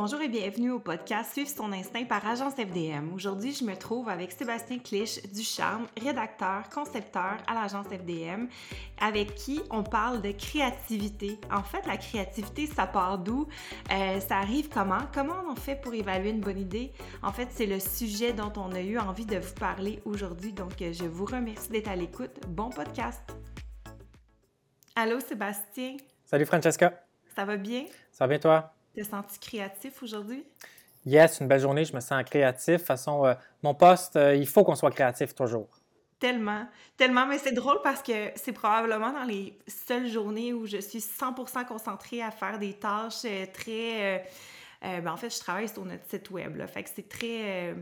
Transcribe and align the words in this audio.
Bonjour 0.00 0.20
et 0.20 0.28
bienvenue 0.28 0.70
au 0.70 0.78
podcast 0.78 1.32
Suivre 1.32 1.50
son 1.50 1.72
instinct 1.72 2.04
par 2.04 2.24
Agence 2.24 2.54
FDM. 2.54 3.12
Aujourd'hui, 3.12 3.52
je 3.52 3.64
me 3.64 3.74
trouve 3.74 4.08
avec 4.08 4.30
Sébastien 4.30 4.78
Clich 4.78 5.20
du 5.32 5.42
Charme, 5.42 5.88
rédacteur, 6.00 6.68
concepteur 6.72 7.36
à 7.48 7.54
l'Agence 7.54 7.88
FDM, 7.88 8.46
avec 9.00 9.34
qui 9.34 9.60
on 9.72 9.82
parle 9.82 10.22
de 10.22 10.30
créativité. 10.30 11.40
En 11.50 11.64
fait, 11.64 11.84
la 11.84 11.96
créativité, 11.96 12.68
ça 12.68 12.86
part 12.86 13.18
d'où? 13.18 13.48
Euh, 13.90 14.20
ça 14.20 14.36
arrive 14.36 14.68
comment? 14.68 15.00
Comment 15.12 15.42
on 15.50 15.56
fait 15.56 15.74
pour 15.74 15.92
évaluer 15.92 16.30
une 16.30 16.42
bonne 16.42 16.60
idée? 16.60 16.92
En 17.20 17.32
fait, 17.32 17.48
c'est 17.50 17.66
le 17.66 17.80
sujet 17.80 18.32
dont 18.32 18.52
on 18.54 18.70
a 18.70 18.80
eu 18.80 19.00
envie 19.00 19.26
de 19.26 19.38
vous 19.38 19.54
parler 19.54 20.00
aujourd'hui. 20.04 20.52
Donc, 20.52 20.80
euh, 20.80 20.92
je 20.92 21.06
vous 21.06 21.24
remercie 21.24 21.70
d'être 21.70 21.88
à 21.88 21.96
l'écoute. 21.96 22.38
Bon 22.46 22.70
podcast! 22.70 23.34
Allô, 24.94 25.18
Sébastien? 25.18 25.96
Salut, 26.24 26.46
Francesca. 26.46 27.02
Ça 27.34 27.44
va 27.44 27.56
bien? 27.56 27.86
Ça 28.12 28.26
va 28.26 28.28
bien, 28.28 28.38
toi? 28.38 28.77
T'es 28.98 29.04
senti 29.04 29.38
créatif 29.38 30.02
aujourd'hui? 30.02 30.44
Yes, 31.06 31.38
une 31.38 31.46
belle 31.46 31.60
journée, 31.60 31.84
je 31.84 31.94
me 31.94 32.00
sens 32.00 32.20
créatif. 32.24 32.66
De 32.66 32.78
toute 32.78 32.86
façon, 32.88 33.24
euh, 33.24 33.34
mon 33.62 33.72
poste, 33.72 34.16
euh, 34.16 34.34
il 34.34 34.48
faut 34.48 34.64
qu'on 34.64 34.74
soit 34.74 34.90
créatif 34.90 35.36
toujours. 35.36 35.68
Tellement, 36.18 36.66
tellement, 36.96 37.24
mais 37.24 37.38
c'est 37.38 37.52
drôle 37.52 37.78
parce 37.84 38.02
que 38.02 38.32
c'est 38.34 38.50
probablement 38.50 39.12
dans 39.12 39.22
les 39.22 39.56
seules 39.68 40.08
journées 40.08 40.52
où 40.52 40.66
je 40.66 40.78
suis 40.78 40.98
100% 40.98 41.64
concentrée 41.64 42.22
à 42.22 42.32
faire 42.32 42.58
des 42.58 42.72
tâches 42.72 43.24
euh, 43.24 43.46
très... 43.54 44.28
ben 44.82 45.12
en 45.12 45.16
fait, 45.16 45.32
je 45.32 45.38
travaille 45.38 45.68
sur 45.68 45.84
notre 45.84 46.04
site 46.10 46.28
web, 46.32 46.56
là, 46.56 46.66
fait 46.66 46.82
que 46.82 46.90
c'est 46.92 47.08
très 47.08 47.76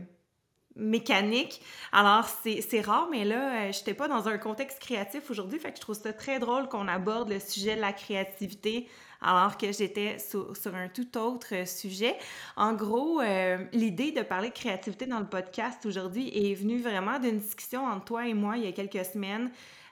mécanique. 0.77 1.61
Alors, 1.91 2.27
c'est 2.27 2.81
rare, 2.81 3.07
mais 3.11 3.25
là, 3.25 3.71
je 3.71 3.79
n'étais 3.79 3.93
pas 3.93 4.07
dans 4.07 4.27
un 4.27 4.37
contexte 4.37 4.79
créatif 4.79 5.29
aujourd'hui, 5.29 5.59
fait 5.59 5.71
que 5.71 5.77
je 5.77 5.81
trouve 5.81 5.95
ça 5.95 6.13
très 6.13 6.39
drôle 6.39 6.67
qu'on 6.69 6.87
aborde 6.87 7.29
le 7.29 7.39
sujet 7.39 7.75
de 7.75 7.81
la 7.81 7.93
créativité 7.93 8.87
alors 9.21 9.57
que 9.57 9.71
j'étais 9.71 10.17
sur, 10.19 10.53
un 10.75 10.89
tout 10.89 11.17
autre 11.17 11.67
sujet. 11.67 12.15
En 12.55 12.73
gros, 12.73 13.21
euh, 13.21 13.57
l'idée 13.73 14.11
de 14.11 14.21
parler 14.21 14.49
de 14.49 14.53
créativité 14.53 15.05
dans 15.05 15.19
le 15.19 15.25
podcast 15.25 15.85
aujourd'hui 15.85 16.29
est 16.33 16.53
venue 16.53 16.79
vraiment 16.79 17.19
d'une 17.19 17.39
discussion 17.39 17.85
entre 17.85 18.05
toi 18.05 18.27
et 18.27 18.33
moi 18.33 18.57
il 18.57 18.65
y 18.65 18.67
a 18.67 18.71
quelques 18.71 19.05
semaines. 19.05 19.49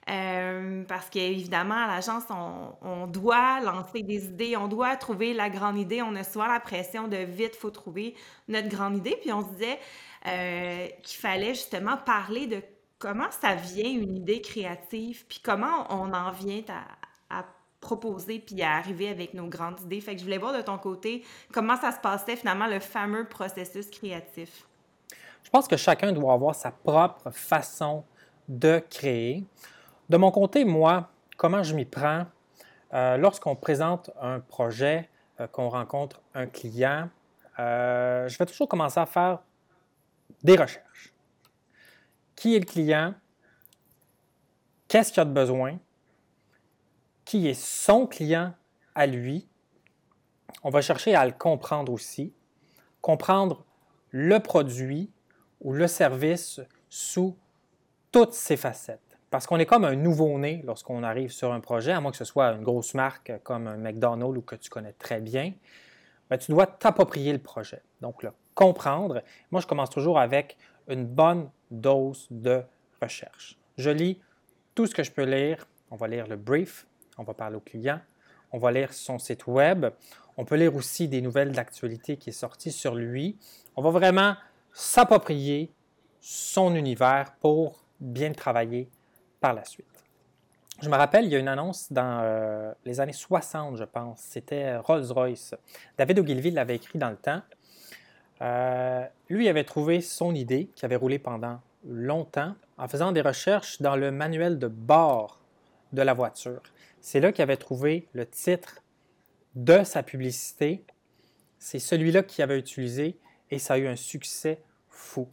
Euh, 0.07 0.83
parce 0.87 1.09
qu'évidemment, 1.09 1.73
à 1.73 1.87
l'agence, 1.87 2.25
on, 2.29 3.07
doit 3.07 3.59
lancer 3.61 4.03
des 4.03 4.25
idées, 4.25 4.55
on 4.55 4.67
doit 4.67 4.95
trouver 4.97 5.33
la 5.33 5.49
grande 5.49 5.79
idée. 5.79 6.03
On 6.03 6.15
a 6.15 6.23
souvent 6.23 6.45
la 6.45 6.59
pression 6.59 7.07
de 7.07 7.17
vite, 7.17 7.55
faut 7.55 7.71
trouver 7.71 8.13
notre 8.47 8.69
grande 8.69 8.97
idée. 8.97 9.17
Puis 9.19 9.33
on 9.33 9.41
se 9.41 9.51
disait 9.53 9.79
euh, 10.27 10.87
qu'il 11.03 11.19
fallait 11.19 11.53
justement 11.53 11.97
parler 11.97 12.47
de 12.47 12.61
comment 12.97 13.29
ça 13.29 13.53
vient 13.53 13.89
une 13.89 14.15
idée 14.15 14.41
créative, 14.41 15.25
puis 15.27 15.39
comment 15.43 15.85
on 15.89 16.13
en 16.13 16.31
vient 16.31 16.61
à, 16.69 17.45
proposer 17.81 18.39
puis 18.39 18.63
à 18.63 18.77
arriver 18.77 19.09
avec 19.09 19.35
nos 19.35 19.45
grandes 19.45 19.79
idées. 19.81 20.01
Fait 20.01 20.13
que 20.15 20.19
je 20.19 20.23
voulais 20.23 20.39
voir 20.39 20.57
de 20.57 20.61
ton 20.63 20.79
côté 20.79 21.23
comment 21.53 21.77
ça 21.77 21.91
se 21.91 21.99
passait 21.99 22.35
finalement 22.35 22.65
le 22.65 22.79
fameux 22.79 23.27
processus 23.27 23.91
créatif. 23.91 24.65
Je 25.43 25.49
pense 25.51 25.67
que 25.67 25.77
chacun 25.77 26.11
doit 26.11 26.33
avoir 26.33 26.55
sa 26.55 26.71
propre 26.71 27.29
façon 27.29 28.03
de 28.49 28.81
créer. 28.89 29.43
De 30.09 30.17
mon 30.17 30.31
côté, 30.31 30.65
moi, 30.65 31.11
comment 31.37 31.61
je 31.61 31.75
m'y 31.75 31.85
prends? 31.85 32.25
Euh, 32.95 33.17
lorsqu'on 33.17 33.55
présente 33.55 34.09
un 34.19 34.39
projet, 34.39 35.07
euh, 35.39 35.45
qu'on 35.45 35.69
rencontre 35.69 36.21
un 36.33 36.47
client, 36.47 37.09
je 37.59 38.35
vais 38.35 38.45
toujours 38.47 38.67
commencer 38.67 38.99
à 38.99 39.05
faire 39.05 39.41
des 40.43 40.55
recherches. 40.55 41.13
Qui 42.35 42.55
est 42.55 42.59
le 42.59 42.65
client? 42.65 43.13
Qu'est-ce 44.87 45.11
qu'il 45.11 45.21
a 45.21 45.25
de 45.25 45.31
besoin? 45.31 45.79
qui 47.25 47.47
est 47.47 47.59
son 47.59 48.07
client 48.07 48.53
à 48.93 49.07
lui? 49.07 49.47
On 50.63 50.69
va 50.69 50.81
chercher 50.81 51.15
à 51.15 51.25
le 51.25 51.31
comprendre 51.31 51.91
aussi, 51.91 52.33
comprendre 53.01 53.65
le 54.11 54.39
produit 54.39 55.11
ou 55.59 55.73
le 55.73 55.87
service 55.87 56.61
sous 56.87 57.35
toutes 58.11 58.33
ses 58.33 58.55
facettes. 58.55 59.01
Parce 59.31 59.47
qu'on 59.47 59.57
est 59.57 59.65
comme 59.65 59.83
un 59.83 59.95
nouveau-né 59.95 60.61
lorsqu'on 60.65 61.03
arrive 61.03 61.31
sur 61.31 61.51
un 61.51 61.59
projet, 61.59 61.91
à 61.91 61.99
moins 61.99 62.11
que 62.11 62.17
ce 62.17 62.23
soit 62.23 62.53
une 62.53 62.63
grosse 62.63 62.93
marque 62.93 63.33
comme 63.43 63.67
un 63.67 63.75
McDonald's 63.75 64.37
ou 64.37 64.41
que 64.41 64.55
tu 64.55 64.69
connais 64.69 64.93
très 64.93 65.19
bien, 65.19 65.51
ben, 66.29 66.37
tu 66.37 66.51
dois 66.51 66.67
t'approprier 66.67 67.33
le 67.33 67.39
projet. 67.39 67.81
Donc, 68.01 68.23
le 68.23 68.31
comprendre. 68.55 69.21
Moi, 69.51 69.61
je 69.61 69.67
commence 69.67 69.89
toujours 69.89 70.17
avec 70.17 70.57
une 70.87 71.05
bonne 71.05 71.49
dose 71.69 72.27
de 72.31 72.63
recherche. 73.01 73.57
Je 73.77 73.89
lis 73.89 74.19
tout 74.73 74.87
ce 74.87 74.95
que 74.95 75.03
je 75.03 75.11
peux 75.11 75.25
lire. 75.25 75.67
On 75.91 75.95
va 75.95 76.07
lire 76.07 76.27
le 76.27 76.35
brief, 76.35 76.87
on 77.17 77.23
va 77.23 77.33
parler 77.33 77.57
au 77.57 77.59
client, 77.59 77.99
on 78.51 78.57
va 78.57 78.71
lire 78.71 78.91
son 78.93 79.19
site 79.19 79.45
web, 79.45 79.85
on 80.37 80.45
peut 80.45 80.55
lire 80.55 80.75
aussi 80.75 81.07
des 81.07 81.21
nouvelles 81.21 81.51
d'actualité 81.51 82.17
qui 82.17 82.31
est 82.31 82.33
sorti 82.33 82.71
sur 82.71 82.95
lui. 82.95 83.37
On 83.75 83.81
va 83.81 83.91
vraiment 83.91 84.35
s'approprier 84.73 85.71
son 86.19 86.75
univers 86.75 87.33
pour 87.39 87.83
bien 87.99 88.33
travailler 88.33 88.89
par 89.39 89.53
la 89.53 89.63
suite. 89.63 89.85
Je 90.81 90.89
me 90.89 90.95
rappelle, 90.97 91.25
il 91.25 91.31
y 91.31 91.35
a 91.35 91.39
une 91.39 91.47
annonce 91.47 91.91
dans 91.91 92.19
euh, 92.23 92.73
les 92.83 92.99
années 92.99 93.13
60, 93.13 93.77
je 93.77 93.85
pense. 93.85 94.19
C'était 94.19 94.75
Rolls-Royce. 94.75 95.55
David 95.97 96.19
Ogilvy 96.19 96.51
l'avait 96.51 96.75
écrit 96.75 96.99
dans 96.99 97.09
le 97.09 97.15
temps. 97.15 97.41
Euh, 98.41 99.05
lui 99.29 99.47
avait 99.47 99.63
trouvé 99.63 100.01
son 100.01 100.35
idée 100.35 100.69
qui 100.75 100.85
avait 100.85 100.95
roulé 100.95 101.19
pendant 101.19 101.61
longtemps 101.87 102.55
en 102.77 102.87
faisant 102.87 103.11
des 103.11 103.21
recherches 103.21 103.81
dans 103.81 103.95
le 103.95 104.11
manuel 104.11 104.59
de 104.59 104.67
bord 104.67 105.39
de 105.93 106.01
la 106.01 106.13
voiture. 106.13 106.61
C'est 106.99 107.19
là 107.19 107.31
qu'il 107.31 107.43
avait 107.43 107.57
trouvé 107.57 108.07
le 108.13 108.25
titre 108.25 108.81
de 109.55 109.83
sa 109.83 110.03
publicité. 110.03 110.83
C'est 111.59 111.79
celui-là 111.79 112.23
qu'il 112.23 112.43
avait 112.43 112.59
utilisé 112.59 113.17
et 113.51 113.59
ça 113.59 113.75
a 113.75 113.77
eu 113.77 113.87
un 113.87 113.95
succès 113.95 114.59
fou. 114.89 115.29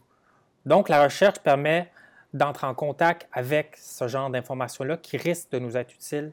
Donc, 0.65 0.87
la 0.87 1.03
recherche 1.03 1.39
permet 1.39 1.91
d'entrer 2.33 2.67
en 2.67 2.73
contact 2.73 3.27
avec 3.33 3.75
ce 3.77 4.07
genre 4.07 4.29
d'informations-là 4.29 4.97
qui 4.97 5.17
risquent 5.17 5.51
de 5.51 5.59
nous 5.59 5.75
être 5.75 5.93
utiles 5.93 6.31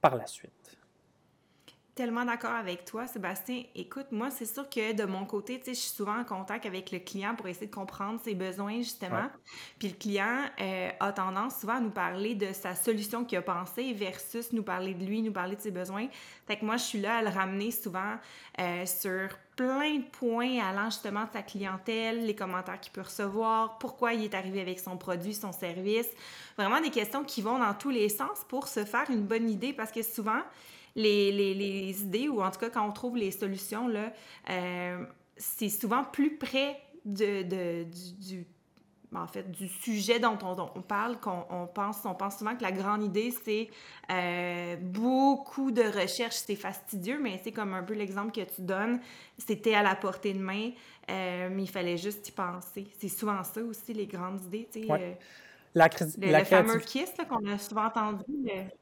par 0.00 0.16
la 0.16 0.26
suite 0.26 0.59
tellement 2.00 2.24
d'accord 2.24 2.52
avec 2.52 2.86
toi, 2.86 3.06
Sébastien. 3.06 3.62
Écoute, 3.74 4.06
moi, 4.10 4.30
c'est 4.30 4.46
sûr 4.46 4.70
que 4.70 4.94
de 4.94 5.04
mon 5.04 5.26
côté, 5.26 5.58
tu 5.58 5.66
sais, 5.66 5.74
je 5.74 5.80
suis 5.80 5.90
souvent 5.90 6.18
en 6.18 6.24
contact 6.24 6.64
avec 6.64 6.92
le 6.92 6.98
client 6.98 7.34
pour 7.36 7.46
essayer 7.46 7.66
de 7.66 7.74
comprendre 7.74 8.18
ses 8.24 8.34
besoins, 8.34 8.78
justement. 8.78 9.28
Puis 9.78 9.88
le 9.88 9.94
client 9.96 10.46
euh, 10.62 10.88
a 10.98 11.12
tendance 11.12 11.60
souvent 11.60 11.74
à 11.74 11.80
nous 11.80 11.90
parler 11.90 12.34
de 12.34 12.54
sa 12.54 12.74
solution 12.74 13.26
qu'il 13.26 13.36
a 13.36 13.42
pensée 13.42 13.92
versus 13.92 14.50
nous 14.54 14.62
parler 14.62 14.94
de 14.94 15.04
lui, 15.04 15.20
nous 15.20 15.30
parler 15.30 15.56
de 15.56 15.60
ses 15.60 15.70
besoins. 15.70 16.06
Fait 16.46 16.56
que 16.56 16.64
moi, 16.64 16.78
je 16.78 16.84
suis 16.84 17.00
là 17.02 17.18
à 17.18 17.22
le 17.22 17.28
ramener 17.28 17.70
souvent 17.70 18.14
euh, 18.58 18.86
sur 18.86 19.36
plein 19.54 19.96
de 19.96 20.04
points 20.10 20.58
allant 20.58 20.86
justement 20.86 21.24
de 21.24 21.32
sa 21.34 21.42
clientèle, 21.42 22.24
les 22.24 22.34
commentaires 22.34 22.80
qu'il 22.80 22.92
peut 22.92 23.02
recevoir, 23.02 23.76
pourquoi 23.76 24.14
il 24.14 24.24
est 24.24 24.34
arrivé 24.34 24.62
avec 24.62 24.80
son 24.80 24.96
produit, 24.96 25.34
son 25.34 25.52
service. 25.52 26.08
Vraiment 26.56 26.80
des 26.80 26.88
questions 26.88 27.24
qui 27.24 27.42
vont 27.42 27.58
dans 27.58 27.74
tous 27.74 27.90
les 27.90 28.08
sens 28.08 28.46
pour 28.48 28.68
se 28.68 28.86
faire 28.86 29.10
une 29.10 29.26
bonne 29.26 29.50
idée 29.50 29.74
parce 29.74 29.92
que 29.92 30.00
souvent, 30.00 30.40
les, 30.96 31.32
les, 31.32 32.02
idées, 32.02 32.28
ou 32.28 32.42
en 32.42 32.50
tout 32.50 32.60
cas 32.60 32.70
quand 32.70 32.86
on 32.86 32.92
trouve 32.92 33.16
les 33.16 33.30
solutions, 33.30 33.88
là, 33.88 34.12
euh, 34.50 35.04
c'est 35.36 35.68
souvent 35.68 36.04
plus 36.04 36.36
près 36.36 36.80
de, 37.04 37.42
de 37.42 37.86
du, 38.20 38.46
en 39.14 39.26
fait, 39.26 39.50
du 39.50 39.68
sujet 39.68 40.20
dont 40.20 40.38
on, 40.42 40.82
parle, 40.82 41.18
qu'on 41.18 41.68
pense, 41.74 42.04
on 42.04 42.14
pense 42.14 42.38
souvent 42.38 42.54
que 42.54 42.62
la 42.62 42.72
grande 42.72 43.02
idée, 43.02 43.32
c'est 43.44 43.68
euh, 44.10 44.76
beaucoup 44.76 45.70
de 45.70 45.82
recherche, 45.82 46.36
c'est 46.36 46.56
fastidieux, 46.56 47.18
mais 47.20 47.40
c'est 47.42 47.52
comme 47.52 47.74
un 47.74 47.82
peu 47.82 47.94
l'exemple 47.94 48.32
que 48.32 48.48
tu 48.48 48.62
donnes, 48.62 49.00
c'était 49.38 49.74
à 49.74 49.82
la 49.82 49.96
portée 49.96 50.32
de 50.32 50.38
main, 50.38 50.70
euh, 51.10 51.48
mais 51.50 51.62
il 51.62 51.70
fallait 51.70 51.96
juste 51.96 52.28
y 52.28 52.32
penser. 52.32 52.86
C'est 52.98 53.08
souvent 53.08 53.42
ça 53.42 53.62
aussi, 53.62 53.92
les 53.92 54.06
grandes 54.06 54.44
idées, 54.44 54.68
tu 54.72 54.86
sais. 54.86 55.18
La, 55.74 55.88
le, 56.18 56.44
fameux 56.44 56.78
kiss 56.80 57.12
qu'on 57.28 57.46
a 57.46 57.56
souvent 57.56 57.84
entendu. 57.86 58.24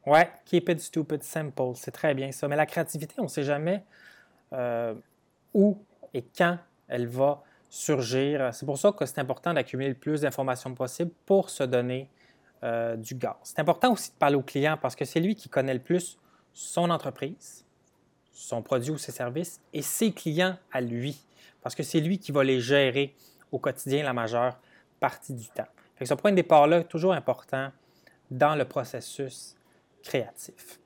Oui, 0.07 0.21
keep 0.47 0.71
it 0.71 0.81
stupid 0.81 1.23
simple, 1.23 1.73
c'est 1.75 1.91
très 1.91 2.15
bien 2.15 2.33
ça. 2.33 2.49
Mais 2.49 2.57
la 2.57 2.65
créativité, 2.65 3.15
on 3.19 3.25
ne 3.25 3.29
sait 3.29 3.43
jamais 3.43 3.85
euh, 4.55 4.95
où 5.53 5.77
et 6.15 6.23
quand 6.23 6.59
elle 6.89 7.07
va 7.07 7.43
surgir. 7.69 8.49
C'est 8.55 8.65
pour 8.65 8.79
ça 8.79 8.93
que 8.93 9.05
c'est 9.05 9.21
important 9.21 9.53
d'accumuler 9.53 9.91
le 9.91 9.95
plus 9.95 10.23
d'informations 10.23 10.75
possible 10.75 11.11
pour 11.27 11.51
se 11.51 11.63
donner 11.63 12.09
euh, 12.65 12.97
du 12.97 13.15
gaz. 13.15 13.37
C'est 13.43 13.61
important 13.61 13.93
aussi 13.93 14.11
de 14.11 14.17
parler 14.17 14.37
au 14.37 14.43
client 14.43 14.79
parce 14.81 14.97
que 14.97 15.05
c'est 15.05 15.21
lui 15.21 15.35
qui 15.35 15.49
connaît 15.49 15.75
le 15.75 15.81
plus 15.81 16.19
son 16.55 16.91
entreprise, 16.91 17.65
son 18.33 18.63
produit 18.63 18.91
ou 18.91 18.99
ses 18.99 19.13
services 19.13 19.61
et 19.73 19.83
ses 19.83 20.13
clients 20.13 20.57
à 20.73 20.81
lui. 20.81 21.23
Parce 21.63 21.75
que 21.75 21.83
c'est 21.83 22.01
lui 22.01 22.19
qui 22.19 22.33
va 22.33 22.43
les 22.43 22.61
gérer 22.61 23.15
au 23.53 23.59
quotidien 23.59 24.03
la 24.03 24.13
majeure 24.13 24.59
partie 25.01 25.35
du 25.35 25.47
temps 25.49 25.69
ce 26.07 26.15
point 26.15 26.31
de 26.31 26.37
départ-là 26.37 26.79
est 26.81 26.85
toujours 26.85 27.13
important 27.13 27.71
dans 28.31 28.55
le 28.55 28.65
processus 28.65 29.57
créatif. 30.03 30.79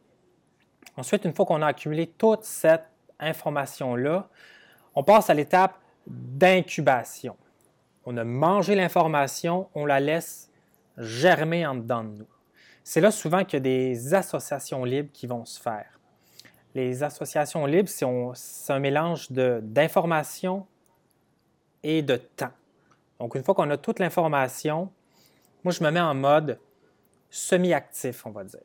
Ensuite, 0.97 1.25
une 1.25 1.35
fois 1.35 1.47
qu'on 1.47 1.63
a 1.63 1.67
accumulé 1.69 2.07
toute 2.07 2.45
cette 2.45 2.85
information-là, 3.19 4.29
on 4.95 5.03
passe 5.03 5.31
à 5.31 5.35
l'étape 5.35 5.79
d'incubation. 6.07 7.37
On 8.05 8.17
a 8.17 8.25
mangé 8.25 8.75
l'information, 8.75 9.69
on 9.75 9.87
la 9.87 10.01
laisse 10.01 10.51
germer 10.99 11.67
en 11.67 11.75
dedans 11.75 12.05
de 12.05 12.19
nous. 12.19 12.27
C'est 12.85 13.01
là 13.01 13.11
souvent 13.11 13.45
qu'il 13.45 13.55
y 13.55 13.57
a 13.57 13.61
des 13.61 14.15
associations 14.15 14.85
libres 14.85 15.11
qui 15.13 15.27
vont 15.27 15.45
se 15.45 15.61
faire. 15.61 15.99
les 16.75 17.03
associations 17.03 17.67
libres, 17.67 17.89
c'est 17.89 18.73
un 18.73 18.79
mélange 18.79 19.31
d'information 19.31 20.67
et 21.83 22.01
de 22.03 22.17
temps. 22.17 22.53
Donc, 23.21 23.35
une 23.35 23.45
fois 23.45 23.55
qu'on 23.55 23.69
a 23.71 23.77
toute 23.77 23.99
l'information, 23.99 24.91
moi, 25.65 25.73
je 25.73 25.83
me 25.85 25.91
mets 25.91 26.01
en 26.01 26.15
mode 26.15 26.59
semi-actif, 27.31 28.27
on 28.27 28.31
va 28.31 28.45
dire. 28.45 28.61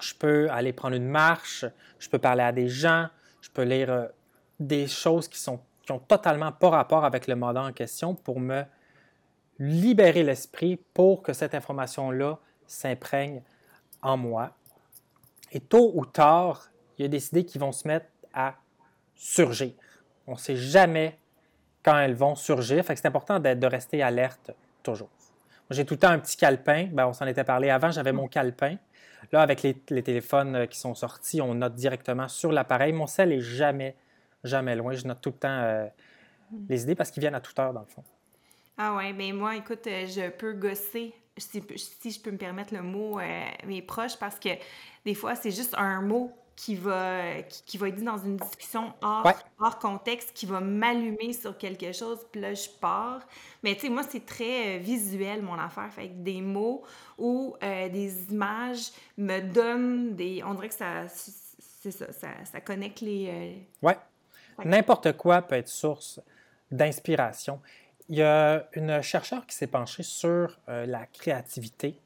Je 0.00 0.14
peux 0.14 0.50
aller 0.50 0.72
prendre 0.72 0.96
une 0.96 1.08
marche, 1.08 1.64
je 1.98 2.08
peux 2.08 2.18
parler 2.18 2.42
à 2.42 2.52
des 2.52 2.68
gens, 2.68 3.08
je 3.40 3.50
peux 3.50 3.62
lire 3.62 3.90
euh, 3.90 4.06
des 4.58 4.88
choses 4.88 5.28
qui, 5.28 5.38
sont, 5.38 5.60
qui 5.82 5.92
ont 5.92 6.00
totalement 6.00 6.50
pas 6.50 6.70
rapport 6.70 7.04
avec 7.04 7.26
le 7.28 7.36
mandat 7.36 7.62
en 7.62 7.72
question 7.72 8.14
pour 8.14 8.40
me 8.40 8.64
libérer 9.58 10.24
l'esprit 10.24 10.76
pour 10.92 11.22
que 11.22 11.32
cette 11.32 11.54
information-là 11.54 12.38
s'imprègne 12.66 13.42
en 14.02 14.16
moi. 14.16 14.50
Et 15.52 15.60
tôt 15.60 15.92
ou 15.94 16.04
tard, 16.04 16.68
il 16.98 17.02
y 17.02 17.04
a 17.04 17.08
des 17.08 17.28
idées 17.28 17.44
qui 17.44 17.58
vont 17.58 17.72
se 17.72 17.86
mettre 17.86 18.06
à 18.34 18.54
surgir. 19.14 19.72
On 20.26 20.32
ne 20.32 20.38
sait 20.38 20.56
jamais 20.56 21.18
quand 21.84 21.98
elles 21.98 22.14
vont 22.14 22.34
surgir. 22.34 22.84
C'est 22.86 23.06
important 23.06 23.38
de 23.38 23.66
rester 23.66 24.02
alerte 24.02 24.50
toujours. 24.82 25.10
J'ai 25.72 25.84
tout 25.84 25.94
le 25.94 26.00
temps 26.00 26.10
un 26.10 26.18
petit 26.18 26.36
calepin. 26.36 26.88
Ben, 26.92 27.06
on 27.06 27.12
s'en 27.12 27.26
était 27.26 27.44
parlé 27.44 27.70
avant, 27.70 27.90
j'avais 27.90 28.12
mon 28.12 28.28
calepin. 28.28 28.76
Là, 29.30 29.40
avec 29.40 29.62
les, 29.62 29.74
téléphones 29.74 30.56
euh, 30.56 30.66
qui 30.66 30.78
sont 30.78 30.94
sortis, 30.94 31.40
on 31.40 31.54
note 31.54 31.74
directement 31.74 32.28
sur 32.28 32.52
l'appareil. 32.52 32.92
Mon 32.92 33.06
sel 33.06 33.32
est 33.32 33.40
jamais, 33.40 33.96
jamais 34.44 34.74
loin. 34.74 34.92
Je 34.94 35.06
note 35.06 35.20
tout 35.20 35.30
le 35.30 35.36
temps 35.36 35.48
euh, 35.48 35.86
les 36.68 36.82
idées 36.82 36.94
parce 36.94 37.10
qu'ils 37.10 37.20
viennent 37.20 37.34
à 37.34 37.40
toute 37.40 37.58
heure, 37.58 37.72
dans 37.72 37.80
le 37.80 37.86
fond. 37.86 38.04
Ah 38.76 38.94
ouais, 38.96 39.12
bien 39.12 39.32
moi, 39.32 39.56
écoute, 39.56 39.86
euh, 39.86 40.06
je 40.06 40.30
peux 40.30 40.54
gosser, 40.54 41.14
si, 41.36 41.62
si, 41.76 42.10
je 42.10 42.20
peux 42.20 42.30
me 42.30 42.36
permettre 42.36 42.74
le 42.74 42.82
mot, 42.82 43.20
mes 43.66 43.82
proches, 43.82 44.18
parce 44.18 44.38
que 44.38 44.50
des 45.04 45.14
fois, 45.14 45.34
c'est 45.34 45.50
juste 45.50 45.74
un 45.78 46.02
mot 46.02 46.32
qui 46.56 46.74
va, 46.74 47.42
qui, 47.66 47.78
va 47.78 47.88
être 47.88 47.96
dit 47.96 48.04
dans 48.04 48.18
une 48.18 48.36
discussion 48.36 48.92
hors, 49.02 49.32
hors 49.58 49.78
contexte, 49.78 50.32
qui 50.34 50.46
va 50.46 50.60
m'allumer 50.60 51.32
sur 51.32 51.56
quelque 51.56 51.92
chose, 51.92 52.18
puis 52.30 52.40
là, 52.40 52.54
je 52.54 52.68
pars. 52.80 53.20
Mais 53.62 53.74
tu 53.74 53.82
sais, 53.82 53.88
moi, 53.88 54.02
c'est 54.08 54.24
très 54.24 54.76
euh, 54.76 54.78
visuel, 54.78 55.42
mon 55.42 55.58
affaire. 55.58 55.90
Fait 55.92 56.08
que 56.08 56.14
des 56.14 56.40
mots 56.40 56.82
ou 57.18 57.56
euh, 57.62 57.88
des 57.88 58.32
images 58.32 58.92
me 59.16 59.40
donnent 59.40 60.14
des... 60.14 60.42
On 60.44 60.54
dirait 60.54 60.68
que 60.68 60.74
ça... 60.74 61.08
C'est 61.08 61.90
ça, 61.90 62.12
ça, 62.12 62.28
ça, 62.44 62.60
connecte 62.60 63.00
les... 63.00 63.28
Euh, 63.28 63.86
ouais. 63.86 63.98
N'importe 64.64 65.16
quoi 65.16 65.42
peut 65.42 65.56
être 65.56 65.68
source 65.68 66.20
d'inspiration. 66.70 67.60
Il 68.08 68.18
y 68.18 68.22
a 68.22 68.68
une 68.74 69.02
chercheure 69.02 69.44
qui 69.46 69.56
s'est 69.56 69.66
penchée 69.66 70.04
sur 70.04 70.60
la 70.68 71.06
créativité, 71.06 71.98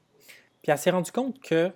puis 0.63 0.71
elle 0.71 0.79
s'est 0.79 0.89
rendue 0.89 1.11
compte 1.11 1.39
que 1.39 1.71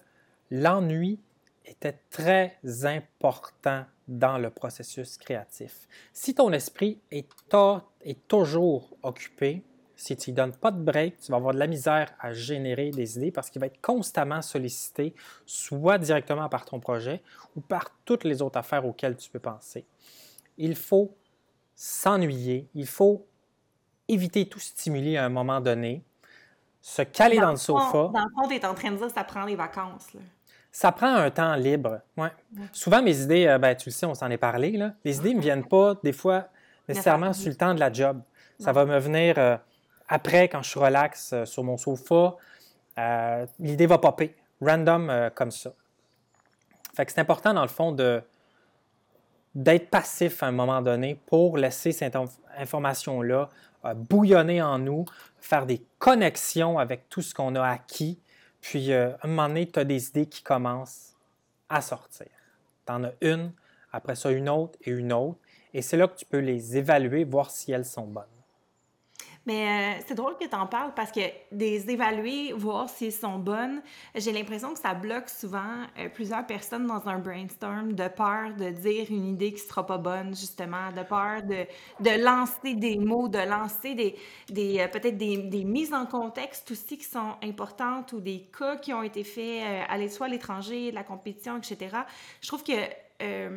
l'ennui 0.50 1.20
était 1.66 2.00
très 2.10 2.58
important 2.84 3.86
dans 4.08 4.38
le 4.38 4.50
processus 4.50 5.18
créatif. 5.18 5.88
Si 6.14 6.36
ton 6.36 6.52
esprit 6.52 7.00
est, 7.12 7.28
est 8.04 8.28
toujours 8.28 8.90
occupé, 9.04 9.64
si 9.96 10.18
tu 10.18 10.32
ne 10.32 10.36
donnes 10.36 10.56
pas 10.56 10.72
de 10.72 10.82
break, 10.82 11.20
tu 11.20 11.32
vas 11.32 11.38
avoir 11.38 11.54
de 11.54 11.60
la 11.60 11.68
misère 11.68 12.12
à 12.20 12.34
générer 12.34 12.90
des 12.90 13.18
idées 13.18 13.32
parce 13.32 13.52
qu'il 13.52 13.60
va 13.60 13.68
être 13.68 13.80
constamment 13.82 14.42
sollicité, 14.42 15.14
soit 15.46 16.00
directement 16.00 16.50
par 16.50 16.66
ton 16.66 16.80
projet 16.80 17.22
ou 17.56 17.62
par 17.62 17.92
toutes 18.04 18.24
les 18.24 18.42
autres 18.42 18.58
affaires 18.58 18.86
auxquelles 18.86 19.16
tu 19.16 19.30
peux 19.30 19.40
penser. 19.40 19.86
Il 20.58 20.76
faut 20.76 21.16
s'ennuyer, 21.76 22.68
il 22.74 22.88
faut 22.88 23.28
éviter 24.08 24.50
tout 24.50 24.60
stimuler 24.60 25.18
à 25.18 25.26
un 25.26 25.30
moment 25.30 25.62
donné, 25.62 26.04
se 26.82 27.04
caler 27.04 27.38
dans, 27.38 27.52
le 27.52 27.58
sofa. 27.58 28.10
dans 28.12 28.26
le 28.26 28.32
fond, 28.36 28.48
tu 28.48 28.56
es 28.56 28.66
en 28.66 28.74
train 28.74 28.92
de 28.92 28.98
dire 28.98 29.08
que 29.08 29.14
ça 29.14 29.24
prend 29.24 29.46
les 29.46 29.56
vacances. 29.56 30.14
Là. 30.14 30.22
Ça 30.72 30.92
prend 30.92 31.14
un 31.14 31.30
temps 31.30 31.56
libre. 31.56 32.00
Ouais. 32.16 32.30
Souvent, 32.72 33.02
mes 33.02 33.22
idées, 33.22 33.48
euh, 33.48 33.58
ben, 33.58 33.76
tu 33.76 33.90
le 33.90 33.94
sais, 33.94 34.06
on 34.06 34.14
s'en 34.14 34.30
est 34.30 34.38
parlé, 34.38 34.72
là. 34.72 34.94
les 35.04 35.18
idées 35.18 35.32
ne 35.32 35.38
me 35.38 35.42
viennent 35.42 35.68
pas, 35.68 35.96
des 36.02 36.14
fois, 36.14 36.48
nécessairement 36.88 37.34
sur 37.34 37.50
le 37.50 37.56
temps 37.56 37.74
de 37.74 37.80
la 37.80 37.92
job. 37.92 38.22
Ça 38.60 38.72
va 38.72 38.86
me 38.86 38.98
venir 39.00 39.36
euh, 39.38 39.58
après, 40.08 40.48
quand 40.48 40.62
je 40.62 40.70
suis 40.70 40.80
relax 40.80 41.34
euh, 41.34 41.46
sur 41.46 41.64
mon 41.64 41.78
sofa. 41.78 42.36
L'idée 43.60 43.88
va 43.88 43.98
popper, 43.98 44.36
random 44.62 45.32
comme 45.34 45.52
ça. 45.52 45.72
Fait 46.96 47.06
que 47.06 47.12
c'est 47.12 47.22
important, 47.22 47.54
dans 47.54 47.64
le 47.64 47.68
fond, 47.68 47.92
de, 47.92 48.22
d'être 49.56 49.90
passif 49.90 50.44
à 50.44 50.48
un 50.48 50.52
moment 50.52 50.82
donné 50.82 51.20
pour 51.26 51.58
laisser 51.58 51.94
cette 51.94 52.16
information-là 52.58 53.50
bouillonner 53.96 54.62
en 54.62 54.78
nous, 54.78 55.06
faire 55.40 55.66
des 55.66 55.82
connexions 55.98 56.78
avec 56.78 57.10
tout 57.10 57.22
ce 57.22 57.34
qu'on 57.34 57.56
a 57.56 57.68
acquis, 57.68 58.20
puis, 58.62 58.94
euh, 58.94 59.12
à 59.22 59.26
un 59.26 59.28
moment 59.28 59.48
donné, 59.48 59.70
tu 59.70 59.80
as 59.80 59.84
des 59.84 60.10
idées 60.10 60.28
qui 60.28 60.44
commencent 60.44 61.16
à 61.68 61.82
sortir. 61.82 62.28
Tu 62.86 62.94
en 62.94 63.04
as 63.04 63.14
une, 63.22 63.52
après 63.92 64.16
ça 64.16 64.32
une 64.32 64.50
autre 64.50 64.78
et 64.84 64.92
une 64.92 65.12
autre. 65.12 65.40
Et 65.74 65.82
c'est 65.82 65.98
là 65.98 66.08
que 66.08 66.16
tu 66.16 66.26
peux 66.26 66.40
les 66.40 66.78
évaluer, 66.78 67.24
voir 67.24 67.50
si 67.50 67.72
elles 67.72 67.86
sont 67.86 68.06
bonnes. 68.06 68.24
Mais 69.48 69.98
euh, 69.98 70.04
c'est 70.08 70.14
drôle 70.14 70.38
que 70.38 70.46
tu 70.46 70.56
en 70.56 70.68
parles 70.68 70.94
parce 70.96 71.12
que 71.12 71.22
des 71.52 71.90
évaluer, 71.90 72.54
voir 72.54 72.90
si 72.90 73.08
elles 73.08 73.12
sont 73.12 73.40
bonnes, 73.40 73.82
j'ai 74.14 74.32
l'impression 74.32 74.74
que 74.74 74.80
ça 74.80 74.94
bloque 74.94 75.30
souvent 75.30 75.88
euh, 75.98 76.10
plusieurs 76.10 76.46
personnes 76.46 76.86
dans 76.86 77.08
un 77.08 77.18
brainstorm 77.18 77.94
de 77.94 78.08
peur 78.08 78.54
de 78.56 78.70
dire 78.70 79.08
une 79.10 79.26
idée 79.26 79.52
qui 79.54 79.60
sera 79.62 79.86
pas 79.86 79.98
bonne, 79.98 80.36
justement, 80.36 80.92
de 80.92 81.02
peur 81.02 81.42
de, 81.42 81.66
de 82.04 82.24
lancer 82.24 82.76
des 82.76 82.98
mots, 82.98 83.28
de 83.28 83.40
lancer 83.40 83.96
des, 83.96 84.16
des 84.50 84.80
euh, 84.80 84.88
peut-être 84.88 85.18
des, 85.18 85.38
des, 85.38 85.64
mises 85.64 85.94
en 85.94 86.06
contexte 86.06 86.70
aussi 86.70 87.00
qui 87.00 87.06
sont 87.06 87.36
importantes 87.42 88.14
ou 88.14 88.20
des 88.20 88.48
cas 88.58 88.76
qui 88.76 88.94
ont 88.94 89.04
été 89.04 89.24
faits 89.24 89.64
à 89.90 90.10
soit 90.10 90.28
à 90.28 90.30
l'étranger, 90.30 90.92
la 90.92 91.04
compétition, 91.04 91.58
etc. 91.58 91.98
Je 92.42 92.48
trouve 92.48 92.64
que 92.64 92.74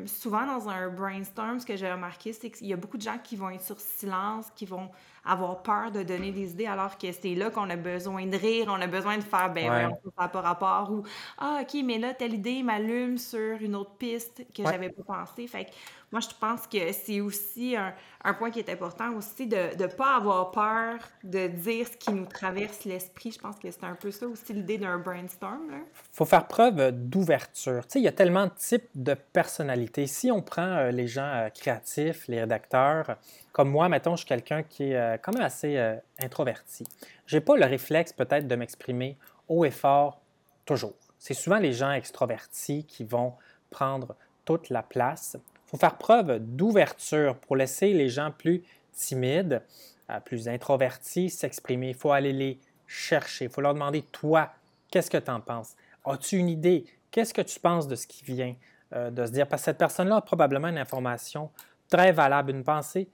souvent 0.06 0.46
dans 0.46 0.68
un 0.68 0.88
brainstorm, 0.88 1.60
ce 1.60 1.66
que 1.66 1.76
j'ai 1.76 1.90
remarqué, 1.90 2.32
c'est 2.32 2.50
qu'il 2.50 2.66
y 2.66 2.72
a 2.72 2.76
beaucoup 2.76 2.96
de 2.96 3.02
gens 3.02 3.18
qui 3.22 3.36
vont 3.36 3.50
être 3.50 3.62
sur 3.62 3.78
silence, 3.80 4.46
qui 4.54 4.66
vont 4.66 4.90
avoir 5.24 5.62
peur 5.62 5.90
de 5.90 6.02
donner 6.02 6.32
des 6.32 6.52
idées 6.52 6.66
alors 6.66 6.98
que 6.98 7.10
c'est 7.10 7.34
là 7.34 7.50
qu'on 7.50 7.70
a 7.70 7.76
besoin 7.76 8.26
de 8.26 8.36
rire, 8.36 8.66
on 8.68 8.80
a 8.80 8.86
besoin 8.86 9.16
de 9.16 9.22
faire 9.22 9.52
ben 9.52 9.70
ouais. 9.70 9.88
ça 10.04 10.22
n'a 10.22 10.28
pas 10.28 10.40
rapport 10.42 10.92
ou 10.92 11.02
ah 11.38 11.60
ok 11.62 11.80
mais 11.82 11.98
là 11.98 12.12
telle 12.12 12.34
idée 12.34 12.62
m'allume 12.62 13.16
sur 13.16 13.56
une 13.60 13.74
autre 13.74 13.94
piste 13.96 14.44
que 14.54 14.62
j'avais 14.62 14.90
pas 14.90 15.02
pensé. 15.02 15.46
Fait 15.46 15.64
que 15.64 15.70
moi 16.14 16.20
je 16.20 16.28
pense 16.38 16.68
que 16.68 16.92
c'est 16.92 17.20
aussi 17.20 17.74
un, 17.76 18.34
point 18.34 18.52
qui 18.52 18.60
est 18.60 18.70
important 18.70 19.12
aussi 19.14 19.48
de 19.48 19.76
ne 19.76 19.86
pas 19.88 20.14
avoir 20.18 20.52
peur 20.52 21.00
de 21.24 21.48
dire 21.48 21.88
ce 21.88 21.96
qui 21.96 22.12
nous 22.12 22.26
traverse 22.26 22.84
l'esprit. 22.84 23.32
Je 23.32 23.40
pense 23.40 23.58
que 23.58 23.68
c'est 23.68 23.82
un 23.82 23.96
peu 23.96 24.12
ça 24.12 24.28
aussi 24.28 24.52
l'idée 24.52 24.78
d'un 24.78 24.98
brainstorm. 24.98 25.72
Il 25.72 25.82
faut 26.12 26.24
faire 26.24 26.46
preuve 26.46 26.92
d'ouverture. 26.92 27.82
Il 27.96 28.02
y 28.02 28.06
a 28.06 28.12
tellement 28.12 28.44
de 28.44 28.52
types 28.56 28.88
de 28.94 29.14
personnalités. 29.14 30.06
Si 30.06 30.30
on 30.30 30.40
prend 30.40 30.62
euh, 30.62 30.90
les 30.92 31.08
gens 31.08 31.26
euh, 31.34 31.48
créatifs, 31.48 32.28
les 32.28 32.38
rédacteurs, 32.38 33.16
comme 33.50 33.70
moi, 33.70 33.88
mettons, 33.88 34.12
je 34.12 34.18
suis 34.18 34.28
quelqu'un 34.28 34.62
qui 34.62 34.92
est 34.92 34.96
euh, 34.96 35.16
quand 35.20 35.34
même 35.34 35.42
assez 35.42 35.98
introverti. 36.20 36.84
Je 37.26 37.36
n'ai 37.36 37.40
pas 37.40 37.56
le 37.56 37.66
réflexe 37.66 38.12
peut-être 38.12 38.46
de 38.46 38.54
m'exprimer 38.54 39.18
haut 39.48 39.64
et 39.64 39.72
fort 39.72 40.20
toujours. 40.64 40.94
C'est 41.18 41.34
souvent 41.34 41.58
les 41.58 41.72
gens 41.72 41.90
extrovertis 41.90 42.84
qui 42.84 43.02
vont 43.02 43.34
prendre 43.70 44.14
toute 44.44 44.70
la 44.70 44.84
place. 44.84 45.36
Faut 45.74 45.80
faire 45.80 45.98
preuve 45.98 46.38
d'ouverture 46.38 47.34
pour 47.34 47.56
laisser 47.56 47.92
les 47.92 48.08
gens 48.08 48.30
plus 48.30 48.62
timides, 48.92 49.60
euh, 50.08 50.20
plus 50.20 50.46
introvertis 50.46 51.30
s'exprimer. 51.30 51.88
Il 51.88 51.96
faut 51.96 52.12
aller 52.12 52.32
les 52.32 52.60
chercher. 52.86 53.46
Il 53.46 53.50
faut 53.50 53.60
leur 53.60 53.74
demander, 53.74 54.02
toi, 54.02 54.52
qu'est-ce 54.88 55.10
que 55.10 55.18
tu 55.18 55.32
en 55.32 55.40
penses? 55.40 55.74
As-tu 56.04 56.36
une 56.36 56.48
idée? 56.48 56.84
Qu'est-ce 57.10 57.34
que 57.34 57.42
tu 57.42 57.58
penses 57.58 57.88
de 57.88 57.96
ce 57.96 58.06
qui 58.06 58.22
vient 58.22 58.54
de 58.92 59.26
se 59.26 59.32
dire? 59.32 59.48
Parce 59.48 59.62
que 59.62 59.64
cette 59.64 59.78
personne-là 59.78 60.18
a 60.18 60.20
probablement 60.20 60.68
une 60.68 60.78
information 60.78 61.50
très 61.88 62.12
valable, 62.12 62.52
une 62.52 62.62
pensée 62.62 63.08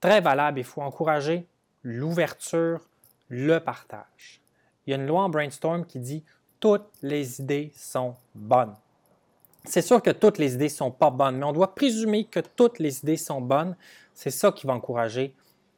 très 0.00 0.20
valable. 0.20 0.58
Il 0.58 0.64
faut 0.64 0.82
encourager 0.82 1.46
l'ouverture, 1.84 2.80
le 3.28 3.60
partage. 3.60 4.40
Il 4.84 4.90
y 4.90 4.94
a 4.94 4.96
une 4.96 5.06
loi 5.06 5.22
en 5.22 5.28
brainstorm 5.28 5.86
qui 5.86 6.00
dit 6.00 6.24
toutes 6.58 6.90
les 7.02 7.40
idées 7.40 7.70
sont 7.76 8.16
bonnes. 8.34 8.74
C'est 9.64 9.82
sûr 9.82 10.00
que 10.02 10.10
toutes 10.10 10.38
les 10.38 10.54
idées 10.54 10.68
sont 10.68 10.90
pas 10.90 11.10
bonnes, 11.10 11.36
mais 11.36 11.44
on 11.44 11.52
doit 11.52 11.74
présumer 11.74 12.24
que 12.24 12.40
toutes 12.40 12.78
les 12.78 13.00
idées 13.00 13.16
sont 13.16 13.40
bonnes. 13.40 13.76
C'est 14.14 14.30
ça 14.30 14.52
qui 14.52 14.66
va 14.66 14.72
encourager 14.72 15.34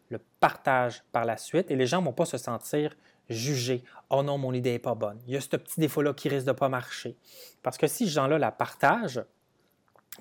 le 0.08 0.20
partage 0.40 1.02
par 1.10 1.24
la 1.24 1.36
suite 1.36 1.70
et 1.70 1.76
les 1.76 1.86
gens 1.86 2.00
ne 2.00 2.06
vont 2.06 2.12
pas 2.12 2.24
se 2.24 2.38
sentir 2.38 2.96
jugés. 3.28 3.82
Oh 4.10 4.22
non, 4.22 4.38
mon 4.38 4.52
idée 4.52 4.72
n'est 4.72 4.78
pas 4.78 4.94
bonne. 4.94 5.18
Il 5.26 5.34
y 5.34 5.36
a 5.36 5.40
ce 5.40 5.56
petit 5.56 5.80
défaut-là 5.80 6.12
qui 6.12 6.28
risque 6.28 6.46
de 6.46 6.52
ne 6.52 6.56
pas 6.56 6.68
marcher. 6.68 7.16
Parce 7.62 7.78
que 7.78 7.86
si 7.86 8.04
ces 8.04 8.12
gens-là 8.12 8.38
la 8.38 8.52
partagent, 8.52 9.24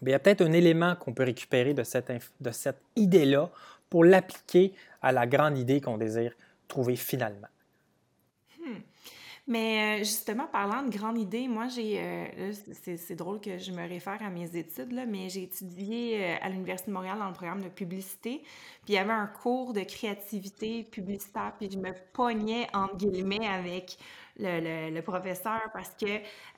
il 0.01 0.09
y 0.09 0.13
a 0.13 0.19
peut-être 0.19 0.41
un 0.41 0.53
élément 0.53 0.95
qu'on 0.95 1.13
peut 1.13 1.23
récupérer 1.23 1.73
de 1.73 1.83
cette, 1.83 2.11
de 2.39 2.51
cette 2.51 2.81
idée-là 2.95 3.49
pour 3.89 4.05
l'appliquer 4.05 4.73
à 5.01 5.11
la 5.11 5.27
grande 5.27 5.57
idée 5.57 5.81
qu'on 5.81 5.97
désire 5.97 6.33
trouver 6.67 6.95
finalement. 6.95 7.47
Mais 9.47 9.99
euh, 10.01 10.03
justement, 10.03 10.45
parlant 10.47 10.83
de 10.83 10.95
grande 10.95 11.17
idée, 11.17 11.47
moi, 11.47 11.67
j'ai. 11.67 11.99
Euh, 11.99 12.53
c'est 12.73 13.15
drôle 13.15 13.41
que 13.41 13.57
je 13.57 13.71
me 13.71 13.87
réfère 13.87 14.21
à 14.21 14.29
mes 14.29 14.55
études, 14.55 14.91
là, 14.91 15.05
mais 15.05 15.29
j'ai 15.29 15.43
étudié 15.43 16.23
euh, 16.23 16.35
à 16.41 16.49
l'Université 16.49 16.91
de 16.91 16.95
Montréal 16.95 17.17
dans 17.17 17.27
le 17.27 17.33
programme 17.33 17.61
de 17.61 17.69
publicité. 17.69 18.43
Puis 18.83 18.93
il 18.93 18.95
y 18.95 18.97
avait 18.97 19.11
un 19.11 19.27
cours 19.27 19.73
de 19.73 19.81
créativité 19.81 20.83
publicitaire, 20.83 21.53
puis 21.57 21.69
je 21.71 21.77
me 21.77 21.91
pognais, 22.13 22.67
entre 22.73 22.97
guillemets, 22.97 23.47
avec 23.47 23.97
le, 24.41 25.01
professeur, 25.01 25.61
parce 25.73 25.91
que 25.91 26.05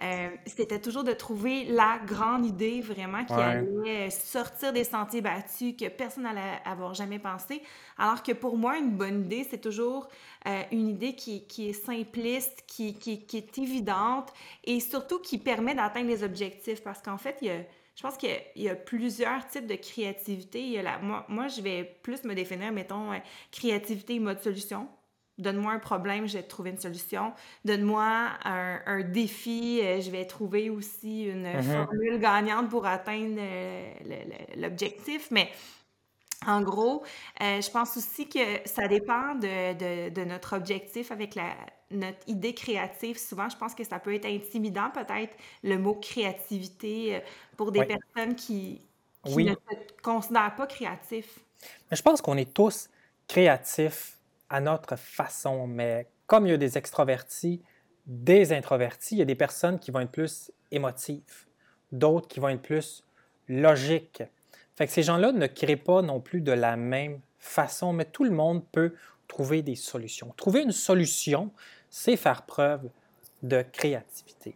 euh, 0.02 0.30
c'était 0.46 0.80
toujours 0.80 1.04
de 1.04 1.14
trouver 1.14 1.66
la 1.66 2.00
grande 2.06 2.46
idée 2.46 2.82
vraiment 2.82 3.26
qui 3.26 3.34
allait 3.34 4.10
sortir 4.10 4.74
des 4.74 4.84
sentiers 4.84 5.22
battus 5.22 5.76
que 5.78 5.88
personne 5.90 6.24
n'allait 6.24 6.62
avoir 6.66 6.94
jamais 6.94 7.20
pensé. 7.20 7.62
Alors 7.98 8.24
que 8.24 8.32
pour 8.32 8.58
moi, 8.58 8.78
une 8.78 8.92
bonne 8.92 9.22
idée, 9.26 9.46
c'est 9.50 9.62
toujours 9.62 10.08
euh, 10.48 10.62
une 10.72 10.88
idée 10.90 11.16
qui, 11.16 11.46
qui, 11.46 11.70
est 11.70 11.74
simpliste, 11.74 12.64
qui, 12.68 12.96
qui, 12.96 13.26
qui, 13.26 13.38
est 13.38 13.58
évidente 13.58 14.34
et 14.64 14.80
surtout 14.80 15.20
qui 15.20 15.38
permet 15.38 15.76
d'atteindre 15.76 16.08
les 16.08 16.24
objectifs. 16.24 16.84
Parce 16.84 17.02
qu'en 17.02 17.18
fait, 17.18 17.38
il 17.42 17.48
y 17.48 17.52
a 17.52 17.60
je 17.96 18.02
pense 18.02 18.18
qu'il 18.18 18.32
y, 18.56 18.70
a 18.70 18.76
plusieurs 18.76 19.48
types 19.48 19.68
de 19.68 19.76
créativité. 19.76 20.64
Il 20.64 20.72
y 20.72 20.80
a 20.80 20.82
la, 20.82 20.98
moi, 20.98 21.26
moi, 21.30 21.48
je 21.48 21.62
vais 21.62 21.84
plus 22.02 22.24
me 22.24 22.34
définir, 22.34 22.72
mettons, 22.72 23.14
euh, 23.14 23.20
créativité 23.52 24.18
mode 24.18 24.42
solution. 24.42 24.88
Donne-moi 25.38 25.74
un 25.74 25.80
problème, 25.80 26.28
je 26.28 26.38
vais 26.38 26.44
trouver 26.44 26.72
une 26.72 26.80
solution. 26.80 27.34
Donne-moi 27.66 28.04
un, 28.44 28.80
un, 28.86 29.02
défi, 29.02 29.80
euh, 29.82 30.00
je 30.00 30.12
vais 30.12 30.26
trouver 30.26 30.70
aussi 30.70 31.24
une 31.24 31.48
mm-hmm. 31.48 31.64
formule 31.64 32.20
gagnante 32.20 32.70
pour 32.70 32.86
atteindre 32.86 33.38
euh, 33.40 33.94
l'objectif. 34.58 35.30
Mais 35.32 35.50
en 36.46 36.62
gros, 36.62 37.04
je 37.40 37.72
pense 37.72 37.96
aussi 37.96 38.28
que 38.28 38.40
ça 38.66 38.88
dépend 38.88 39.36
de, 39.36 39.74
de, 39.74 40.10
de 40.10 40.26
notre 40.26 40.58
objectif 40.58 41.12
avec 41.12 41.36
la, 41.36 41.56
notre 41.94 42.28
idée 42.28 42.54
créative, 42.54 43.18
souvent, 43.18 43.50
je 43.50 43.58
pense 43.58 43.74
que 43.74 43.84
ça 43.84 44.00
peut 44.00 44.14
être 44.14 44.26
intimidant, 44.26 44.90
peut-être, 44.90 45.36
le 45.64 45.78
mot 45.78 45.96
créativité 45.96 47.16
euh, 47.16 47.20
pour 47.56 47.72
des 47.72 47.86
personnes 47.86 48.36
qui, 48.36 48.82
ne 49.26 49.54
se 49.54 50.02
considèrent 50.02 50.56
pas 50.56 50.68
créatifs. 50.68 51.40
Mais 51.90 51.98
je 51.98 52.02
pense 52.02 52.22
qu'on 52.22 52.38
est 52.38 52.54
tous 52.54 52.90
créatifs 53.28 54.18
à 54.54 54.62
notre 54.62 54.96
façon, 54.96 55.66
mais 55.66 56.08
comme 56.28 56.46
il 56.46 56.52
y 56.52 56.54
a 56.54 56.58
des 56.58 56.78
extrovertis, 56.78 57.64
des 58.06 58.54
introvertis, 58.54 59.16
il 59.16 59.18
y 59.18 59.24
a 59.24 59.26
des 59.26 59.34
personnes 59.34 59.80
qui 59.80 59.90
vont 59.90 60.02
être 60.02 60.12
plus 60.12 60.52
émotives, 60.70 61.48
d'autres 61.92 62.28
qui 62.28 62.40
vont 62.40 62.50
être 62.50 62.62
plus 62.62 63.04
logiques. 63.50 64.22
Fait 64.76 64.86
que 64.86 64.94
ces 64.94 65.02
gens-là 65.02 65.32
ne 65.32 65.48
créent 65.48 65.76
pas 65.76 66.04
non 66.04 66.20
plus 66.20 66.42
de 66.42 66.52
la 66.52 66.78
même 66.78 67.20
façon, 67.40 67.94
mais 67.94 68.06
tout 68.06 68.24
le 68.24 68.30
monde 68.30 68.64
peut 68.72 68.94
trouver 69.28 69.64
des 69.64 69.76
solutions. 69.76 70.32
Trouver 70.38 70.62
une 70.62 70.72
solution, 70.72 71.52
c'est 71.90 72.16
faire 72.16 72.44
preuve 72.44 72.92
de 73.42 73.64
créativité. 73.64 74.56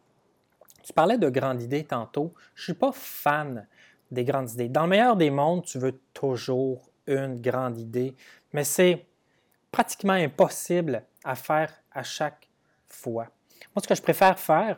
Tu 0.83 0.93
parlais 0.93 1.17
de 1.17 1.29
grandes 1.29 1.63
idées 1.63 1.85
tantôt. 1.85 2.35
Je 2.53 2.61
ne 2.61 2.63
suis 2.65 2.73
pas 2.79 2.91
fan 2.93 3.65
des 4.11 4.23
grandes 4.23 4.51
idées. 4.51 4.69
Dans 4.69 4.83
le 4.83 4.89
meilleur 4.89 5.15
des 5.15 5.31
mondes, 5.31 5.65
tu 5.65 5.79
veux 5.79 5.99
toujours 6.13 6.83
une 7.07 7.41
grande 7.41 7.79
idée, 7.79 8.13
mais 8.53 8.63
c'est 8.63 9.07
pratiquement 9.71 10.13
impossible 10.13 11.03
à 11.23 11.35
faire 11.35 11.73
à 11.91 12.03
chaque 12.03 12.47
fois. 12.87 13.27
Moi, 13.75 13.83
ce 13.83 13.87
que 13.87 13.95
je 13.95 14.01
préfère 14.01 14.39
faire, 14.39 14.77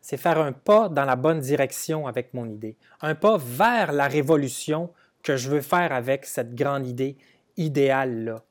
c'est 0.00 0.16
faire 0.16 0.38
un 0.38 0.52
pas 0.52 0.88
dans 0.88 1.04
la 1.04 1.16
bonne 1.16 1.40
direction 1.40 2.06
avec 2.06 2.32
mon 2.32 2.48
idée, 2.48 2.76
un 3.02 3.14
pas 3.14 3.36
vers 3.38 3.92
la 3.92 4.08
révolution 4.08 4.92
que 5.22 5.36
je 5.36 5.50
veux 5.50 5.60
faire 5.60 5.92
avec 5.92 6.24
cette 6.24 6.54
grande 6.54 6.86
idée 6.86 7.18
idéale-là. 7.56 8.42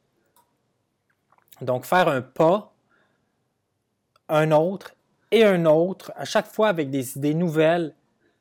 Donc, 1.61 1.85
faire 1.85 2.07
un 2.07 2.21
pas 2.21 2.71
un 4.29 4.51
autre 4.51 4.95
et 5.31 5.43
un 5.43 5.65
autre, 5.65 6.11
à 6.15 6.25
chaque 6.25 6.47
fois 6.47 6.69
avec 6.69 6.89
des 6.89 7.17
idées 7.17 7.33
nouvelles 7.33 7.93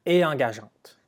et 0.06 0.24
engageantes. 0.24 0.98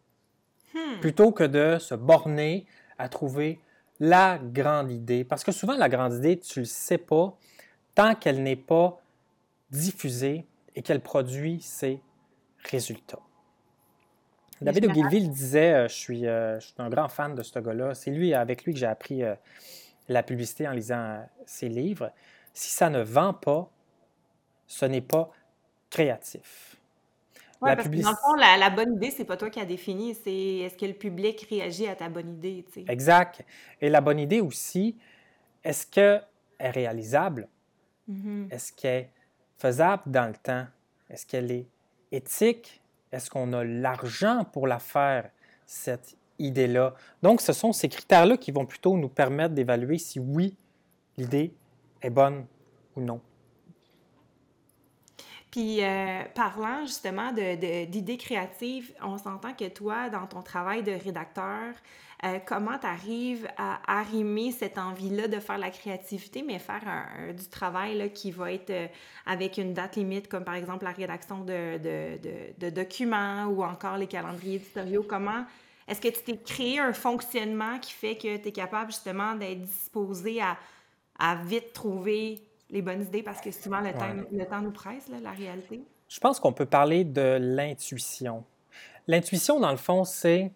Hmm. 0.74 1.00
Plutôt 1.00 1.32
que 1.32 1.44
de 1.44 1.78
se 1.78 1.94
borner 1.94 2.66
à 2.98 3.08
trouver 3.08 3.60
la 4.00 4.38
grande 4.42 4.90
idée. 4.90 5.24
Parce 5.24 5.44
que 5.44 5.52
souvent, 5.52 5.76
la 5.76 5.88
grande 5.88 6.14
idée, 6.14 6.38
tu 6.38 6.60
ne 6.60 6.64
le 6.64 6.68
sais 6.68 6.98
pas 6.98 7.36
tant 7.94 8.14
qu'elle 8.14 8.42
n'est 8.42 8.56
pas 8.56 9.00
diffusée 9.70 10.46
et 10.74 10.82
qu'elle 10.82 11.00
produit 11.00 11.60
ses 11.60 12.00
résultats. 12.64 13.20
David 14.60 14.86
Ogilvy 14.86 15.28
disait, 15.28 15.72
euh, 15.72 15.88
je, 15.88 15.94
suis, 15.94 16.26
euh, 16.26 16.60
je, 16.60 16.66
suis, 16.66 16.74
un 16.78 16.90
grand 16.90 17.08
fan 17.08 17.34
de 17.34 17.42
ce 17.42 17.58
gars-là, 17.58 17.94
c'est 17.94 18.10
lui, 18.10 18.34
avec 18.34 18.64
lui 18.64 18.74
que 18.74 18.78
j'ai 18.78 18.86
appris 18.86 19.22
euh, 19.22 19.34
la 20.08 20.22
publicité 20.22 20.68
en 20.68 20.72
lisant 20.72 21.26
ses 21.46 21.68
livres. 21.68 22.12
Si 22.52 22.68
ça 22.70 22.90
ne 22.90 23.00
vend 23.00 23.32
pas, 23.32 23.70
ce 24.66 24.84
n'est 24.84 25.00
pas 25.00 25.30
créatif. 25.88 26.76
Oui, 27.62 27.70
parce 27.76 27.88
que 27.88 28.02
dans 28.02 28.10
le 28.10 28.16
fond, 28.16 28.34
la, 28.34 28.70
bonne 28.70 28.94
idée, 28.94 29.10
c'est 29.10 29.24
pas 29.24 29.36
toi 29.36 29.50
qui 29.50 29.60
as 29.60 29.66
défini, 29.66 30.14
c'est 30.14 30.32
est-ce 30.32 30.76
que 30.76 30.86
le 30.86 30.94
public 30.94 31.46
réagit 31.50 31.86
à 31.86 31.94
ta 31.94 32.08
bonne 32.08 32.34
idée. 32.34 32.64
Exact. 32.88 33.44
Et 33.80 33.90
la 33.90 34.00
bonne 34.00 34.18
idée 34.18 34.40
aussi, 34.40 34.96
est-ce 35.62 35.86
qu'elle 35.86 36.26
est 36.58 36.70
réalisable? 36.70 37.48
Mm-hmm. 38.10 38.50
Est-ce 38.50 38.72
qu'elle 38.72 39.02
est 39.02 39.10
faisable 39.58 40.02
dans 40.06 40.26
le 40.26 40.34
temps? 40.34 40.66
Est-ce 41.10 41.26
qu'elle 41.26 41.50
est 41.50 41.66
éthique? 42.10 42.80
Est-ce 43.12 43.28
qu'on 43.28 43.52
a 43.52 43.62
l'argent 43.62 44.44
pour 44.44 44.66
la 44.66 44.78
faire, 44.78 45.30
cette 45.66 46.16
idée-là? 46.38 46.94
Donc, 47.22 47.42
ce 47.42 47.52
sont 47.52 47.72
ces 47.72 47.90
critères-là 47.90 48.38
qui 48.38 48.52
vont 48.52 48.64
plutôt 48.64 48.96
nous 48.96 49.08
permettre 49.10 49.54
d'évaluer 49.54 49.98
si 49.98 50.18
oui, 50.18 50.56
l'idée 51.18 51.52
est 52.00 52.10
bonne 52.10 52.46
ou 52.96 53.02
non. 53.02 53.20
Puis, 55.50 55.82
euh, 55.82 56.22
parlant 56.34 56.86
justement 56.86 57.32
d'idées 57.32 58.16
créatives, 58.16 58.92
on 59.02 59.18
s'entend 59.18 59.52
que 59.52 59.68
toi, 59.68 60.08
dans 60.08 60.26
ton 60.26 60.42
travail 60.42 60.82
de 60.84 60.92
rédacteur, 60.92 61.74
euh, 62.22 62.38
comment 62.46 62.78
tu 62.78 62.86
arrives 62.86 63.48
à 63.56 63.80
arrimer 63.86 64.52
cette 64.52 64.78
envie-là 64.78 65.26
de 65.26 65.40
faire 65.40 65.58
la 65.58 65.70
créativité, 65.70 66.42
mais 66.42 66.58
faire 66.58 66.82
du 67.36 67.48
travail 67.48 67.98
là, 67.98 68.08
qui 68.08 68.30
va 68.30 68.52
être 68.52 68.70
euh, 68.70 68.86
avec 69.26 69.58
une 69.58 69.74
date 69.74 69.96
limite, 69.96 70.28
comme 70.28 70.44
par 70.44 70.54
exemple 70.54 70.84
la 70.84 70.92
rédaction 70.92 71.44
de, 71.44 71.78
de 72.58 72.70
documents 72.70 73.46
ou 73.46 73.64
encore 73.64 73.96
les 73.96 74.06
calendriers 74.06 74.56
éditoriaux? 74.56 75.04
Comment 75.08 75.46
est-ce 75.88 76.00
que 76.00 76.08
tu 76.08 76.22
t'es 76.22 76.36
créé 76.36 76.78
un 76.78 76.92
fonctionnement 76.92 77.80
qui 77.80 77.92
fait 77.92 78.16
que 78.16 78.36
tu 78.36 78.48
es 78.48 78.52
capable 78.52 78.92
justement 78.92 79.34
d'être 79.34 79.62
disposé 79.62 80.40
à, 80.40 80.56
à 81.18 81.34
vite 81.34 81.72
trouver 81.72 82.38
les 82.70 82.82
bonnes 82.82 83.02
idées 83.02 83.22
parce 83.22 83.40
que 83.40 83.50
souvent 83.50 83.80
le, 83.80 83.92
temps, 83.92 84.14
le 84.30 84.44
temps 84.44 84.60
nous 84.60 84.70
presse, 84.70 85.08
la 85.22 85.32
réalité? 85.32 85.82
Je 86.08 86.20
pense 86.20 86.40
qu'on 86.40 86.52
peut 86.52 86.66
parler 86.66 87.04
de 87.04 87.38
l'intuition. 87.40 88.44
L'intuition, 89.06 89.60
dans 89.60 89.70
le 89.70 89.76
fond, 89.76 90.04
c'est 90.04 90.52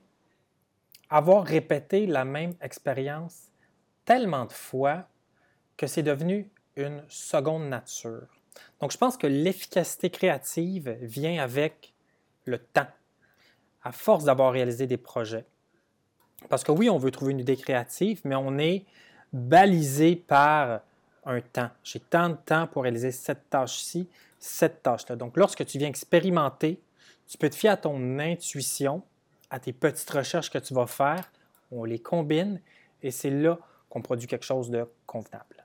avoir 1.11 1.45
répété 1.45 2.07
la 2.07 2.25
même 2.25 2.55
expérience 2.61 3.49
tellement 4.05 4.45
de 4.45 4.53
fois 4.53 5.07
que 5.77 5.87
c'est 5.87 6.03
devenu 6.03 6.51
une 6.77 7.03
seconde 7.09 7.69
nature. 7.69 8.27
Donc, 8.81 8.93
je 8.93 8.99
pense 8.99 9.17
que 9.17 9.27
l'efficacité 9.27 10.11
créative 10.11 10.97
vient 11.01 11.43
avec 11.43 11.95
le 12.45 12.59
temps, 12.59 12.87
à 13.83 13.93
force 13.93 14.25
d'avoir 14.25 14.53
réalisé 14.53 14.87
des 14.87 14.97
projets. 14.97 15.45
Parce 16.49 16.65
que 16.65 16.73
oui, 16.73 16.91
on 16.91 16.99
veut 16.99 17.11
trouver 17.11 17.33
une 17.33 17.41
idée 17.41 17.57
créative, 17.57 18.21
mais 18.25 18.35
on 18.35 18.59
est 18.59 18.85
balisé 19.33 20.17
par 20.17 20.81
un 21.25 21.41
temps. 21.41 21.71
J'ai 21.83 22.01
tant 22.01 22.31
de 22.31 22.37
temps 22.37 22.67
pour 22.67 22.83
réaliser 22.83 23.11
cette 23.11 23.51
tâche-ci, 23.51 24.09
cette 24.39 24.83
tâche-là. 24.83 25.17
Donc, 25.17 25.37
lorsque 25.37 25.65
tu 25.65 25.79
viens 25.79 25.89
expérimenter, 25.89 26.81
tu 27.27 27.39
peux 27.39 27.49
te 27.49 27.57
fier 27.57 27.71
à 27.71 27.77
ton 27.77 28.19
intuition, 28.19 29.03
à 29.51 29.59
tes 29.59 29.73
petites 29.73 30.11
recherches 30.11 30.51
que 30.51 30.59
tu 30.59 30.75
vas 30.75 30.87
faire. 30.87 31.31
On 31.71 31.85
les 31.85 31.99
combine 31.99 32.61
et 33.03 33.11
c'est 33.11 33.31
là 33.31 33.59
qu'on 33.89 34.03
produit 34.03 34.27
quelque 34.27 34.45
chose 34.45 34.71
de 34.71 34.87
convenable. 35.07 35.64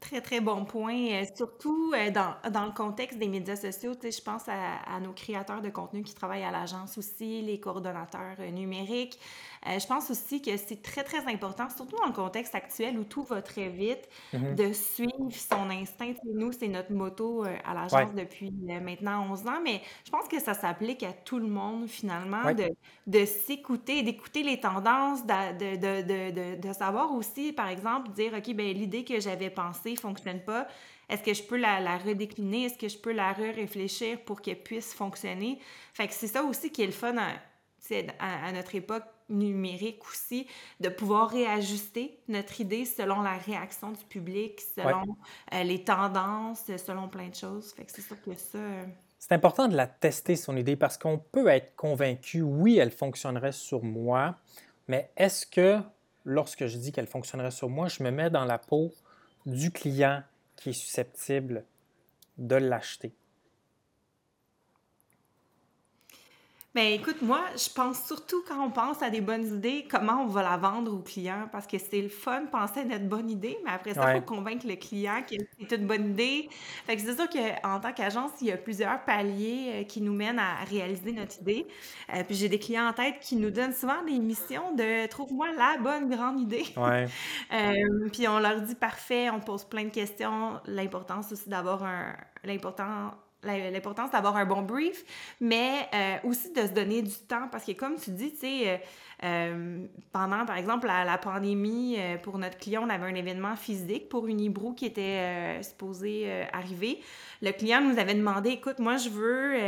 Très, 0.00 0.20
très 0.20 0.40
bon 0.40 0.64
point. 0.64 1.10
Euh, 1.10 1.24
surtout 1.34 1.92
euh, 1.92 2.10
dans, 2.12 2.36
dans, 2.52 2.66
le 2.66 2.70
contexte 2.70 3.18
des 3.18 3.26
médias 3.26 3.56
sociaux, 3.56 3.94
je 4.00 4.22
pense 4.22 4.44
à, 4.46 5.00
nos 5.00 5.12
créateurs 5.12 5.60
de 5.60 5.70
contenu 5.70 6.04
qui 6.04 6.14
travaillent 6.14 6.44
à 6.44 6.52
l'agence 6.52 6.96
aussi, 6.98 7.42
les 7.42 7.58
coordonnateurs 7.58 8.36
euh, 8.38 8.50
numériques. 8.50 9.18
je 9.66 9.84
pense 9.88 10.08
aussi 10.08 10.40
que 10.40 10.56
c'est 10.56 10.82
très, 10.82 11.02
très 11.02 11.26
important, 11.26 11.68
surtout 11.68 11.96
dans 11.96 12.06
le 12.06 12.12
contexte 12.12 12.54
actuel 12.54 12.96
où 12.96 13.02
tout 13.02 13.24
va 13.24 13.42
très 13.42 13.70
vite, 13.70 14.08
mm-hmm. 14.32 14.54
de 14.54 14.72
suivre 14.72 15.32
son 15.32 15.68
instinct. 15.68 16.12
Nous, 16.32 16.52
c'est 16.52 16.68
notre 16.68 16.92
moto 16.92 17.42
à 17.42 17.74
l'agence 17.74 18.14
depuis 18.14 18.52
maintenant 18.52 19.26
11 19.32 19.46
ans, 19.48 19.60
mais 19.64 19.82
je 20.06 20.12
pense 20.12 20.28
que 20.28 20.38
ça 20.38 20.54
s'applique 20.54 21.02
à 21.02 21.12
tout 21.12 21.40
le 21.40 21.48
monde 21.48 21.88
finalement, 21.88 22.54
de, 22.54 22.68
de 23.08 23.24
s'écouter, 23.24 24.04
d'écouter 24.04 24.44
les 24.44 24.60
tendances, 24.60 25.26
de, 25.26 25.76
de, 25.76 26.56
de, 26.60 26.72
savoir 26.72 27.12
aussi, 27.12 27.52
par 27.52 27.68
exemple, 27.68 28.10
dire, 28.10 28.32
OK, 28.34 28.54
ben 28.54 28.72
l'idée 28.72 29.04
que 29.04 29.18
j'avais 29.18 29.50
pensée, 29.50 29.87
fonctionne 29.96 30.40
pas. 30.40 30.68
Est-ce 31.08 31.22
que 31.22 31.32
je 31.32 31.42
peux 31.42 31.56
la, 31.56 31.98
redécliner? 31.98 32.64
Est-ce 32.64 32.78
que 32.78 32.88
je 32.88 32.98
peux 32.98 33.12
la 33.12 33.32
réfléchir 33.32 34.20
pour 34.24 34.42
qu'elle 34.42 34.62
puisse 34.62 34.92
fonctionner? 34.92 35.58
Fait 35.94 36.06
que 36.06 36.14
c'est 36.14 36.26
ça 36.26 36.42
aussi 36.42 36.70
qui 36.70 36.82
est 36.82 36.86
le 36.86 36.92
fun 36.92 37.16
à, 37.16 37.32
à, 38.18 38.52
notre 38.52 38.74
époque 38.74 39.04
numérique 39.30 40.02
aussi, 40.10 40.46
de 40.80 40.88
pouvoir 40.88 41.30
réajuster 41.30 42.18
notre 42.28 42.60
idée 42.60 42.84
selon 42.84 43.20
la 43.20 43.36
réaction 43.36 43.92
du 43.92 44.04
public, 44.04 44.60
selon 44.74 45.04
euh, 45.52 45.62
les 45.64 45.84
tendances, 45.84 46.64
selon 46.78 47.08
plein 47.08 47.28
de 47.28 47.34
choses. 47.34 47.72
Fait 47.72 47.84
que 47.84 47.92
c'est 47.92 48.02
sûr 48.02 48.20
que 48.22 48.34
ça... 48.34 48.58
Euh, 48.58 48.84
c'est 49.18 49.32
important 49.32 49.68
de 49.68 49.76
la 49.76 49.86
tester, 49.86 50.36
son 50.36 50.56
idée, 50.56 50.76
parce 50.76 50.96
qu'on 50.96 51.18
peut 51.18 51.48
être 51.48 51.74
convaincu, 51.76 52.40
oui, 52.40 52.78
elle 52.78 52.92
fonctionnerait 52.92 53.52
sur 53.52 53.82
moi, 53.82 54.36
mais 54.86 55.10
est-ce 55.16 55.44
que 55.44 55.80
lorsque 56.24 56.66
je 56.66 56.78
dis 56.78 56.92
qu'elle 56.92 57.06
fonctionnerait 57.06 57.50
sur 57.50 57.68
moi, 57.68 57.88
je 57.88 58.02
me 58.02 58.10
mets 58.10 58.30
dans 58.30 58.44
la 58.44 58.58
peau 58.58 58.92
du 59.48 59.70
client 59.70 60.22
qui 60.56 60.70
est 60.70 60.74
susceptible 60.74 61.64
de 62.36 62.56
l'acheter. 62.56 63.12
Ben 66.78 66.92
écoute, 66.92 67.22
moi, 67.22 67.40
je 67.56 67.68
pense 67.74 68.06
surtout 68.06 68.44
quand 68.46 68.64
on 68.64 68.70
pense 68.70 69.02
à 69.02 69.10
des 69.10 69.20
bonnes 69.20 69.52
idées, 69.52 69.84
comment 69.90 70.22
on 70.22 70.28
va 70.28 70.44
la 70.44 70.56
vendre 70.56 70.94
au 70.94 71.00
client, 71.00 71.48
parce 71.50 71.66
que 71.66 71.76
c'est 71.76 72.00
le 72.00 72.08
fun 72.08 72.42
de 72.42 72.46
penser 72.50 72.82
à 72.82 72.84
notre 72.84 73.06
bonne 73.06 73.28
idée, 73.28 73.58
mais 73.64 73.72
après 73.72 73.94
ça, 73.94 74.14
il 74.14 74.20
faut 74.20 74.24
convaincre 74.24 74.64
le 74.64 74.76
client 74.76 75.24
que 75.28 75.34
c'est 75.58 75.74
une 75.74 75.88
bonne 75.88 76.10
idée. 76.10 76.48
Fait 76.86 76.94
que 76.94 77.02
c'est 77.02 77.16
sûr 77.16 77.28
qu'en 77.28 77.80
tant 77.80 77.92
qu'agence, 77.92 78.30
il 78.42 78.46
y 78.46 78.52
a 78.52 78.56
plusieurs 78.56 79.04
paliers 79.04 79.70
euh, 79.72 79.82
qui 79.82 80.00
nous 80.00 80.12
mènent 80.12 80.38
à 80.38 80.62
réaliser 80.70 81.10
notre 81.10 81.40
idée. 81.40 81.66
Euh, 82.14 82.22
puis 82.22 82.36
j'ai 82.36 82.48
des 82.48 82.60
clients 82.60 82.86
en 82.86 82.92
tête 82.92 83.16
qui 83.22 83.34
nous 83.34 83.50
donnent 83.50 83.74
souvent 83.74 84.04
des 84.04 84.20
missions 84.20 84.72
de 84.76 85.08
trouve-moi 85.08 85.48
la 85.56 85.78
bonne 85.82 86.08
grande 86.08 86.38
idée. 86.38 86.66
Ouais. 86.76 87.06
Euh, 87.50 88.08
puis 88.12 88.28
on 88.28 88.38
leur 88.38 88.60
dit 88.60 88.74
parfait, 88.74 89.30
on 89.30 89.40
pose 89.40 89.64
plein 89.64 89.84
de 89.84 89.88
questions, 89.88 90.60
l'importance 90.66 91.32
aussi 91.32 91.48
d'avoir 91.48 91.82
un 91.82 92.14
l'important 92.44 93.12
l'importance 93.44 94.10
d'avoir 94.10 94.36
un 94.36 94.44
bon 94.44 94.62
brief, 94.62 95.04
mais 95.40 95.88
euh, 95.94 96.28
aussi 96.28 96.52
de 96.52 96.62
se 96.62 96.72
donner 96.72 97.02
du 97.02 97.14
temps 97.14 97.48
parce 97.50 97.64
que 97.64 97.72
comme 97.72 97.96
tu 97.96 98.10
dis, 98.10 98.32
tu 98.32 98.38
sais, 98.38 98.68
euh, 98.68 98.76
euh, 99.24 99.86
pendant 100.12 100.44
par 100.44 100.56
exemple 100.56 100.86
la, 100.86 101.18
pandémie, 101.18 101.98
pour 102.22 102.38
notre 102.38 102.58
client, 102.58 102.84
on 102.84 102.90
avait 102.90 103.06
un 103.06 103.14
événement 103.14 103.56
physique 103.56 104.08
pour 104.08 104.26
Unibrew 104.26 104.74
qui 104.74 104.86
était 104.86 105.62
supposé 105.62 106.30
arriver. 106.52 107.00
Le 107.42 107.52
client 107.52 107.80
nous 107.80 107.98
avait 107.98 108.14
demandé, 108.14 108.50
écoute, 108.50 108.78
moi 108.78 108.96
je 108.96 109.08
veux 109.08 109.58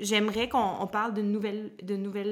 J'aimerais 0.00 0.48
qu'on 0.48 0.86
parle 0.86 1.12
d'une 1.12 1.32
nouvelle, 1.32 1.72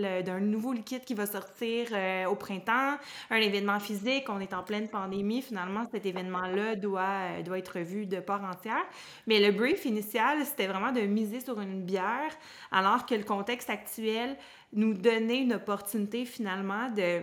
euh, 0.04 0.22
d'un 0.22 0.38
nouveau 0.38 0.72
liquide 0.72 1.04
qui 1.04 1.14
va 1.14 1.26
sortir 1.26 1.88
euh, 1.92 2.26
au 2.26 2.36
printemps, 2.36 2.96
un 3.30 3.36
événement 3.36 3.80
physique. 3.80 4.26
On 4.28 4.38
est 4.38 4.54
en 4.54 4.62
pleine 4.62 4.88
pandémie. 4.88 5.42
Finalement, 5.42 5.84
cet 5.90 6.06
événement-là 6.06 6.76
doit, 6.76 7.00
euh, 7.02 7.42
doit 7.42 7.58
être 7.58 7.80
vu 7.80 8.06
de 8.06 8.20
part 8.20 8.44
entière. 8.44 8.84
Mais 9.26 9.40
le 9.44 9.50
brief 9.50 9.84
initial, 9.84 10.44
c'était 10.44 10.68
vraiment 10.68 10.92
de 10.92 11.00
miser 11.00 11.40
sur 11.40 11.60
une 11.60 11.82
bière, 11.82 12.32
alors 12.70 13.04
que 13.04 13.16
le 13.16 13.24
contexte 13.24 13.68
actuel 13.68 14.36
nous 14.72 14.94
donnait 14.94 15.42
une 15.42 15.54
opportunité 15.54 16.24
finalement 16.24 16.90
de 16.90 17.22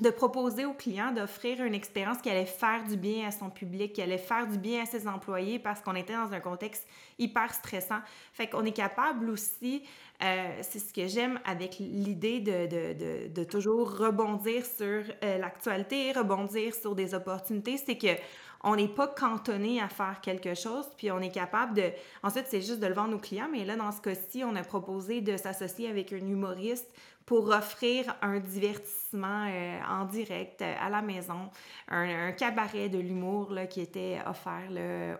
de 0.00 0.10
proposer 0.10 0.64
aux 0.64 0.72
clients 0.72 1.12
d'offrir 1.12 1.62
une 1.62 1.74
expérience 1.74 2.18
qui 2.18 2.28
allait 2.28 2.46
faire 2.46 2.84
du 2.84 2.96
bien 2.96 3.28
à 3.28 3.30
son 3.30 3.48
public, 3.48 3.92
qui 3.92 4.02
allait 4.02 4.18
faire 4.18 4.46
du 4.48 4.58
bien 4.58 4.82
à 4.82 4.86
ses 4.86 5.06
employés 5.06 5.60
parce 5.60 5.80
qu'on 5.82 5.94
était 5.94 6.14
dans 6.14 6.32
un 6.32 6.40
contexte 6.40 6.86
hyper 7.18 7.54
stressant. 7.54 8.00
Fait 8.32 8.48
qu'on 8.48 8.64
est 8.64 8.72
capable 8.72 9.30
aussi, 9.30 9.84
euh, 10.22 10.48
c'est 10.62 10.80
ce 10.80 10.92
que 10.92 11.06
j'aime 11.06 11.38
avec 11.44 11.78
l'idée 11.78 12.40
de, 12.40 12.66
de, 12.66 12.92
de, 12.92 13.28
de, 13.28 13.44
toujours 13.44 13.96
rebondir 13.96 14.64
sur 14.66 15.04
euh, 15.22 15.38
l'actualité, 15.38 16.10
rebondir 16.12 16.74
sur 16.74 16.96
des 16.96 17.14
opportunités, 17.14 17.76
c'est 17.76 17.96
que 17.96 18.16
on 18.64 18.76
n'est 18.76 18.88
pas 18.88 19.08
cantonné 19.08 19.80
à 19.80 19.88
faire 19.88 20.20
quelque 20.22 20.54
chose, 20.54 20.86
puis 20.96 21.10
on 21.10 21.20
est 21.20 21.30
capable 21.30 21.74
de... 21.74 21.90
Ensuite, 22.22 22.46
c'est 22.48 22.62
juste 22.62 22.80
de 22.80 22.86
le 22.86 22.94
vendre 22.94 23.14
aux 23.14 23.20
clients, 23.20 23.48
mais 23.52 23.62
là, 23.64 23.76
dans 23.76 23.92
ce 23.92 24.00
cas-ci, 24.00 24.42
on 24.42 24.56
a 24.56 24.62
proposé 24.62 25.20
de 25.20 25.36
s'associer 25.36 25.88
avec 25.88 26.14
un 26.14 26.26
humoriste 26.26 26.90
pour 27.26 27.48
offrir 27.48 28.14
un 28.20 28.38
divertissement 28.38 29.46
euh, 29.48 29.78
en 29.88 30.04
direct 30.04 30.60
euh, 30.60 30.74
à 30.80 30.90
la 30.90 31.00
maison, 31.00 31.50
un, 31.88 32.32
cabaret 32.32 32.88
de 32.88 32.98
l'humour 32.98 33.54
qui 33.70 33.80
était 33.80 34.18
offert 34.26 34.68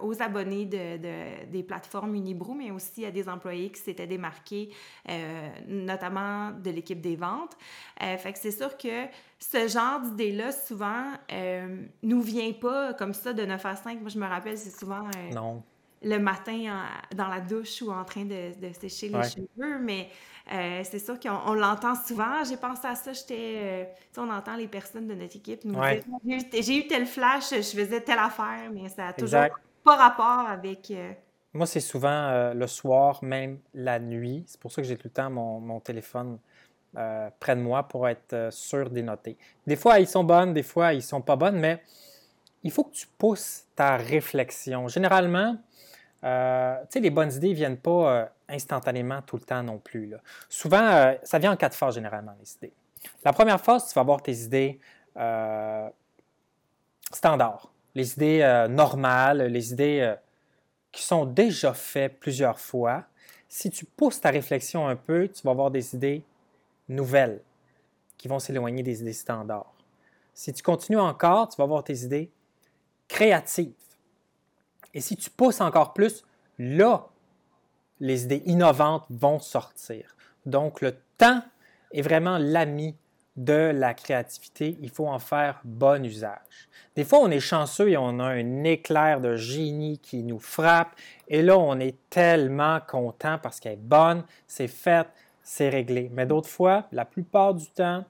aux 0.00 0.20
abonnés 0.20 0.66
de, 0.66 1.46
des 1.46 1.62
plateformes 1.62 2.14
Unibrew, 2.14 2.54
mais 2.54 2.70
aussi 2.70 3.06
à 3.06 3.10
des 3.10 3.28
employés 3.28 3.70
qui 3.70 3.80
s'étaient 3.80 4.06
démarqués, 4.06 4.70
euh, 5.08 5.48
notamment 5.68 6.50
de 6.50 6.70
l'équipe 6.70 7.00
des 7.00 7.16
ventes. 7.16 7.56
fait 7.98 8.32
que 8.32 8.38
c'est 8.38 8.50
sûr 8.50 8.76
que 8.76 9.06
ce 9.38 9.68
genre 9.68 10.00
d'idée-là, 10.00 10.52
souvent, 10.52 11.12
nous 12.02 12.22
vient 12.22 12.52
pas 12.52 12.94
comme 12.94 13.14
ça 13.14 13.32
de 13.32 13.44
9 13.44 13.66
à 13.66 13.76
5. 13.76 14.00
Moi, 14.00 14.08
je 14.08 14.18
me 14.18 14.26
rappelle, 14.26 14.58
c'est 14.58 14.76
souvent... 14.76 15.08
non 15.32 15.62
le 16.04 16.18
matin 16.18 16.84
dans 17.14 17.28
la 17.28 17.40
douche 17.40 17.82
ou 17.82 17.90
en 17.90 18.04
train 18.04 18.24
de, 18.24 18.58
de 18.60 18.72
sécher 18.72 19.08
les 19.08 19.22
cheveux, 19.22 19.78
mais 19.80 20.08
euh, 20.52 20.82
c'est 20.84 20.98
sûr 20.98 21.18
qu'on 21.18 21.54
l'entend 21.54 21.94
souvent. 21.94 22.44
J'ai 22.44 22.58
pensé 22.58 22.86
à 22.86 22.94
ça, 22.94 23.12
j'étais... 23.12 23.56
Euh, 23.56 23.84
on 24.18 24.30
entend 24.30 24.56
les 24.56 24.68
personnes 24.68 25.08
de 25.08 25.14
notre 25.14 25.36
équipe 25.36 25.64
nous 25.64 25.74
dire 25.74 26.02
«J'ai 26.60 26.76
eu 26.76 26.86
tel 26.86 27.06
flash, 27.06 27.50
je 27.50 27.62
faisais 27.62 28.02
telle 28.02 28.18
affaire», 28.18 28.70
mais 28.72 28.88
ça 28.88 29.06
n'a 29.06 29.12
toujours 29.14 29.46
pas 29.82 29.96
rapport 29.96 30.46
avec... 30.48 30.90
Euh, 30.90 31.12
Moi, 31.54 31.66
c'est 31.66 31.80
souvent 31.80 32.52
le 32.52 32.66
soir, 32.66 33.22
même 33.22 33.58
la 33.72 33.98
nuit. 33.98 34.44
C'est 34.46 34.60
pour 34.60 34.70
ça 34.72 34.82
que 34.82 34.88
j'ai 34.88 34.96
tout 34.96 35.08
le 35.08 35.12
temps 35.12 35.30
mon, 35.30 35.60
mon 35.60 35.80
téléphone 35.80 36.38
près 37.40 37.56
de 37.56 37.60
moi 37.60 37.82
pour 37.82 38.06
être 38.06 38.48
sûr 38.52 38.90
des 38.90 39.02
noter. 39.02 39.36
Des 39.66 39.76
fois, 39.76 39.98
ils 39.98 40.06
sont 40.06 40.24
bonnes, 40.24 40.52
des 40.52 40.62
fois, 40.62 40.92
ils 40.92 41.02
sont 41.02 41.22
pas 41.22 41.36
bonnes, 41.36 41.58
mais 41.58 41.82
il 42.62 42.70
faut 42.70 42.84
que 42.84 42.94
tu 42.94 43.06
pousses 43.18 43.64
ta 43.74 43.96
réflexion. 43.96 44.88
Généralement, 44.88 45.56
euh, 46.24 46.80
tu 46.82 46.86
sais, 46.90 47.00
les 47.00 47.10
bonnes 47.10 47.32
idées 47.32 47.50
ne 47.50 47.54
viennent 47.54 47.76
pas 47.76 48.12
euh, 48.12 48.26
instantanément 48.48 49.20
tout 49.22 49.36
le 49.36 49.42
temps 49.42 49.62
non 49.62 49.78
plus. 49.78 50.14
Souvent, 50.48 50.82
euh, 50.82 51.14
ça 51.22 51.38
vient 51.38 51.52
en 51.52 51.56
quatre 51.56 51.76
phases 51.76 51.94
généralement, 51.94 52.34
les 52.40 52.52
idées. 52.54 52.72
La 53.24 53.32
première 53.32 53.60
phase, 53.60 53.88
tu 53.88 53.94
vas 53.94 54.00
avoir 54.00 54.22
tes 54.22 54.32
idées 54.32 54.80
standards, 57.12 57.70
les 57.94 58.14
idées 58.14 58.66
normales, 58.70 59.42
les 59.42 59.72
idées 59.72 60.14
qui 60.90 61.02
sont 61.02 61.26
déjà 61.26 61.74
faites 61.74 62.18
plusieurs 62.18 62.58
fois. 62.58 63.04
Si 63.46 63.70
tu 63.70 63.84
pousses 63.84 64.20
ta 64.22 64.30
réflexion 64.30 64.88
un 64.88 64.96
peu, 64.96 65.28
tu 65.28 65.42
vas 65.42 65.50
avoir 65.50 65.70
des 65.70 65.94
idées 65.94 66.24
nouvelles 66.88 67.40
qui 68.16 68.26
vont 68.26 68.38
s'éloigner 68.38 68.82
des 68.82 69.02
idées 69.02 69.12
standards. 69.12 69.72
Si 70.32 70.52
tu 70.52 70.62
continues 70.62 70.98
encore, 70.98 71.50
tu 71.50 71.56
vas 71.58 71.64
avoir 71.64 71.84
tes 71.84 71.98
idées 71.98 72.30
créatives 73.06 73.74
et 74.94 75.00
si 75.00 75.16
tu 75.16 75.28
pousses 75.28 75.60
encore 75.60 75.92
plus, 75.92 76.24
là, 76.58 77.08
les 78.00 78.24
idées 78.24 78.42
innovantes 78.46 79.04
vont 79.10 79.38
sortir. 79.38 80.16
Donc, 80.46 80.80
le 80.80 80.96
temps 81.18 81.42
est 81.92 82.02
vraiment 82.02 82.38
l'ami 82.38 82.96
de 83.36 83.72
la 83.74 83.94
créativité. 83.94 84.78
Il 84.80 84.90
faut 84.90 85.08
en 85.08 85.18
faire 85.18 85.60
bon 85.64 86.04
usage. 86.04 86.68
Des 86.94 87.04
fois, 87.04 87.18
on 87.20 87.30
est 87.30 87.40
chanceux 87.40 87.90
et 87.90 87.96
on 87.96 88.20
a 88.20 88.24
un 88.24 88.64
éclair 88.64 89.20
de 89.20 89.36
génie 89.36 89.98
qui 89.98 90.22
nous 90.22 90.38
frappe. 90.38 90.94
Et 91.26 91.42
là, 91.42 91.58
on 91.58 91.80
est 91.80 91.96
tellement 92.08 92.78
content 92.80 93.38
parce 93.42 93.58
qu'elle 93.58 93.72
est 93.72 93.76
bonne, 93.76 94.22
c'est 94.46 94.68
fait, 94.68 95.08
c'est 95.42 95.68
réglé. 95.68 96.10
Mais 96.12 96.26
d'autres 96.26 96.48
fois, 96.48 96.86
la 96.92 97.04
plupart 97.04 97.54
du 97.54 97.66
temps, 97.66 98.04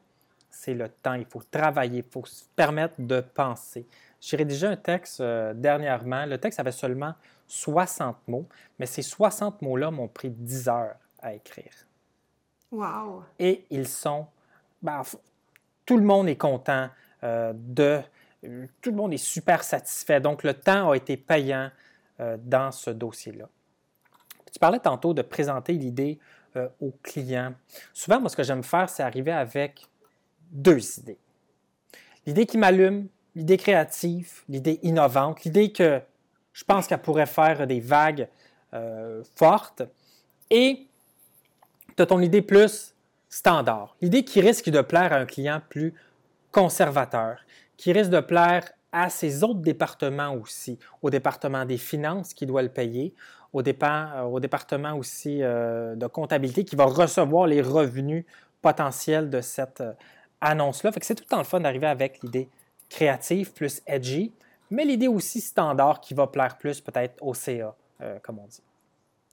c'est 0.51 0.75
le 0.75 0.89
temps. 0.89 1.15
Il 1.15 1.25
faut 1.25 1.43
travailler, 1.51 2.05
il 2.07 2.13
faut 2.13 2.27
se 2.27 2.45
permettre 2.55 2.95
de 2.99 3.21
penser. 3.21 3.87
J'ai 4.25 4.39
rédigé 4.39 4.67
un 4.67 4.77
texte 4.77 5.21
euh, 5.21 5.53
dernièrement. 5.53 6.25
Le 6.25 6.39
texte 6.39 6.59
avait 6.59 6.73
seulement 6.73 7.15
60 7.47 8.17
mots, 8.27 8.49
mais 8.79 8.87
ces 8.87 9.03
60 9.03 9.61
mots-là 9.61 9.91
m'ont 9.91 10.09
pris 10.09 10.31
10 10.31 10.69
heures 10.69 10.97
à 11.21 11.35
écrire. 11.35 11.73
Wow! 12.73 13.25
Et 13.39 13.67
ils 13.69 13.87
sont. 13.87 14.27
Ben, 14.81 15.03
tout 15.85 15.99
le 15.99 16.05
monde 16.05 16.29
est 16.29 16.37
content 16.37 16.89
euh, 17.23 17.53
de. 17.55 18.01
Tout 18.81 18.91
le 18.91 18.97
monde 18.97 19.13
est 19.13 19.19
super 19.19 19.63
satisfait. 19.63 20.21
Donc, 20.21 20.43
le 20.43 20.55
temps 20.55 20.91
a 20.91 20.97
été 20.97 21.19
payant 21.19 21.71
euh, 22.21 22.39
dans 22.41 22.73
ce 22.73 22.91
dossier-là. 22.91 23.49
Tu 24.51 24.59
parlais 24.59 24.81
tantôt 24.81 25.13
de 25.13 25.23
présenter 25.23 25.73
l'idée 25.75 26.19
au 26.81 26.93
client. 27.03 27.53
Souvent, 27.93 28.21
moi, 28.21 28.31
ce 28.31 28.37
que 28.37 28.45
j'aime 28.45 28.63
faire, 28.63 28.89
c'est 28.89 29.03
arriver 29.03 29.33
avec 29.33 29.89
deux 30.53 31.01
idées. 31.01 31.19
L'idée 32.27 32.47
qui 32.47 32.59
m'allume, 32.59 33.09
l'idée 33.35 33.57
créative, 33.57 34.43
l'idée 34.49 34.79
innovante, 34.83 35.45
l'idée 35.45 35.73
que 35.73 36.01
je 36.53 36.65
pense 36.65 36.87
qu'elle 36.87 37.03
pourrait 37.03 37.27
faire 37.27 37.67
des 37.67 37.81
vagues 37.81 38.29
euh, 38.73 39.23
fortes. 39.37 39.83
Et 40.51 40.87
tu 41.97 42.03
as 42.03 42.07
ton 42.07 42.21
idée 42.21 42.43
plus 42.43 42.95
standard, 43.29 43.97
l'idée 44.01 44.25
qui 44.25 44.41
risque 44.41 44.71
de 44.71 44.81
plaire 44.81 45.13
à 45.13 45.17
un 45.17 45.27
client 45.27 45.61
plus 45.69 45.95
conservateur, 46.53 47.39
qui 47.77 47.93
risque 47.93 48.11
de 48.11 48.21
plaire 48.21 48.71
à 48.93 49.11
ses 49.11 49.43
autres 49.43 49.61
départements 49.61 50.35
aussi, 50.35 50.79
au 51.03 51.11
département 51.11 51.65
des 51.65 51.79
finances 51.79 52.33
qui 52.33 52.47
doit 52.47 52.63
le 52.63 52.69
payer, 52.69 53.13
au, 53.53 53.61
euh, 53.61 54.41
département 54.41 54.95
aussi 54.95 55.43
euh, 55.43 55.97
de 55.97 56.07
comptabilité 56.07 56.65
qui 56.65 56.77
va 56.77 56.85
recevoir 56.85 57.49
les 57.49 57.61
revenus 57.61 58.25
potentiels 58.63 59.31
de 59.31 59.41
cette 59.41 59.83
annonce-là. 60.41 60.93
Fait 60.93 61.03
c'est 61.03 61.17
tout 61.17 61.25
le 61.25 61.29
temps 61.29 61.39
le 61.39 61.45
fun 61.45 61.61
d'arriver 61.61 61.89
avec 61.89 62.23
l'idée 62.23 62.49
créative, 62.89 63.53
plus 63.53 63.83
edgy, 63.87 64.33
mais 64.71 64.85
l'idée 64.85 65.09
aussi 65.09 65.41
standard 65.41 66.01
qui 66.01 66.15
va 66.15 66.27
plaire 66.27 66.57
plus 66.59 66.81
peut-être 66.81 67.23
au 67.23 67.35
CA, 67.35 67.75
euh, 68.01 68.19
comme 68.23 68.39
on 68.39 68.47
dit. 68.47 68.63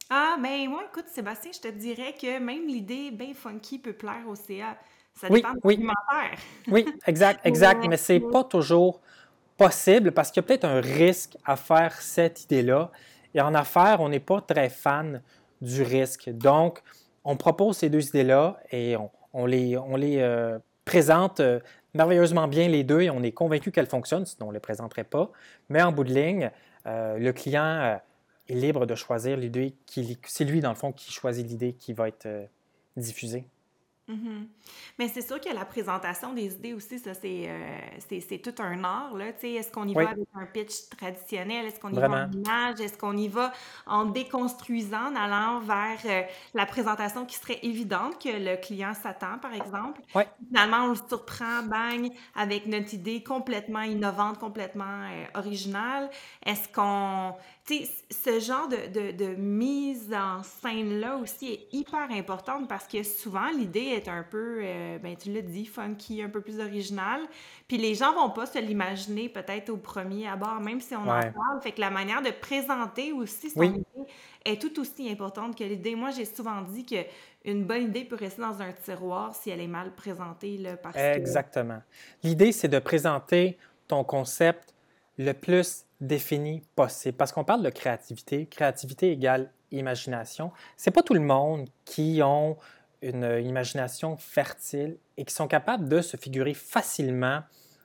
Ah, 0.10 0.36
mais 0.40 0.66
ben, 0.66 0.72
moi, 0.72 0.84
écoute, 0.92 1.06
Sébastien, 1.08 1.52
je 1.54 1.60
te 1.60 1.68
dirais 1.70 2.14
que 2.20 2.40
même 2.40 2.68
l'idée 2.68 3.12
bien 3.12 3.34
funky 3.34 3.80
peut 3.80 3.94
plaire 3.94 4.28
au 4.28 4.36
CA. 4.36 4.78
Ça 5.16 5.28
oui, 5.30 5.42
dépend 5.42 5.54
oui. 5.64 5.88
Oui, 6.68 6.86
exact, 7.08 7.40
exact. 7.46 7.88
mais 7.88 7.98
c'est 7.98 8.20
pas 8.20 8.44
toujours 8.44 9.00
possible 9.58 10.12
parce 10.12 10.32
qu'il 10.32 10.42
y 10.42 10.46
a 10.46 10.48
peut-être 10.48 10.66
un 10.66 10.82
risque 10.82 11.38
à 11.46 11.56
faire 11.56 11.94
cette 12.02 12.44
idée-là. 12.44 12.92
Et 13.34 13.42
en 13.42 13.54
affaires, 13.54 14.02
on 14.02 14.10
n'est 14.10 14.20
pas 14.20 14.42
très 14.42 14.70
fan 14.70 15.22
du 15.62 15.84
risque. 15.84 16.30
Donc, 16.30 16.82
on 17.24 17.38
propose 17.38 17.78
ces 17.78 17.90
deux 17.90 18.06
idées-là 18.10 18.60
et 18.72 18.98
on, 19.34 19.46
les, 19.46 19.78
on 19.78 19.96
les 19.96 20.18
euh, 20.20 20.60
présente 20.84 21.40
euh, 21.40 21.60
merveilleusement 21.94 22.48
bien 22.48 22.68
les 22.68 22.84
deux 22.84 23.02
et 23.02 23.10
on 23.10 23.24
est 23.24 23.32
convaincu 23.32 23.72
qu'elles 23.72 23.88
fonctionnent, 23.88 24.26
sinon 24.26 24.48
on 24.48 24.50
ne 24.50 24.56
les 24.56 24.60
présenterait 24.60 25.04
pas. 25.04 25.32
Mais 25.70 25.82
en 25.82 25.92
bout 25.92 26.04
de 26.04 26.14
ligne, 26.14 26.52
euh, 26.86 27.18
le 27.18 27.34
client 27.34 27.64
euh, 27.64 27.96
est 28.50 28.56
libre 28.56 28.86
de 28.86 28.96
choisir 28.96 29.38
l'idée. 29.38 29.76
C'est 30.26 30.46
lui, 30.46 30.62
dans 30.62 30.70
le 30.70 30.76
fond, 30.76 30.92
qui 30.92 31.12
choisit 31.12 31.48
l'idée 31.48 31.74
qui 31.74 31.94
va 31.94 32.08
être 32.08 32.26
euh, 32.26 32.46
Mm-hmm. 34.12 34.48
Mais 35.00 35.08
c'est 35.08 35.22
sûr 35.22 35.40
que 35.40 35.54
la 35.54 35.66
présentation 35.66 36.34
des 36.34 36.54
idées 36.54 36.74
aussi, 36.74 37.00
ça, 37.00 37.14
c'est, 37.14 37.48
euh, 37.48 38.38
tout 38.44 38.62
un 38.62 38.84
art. 38.84 39.16
Là. 39.16 39.28
Est-ce 39.42 39.72
qu'on 39.72 39.88
y 39.88 39.94
va 39.94 40.10
avec 40.10 40.28
un 40.34 40.46
pitch 40.46 40.90
traditionnel? 40.98 41.66
Est-ce 41.66 41.80
qu'on 41.80 41.92
y 41.92 42.00
va 42.00 42.08
en 42.08 42.32
image? 42.32 42.80
Est-ce 42.82 42.98
qu'on 42.98 43.16
y 43.16 43.28
va 43.28 43.54
en 43.86 44.06
déconstruisant, 44.06 45.12
en 45.12 45.16
allant 45.16 45.60
vers 45.60 46.00
euh, 46.06 46.22
la 46.54 46.66
présentation 46.66 47.26
qui 47.26 47.36
serait 47.36 47.60
évidente 47.64 48.22
que 48.22 48.30
le 48.30 48.58
client 48.58 48.94
s'attend, 48.94 49.38
par 49.40 49.54
exemple? 49.54 50.02
Finalement, 50.48 50.86
on 50.86 50.90
le 50.90 50.96
surprend, 50.96 51.64
bang, 51.64 52.10
avec 52.36 52.66
notre 52.68 52.94
idée 52.94 53.24
complètement 53.24 53.82
innovante, 53.82 54.40
complètement 54.40 54.84
euh, 54.84 55.40
originale. 55.40 56.10
Est-ce 56.46 56.68
qu'on 56.70 57.36
ce 58.10 58.40
genre 58.40 58.68
de, 58.68 59.12
de, 59.12 59.36
mise 59.36 60.14
en 60.14 60.44
scène-là 60.44 61.18
aussi 61.18 61.54
est 61.54 61.68
hyper 61.72 62.12
importante 62.12 62.68
parce 62.68 62.88
que 62.88 63.04
souvent, 63.04 63.50
l'idée 63.52 63.94
est 63.96 64.01
un 64.08 64.24
peu, 64.24 64.60
euh, 64.64 64.98
ben, 65.00 65.16
tu 65.16 65.32
l'as 65.32 65.42
dit, 65.42 65.66
funky, 65.66 66.22
un 66.22 66.30
peu 66.30 66.42
plus 66.42 66.60
originale. 66.60 67.22
Puis 67.68 67.78
les 67.78 67.96
gens 67.96 68.14
vont 68.14 68.30
pas 68.30 68.46
se 68.46 68.60
l'imaginer 68.60 69.30
peut-être 69.30 69.70
au 69.70 69.78
premier 69.78 70.28
abord, 70.28 70.60
même 70.60 70.82
si 70.82 70.96
on 70.96 71.04
en 71.04 71.20
parle. 71.20 71.62
Fait 71.62 71.72
que 71.72 71.82
la 71.82 71.90
manière 71.90 72.22
de 72.22 72.32
présenter 72.32 73.12
aussi 73.12 73.50
son 73.50 73.64
idée 73.64 73.84
est 74.46 74.62
tout 74.62 74.80
aussi 74.80 75.10
importante 75.10 75.58
que 75.58 75.64
l'idée. 75.64 75.96
Moi, 75.96 76.12
j'ai 76.12 76.26
souvent 76.26 76.62
dit 76.62 76.86
que 76.86 77.04
une 77.44 77.66
bonne 77.66 77.84
idée 77.84 78.04
peut 78.04 78.16
rester 78.16 78.42
dans 78.42 78.62
un 78.62 78.72
tiroir 78.72 79.36
si 79.36 79.50
elle 79.50 79.62
est 79.62 79.68
mal 79.68 79.94
présentée. 79.96 80.58
Là, 80.58 80.78
parce 80.78 80.98
Exactement. 80.98 81.82
L'idée, 82.24 82.52
c'est 82.52 82.68
de 82.68 82.80
présenter 82.80 83.58
ton 83.88 84.04
concept 84.04 84.74
le 85.18 85.34
plus 85.34 85.86
défini 86.00 86.64
possible. 86.76 87.18
Parce 87.18 87.32
qu'on 87.32 87.44
parle 87.44 87.64
de 87.64 87.70
créativité. 87.70 88.46
Créativité 88.46 89.12
égale 89.12 89.52
imagination. 89.72 90.52
C'est 90.78 90.92
pas 90.92 91.04
tout 91.04 91.14
le 91.14 91.22
monde 91.22 91.70
qui 91.86 92.22
ont 92.24 92.58
une 93.02 93.42
imagination 93.44 94.18
fertile 94.18 94.98
et 95.18 95.26
qui 95.26 95.34
sont 95.34 95.48
capables 95.48 95.90
de 95.90 96.02
se 96.02 96.18
figurer 96.18 96.54
facilement 96.54 97.42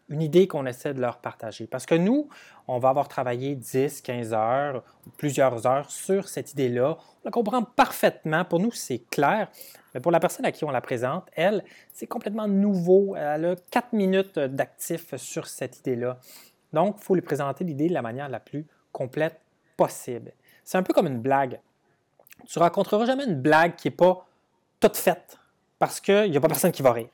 une 0.08 0.22
idée 0.22 0.46
qu'on 0.46 0.66
essaie 0.66 0.94
de 0.94 1.00
leur 1.00 1.18
partager. 1.18 1.66
Parce 1.66 1.84
que 1.84 1.94
nous, 1.94 2.28
on 2.68 2.78
va 2.78 2.90
avoir 2.90 3.08
travaillé 3.08 3.56
10, 3.56 4.02
15 4.02 4.32
heures, 4.34 4.84
plusieurs 5.16 5.66
heures 5.66 5.90
sur 5.90 6.28
cette 6.28 6.52
idée-là. 6.52 6.96
On 7.00 7.24
la 7.24 7.30
comprend 7.30 7.62
parfaitement. 7.62 8.44
Pour 8.44 8.60
nous, 8.60 8.70
c'est 8.70 8.98
clair. 9.10 9.48
Mais 9.94 10.00
pour 10.00 10.12
la 10.12 10.20
personne 10.20 10.44
à 10.44 10.52
qui 10.52 10.64
on 10.64 10.70
la 10.70 10.80
présente, 10.80 11.28
elle, 11.34 11.64
c'est 11.92 12.06
complètement 12.06 12.46
nouveau. 12.46 13.16
Elle 13.16 13.44
a 13.46 13.56
4 13.70 13.94
minutes 13.94 14.38
d'actif 14.38 15.16
sur 15.16 15.48
cette 15.48 15.80
idée-là. 15.80 16.18
Donc, 16.72 16.96
il 16.98 17.04
faut 17.04 17.14
lui 17.14 17.22
présenter 17.22 17.64
l'idée 17.64 17.88
de 17.88 17.94
la 17.94 18.02
manière 18.02 18.28
la 18.28 18.40
plus 18.40 18.66
complète 18.92 19.40
possible. 19.76 20.32
C'est 20.62 20.78
un 20.78 20.82
peu 20.82 20.92
comme 20.92 21.06
une 21.06 21.20
blague. 21.20 21.58
Tu 22.46 22.58
rencontreras 22.58 23.06
jamais 23.06 23.24
une 23.24 23.40
blague 23.40 23.74
qui 23.76 23.88
n'est 23.88 23.94
pas 23.94 24.25
toute 24.80 24.96
faite 24.96 25.38
parce 25.78 26.00
qu'il 26.00 26.30
n'y 26.30 26.36
a 26.36 26.40
pas 26.40 26.48
personne 26.48 26.72
qui 26.72 26.82
va 26.82 26.92
rire. 26.92 27.08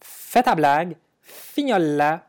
Fais 0.00 0.42
ta 0.42 0.54
blague, 0.54 0.96
fignole-la, 1.20 2.26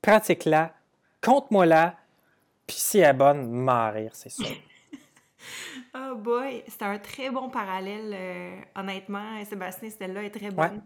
pratique-la, 0.00 0.74
compte-moi-la, 1.20 1.96
puis 2.66 2.76
si 2.76 2.98
elle 2.98 3.10
est 3.10 3.12
bonne, 3.14 3.50
m'en 3.50 3.90
rire, 3.90 4.10
c'est 4.14 4.30
sûr. 4.30 4.46
oh 5.94 6.16
boy, 6.16 6.62
c'est 6.68 6.82
un 6.82 6.98
très 6.98 7.30
bon 7.30 7.48
parallèle, 7.48 8.12
euh, 8.14 8.60
honnêtement. 8.76 9.44
Sébastien, 9.44 9.90
celle-là 9.90 10.24
est 10.24 10.30
très 10.30 10.50
bonne. 10.50 10.82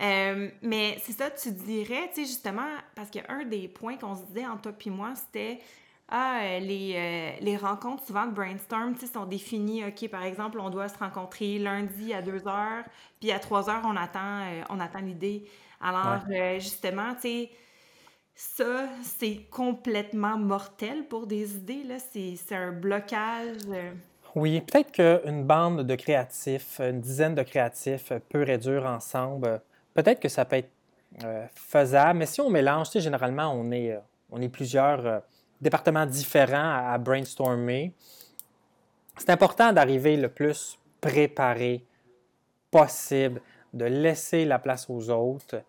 Euh, 0.00 0.50
mais 0.62 0.96
c'est 1.02 1.12
ça, 1.12 1.30
tu 1.30 1.50
dirais, 1.50 2.08
tu 2.14 2.22
sais, 2.22 2.26
justement, 2.26 2.76
parce 2.94 3.10
qu'un 3.10 3.44
des 3.44 3.66
points 3.68 3.96
qu'on 3.96 4.14
se 4.14 4.22
disait 4.24 4.46
entre 4.46 4.70
toi 4.70 4.72
et 4.86 4.90
moi, 4.90 5.14
c'était 5.16 5.58
ah, 6.08 6.40
euh, 6.42 6.60
les, 6.60 6.94
euh, 6.96 7.30
les, 7.40 7.56
rencontres 7.56 8.04
souvent 8.06 8.26
de 8.26 8.32
brainstorm 8.32 8.94
sont 8.96 9.26
définies. 9.26 9.84
OK, 9.84 10.08
par 10.08 10.24
exemple, 10.24 10.58
on 10.60 10.70
doit 10.70 10.88
se 10.88 10.98
rencontrer 10.98 11.58
lundi 11.58 12.14
à 12.14 12.22
2 12.22 12.48
heures, 12.48 12.84
puis 13.20 13.30
à 13.30 13.38
3 13.38 13.68
heures, 13.68 13.82
on 13.84 13.96
attend, 13.96 14.42
on 14.70 14.80
attend 14.80 15.00
l'idée. 15.00 15.44
Alors, 15.80 16.20
justement, 16.58 17.14
tu 17.14 17.20
sais, 17.20 17.50
ça, 18.34 18.86
c'est 19.02 19.48
complètement 19.50 20.38
mortel 20.38 21.06
pour 21.08 21.26
des 21.26 21.56
idées. 21.56 21.84
Là. 21.84 21.96
C'est, 21.98 22.54
un 22.54 22.72
blocage. 22.72 23.56
Oui, 24.34 24.60
peut-être 24.60 24.92
qu'une 24.92 25.44
bande 25.44 25.82
de 25.82 25.94
créatifs, 25.94 26.80
une 26.80 27.00
dizaine 27.00 27.34
de 27.34 27.42
créatifs, 27.42 28.12
peut 28.28 28.42
réduire 28.42 28.86
ensemble 28.86 29.60
peut-être 29.98 30.20
que 30.20 30.28
ça 30.28 30.44
peut 30.44 30.56
être 30.56 30.70
euh, 31.24 31.44
faisable, 31.54 32.20
mais 32.20 32.26
si 32.26 32.40
on 32.40 32.50
mélange, 32.50 32.86
tu 32.86 32.92
sais, 32.94 33.00
généralement, 33.00 33.52
on 33.52 33.72
est, 33.72 33.92
euh, 33.92 33.98
on 34.30 34.40
est 34.40 34.48
plusieurs 34.48 35.04
euh, 35.04 35.18
départements 35.60 36.06
différents 36.06 36.90
à, 36.92 36.98
brainstormer. 36.98 37.92
C'est 39.16 39.30
important 39.30 39.72
d'arriver 39.72 40.16
le 40.16 40.28
plus 40.28 40.78
préparé 41.00 41.84
possible, 42.70 43.40
de 43.72 43.84
laisser 43.84 44.44
la 44.44 44.58
place 44.58 44.88
aux 44.88 45.10
autres. 45.10 45.62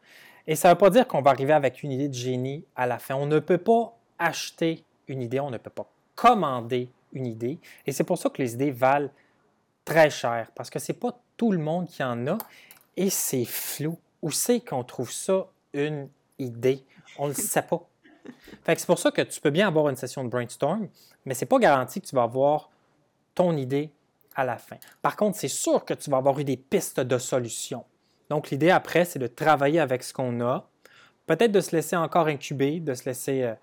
Et 0.45 0.55
ça 0.55 0.69
ne 0.69 0.73
veut 0.73 0.77
pas 0.77 0.89
dire 0.89 1.07
qu'on 1.07 1.21
va 1.21 1.31
arriver 1.31 1.53
avec 1.53 1.83
une 1.83 1.91
idée 1.91 2.07
de 2.07 2.13
génie 2.13 2.63
à 2.75 2.85
la 2.85 2.99
fin. 2.99 3.15
On 3.15 3.25
ne 3.25 3.39
peut 3.39 3.57
pas 3.57 3.95
acheter 4.17 4.83
une 5.07 5.21
idée, 5.21 5.39
on 5.39 5.49
ne 5.49 5.57
peut 5.57 5.69
pas 5.69 5.89
commander 6.15 6.89
une 7.13 7.25
idée. 7.25 7.57
Et 7.85 7.91
c'est 7.91 8.03
pour 8.03 8.17
ça 8.17 8.29
que 8.29 8.41
les 8.41 8.53
idées 8.53 8.71
valent 8.71 9.09
très 9.85 10.09
cher, 10.09 10.51
parce 10.53 10.69
que 10.69 10.77
ce 10.77 10.91
n'est 10.91 10.97
pas 10.97 11.19
tout 11.37 11.51
le 11.51 11.57
monde 11.57 11.87
qui 11.87 12.03
en 12.03 12.27
a 12.27 12.37
et 12.95 13.09
c'est 13.09 13.45
flou 13.45 13.97
où 14.21 14.31
c'est 14.31 14.59
qu'on 14.59 14.83
trouve 14.83 15.11
ça 15.11 15.47
une 15.73 16.09
idée? 16.37 16.83
On 17.17 17.25
ne 17.25 17.29
le 17.29 17.35
sait 17.35 17.61
pas. 17.61 17.88
C'est 18.65 18.85
pour 18.85 18.99
ça 18.99 19.11
que 19.11 19.21
tu 19.21 19.41
peux 19.41 19.49
bien 19.49 19.67
avoir 19.67 19.89
une 19.89 19.95
session 19.95 20.23
de 20.23 20.29
brainstorm, 20.29 20.87
mais 21.25 21.33
ce 21.33 21.41
n'est 21.41 21.47
pas 21.47 21.59
garanti 21.59 22.01
que 22.01 22.07
tu 22.07 22.15
vas 22.15 22.23
avoir 22.23 22.69
ton 23.35 23.55
idée 23.55 23.91
à 24.35 24.43
la 24.43 24.57
fin. 24.57 24.77
Par 25.01 25.15
contre, 25.15 25.37
c'est 25.37 25.47
sûr 25.47 25.85
que 25.85 25.93
tu 25.93 26.09
vas 26.09 26.17
avoir 26.17 26.39
eu 26.39 26.43
des 26.43 26.57
pistes 26.57 26.99
de 26.99 27.17
solutions. 27.17 27.85
Donc, 28.29 28.49
l'idée 28.49 28.69
après, 28.69 29.05
c'est 29.05 29.19
de 29.19 29.27
travailler 29.27 29.79
avec 29.79 30.03
ce 30.03 30.13
qu'on 30.13 30.39
a, 30.41 30.67
peut-être 31.25 31.51
de 31.51 31.61
se 31.61 31.75
laisser 31.75 31.95
encore 31.95 32.27
incuber, 32.27 32.79
de 32.79 32.93
se 32.93 33.05
laisser, 33.05 33.43
euh, 33.43 33.53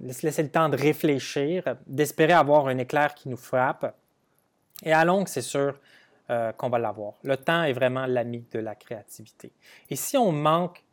le 0.00 0.48
temps 0.48 0.68
de 0.68 0.76
réfléchir, 0.76 1.62
d'espérer 1.86 2.32
avoir 2.32 2.68
un 2.68 2.78
éclair 2.78 3.14
qui 3.14 3.28
nous 3.28 3.36
frappe. 3.36 3.94
Et 4.82 4.92
à 4.92 5.04
longue, 5.04 5.28
c'est 5.28 5.42
sûr, 5.42 5.74
euh, 6.30 6.52
qu'on 6.52 6.68
va 6.68 6.78
l'avoir. 6.78 7.14
Le 7.22 7.38
temps 7.38 7.62
est 7.62 7.72
vraiment 7.72 8.04
l'ami 8.04 8.44
de 8.52 8.58
la 8.58 8.74
créativité. 8.74 9.50
Et 9.88 9.96
si 9.96 10.18
on 10.18 10.30
manque 10.30 10.84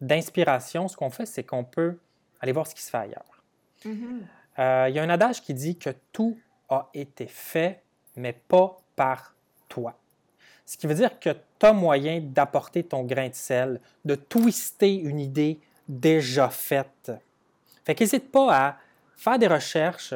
d'inspiration, 0.00 0.86
ce 0.86 0.96
qu'on 0.96 1.10
fait, 1.10 1.26
c'est 1.26 1.42
qu'on 1.42 1.64
peut 1.64 1.98
aller 2.46 2.52
voir 2.52 2.66
ce 2.66 2.74
qui 2.74 2.82
se 2.82 2.90
fait 2.90 2.98
ailleurs. 2.98 3.42
Mm-hmm. 3.84 4.20
Euh, 4.58 4.86
il 4.88 4.94
y 4.94 4.98
a 4.98 5.02
un 5.02 5.10
adage 5.10 5.42
qui 5.42 5.54
dit 5.54 5.76
que 5.76 5.90
tout 6.12 6.38
a 6.68 6.88
été 6.94 7.26
fait, 7.26 7.82
mais 8.16 8.32
pas 8.32 8.76
par 8.94 9.34
toi. 9.68 9.94
Ce 10.64 10.76
qui 10.76 10.86
veut 10.86 10.94
dire 10.94 11.20
que 11.20 11.30
tu 11.30 11.66
as 11.66 11.72
moyen 11.72 12.20
d'apporter 12.20 12.82
ton 12.82 13.04
grain 13.04 13.28
de 13.28 13.34
sel, 13.34 13.80
de 14.04 14.14
twister 14.14 14.94
une 14.94 15.20
idée 15.20 15.60
déjà 15.88 16.48
faite. 16.48 17.12
Fait 17.84 17.94
qu'hésite 17.94 18.32
pas 18.32 18.54
à 18.54 18.76
faire 19.16 19.38
des 19.38 19.46
recherches, 19.46 20.14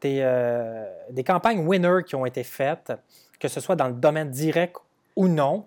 des, 0.00 0.20
euh, 0.22 0.84
des 1.10 1.22
campagnes 1.22 1.64
winner 1.66 2.02
qui 2.04 2.16
ont 2.16 2.26
été 2.26 2.42
faites, 2.42 2.92
que 3.38 3.48
ce 3.48 3.60
soit 3.60 3.76
dans 3.76 3.88
le 3.88 3.94
domaine 3.94 4.30
direct 4.30 4.76
ou 5.14 5.28
non, 5.28 5.66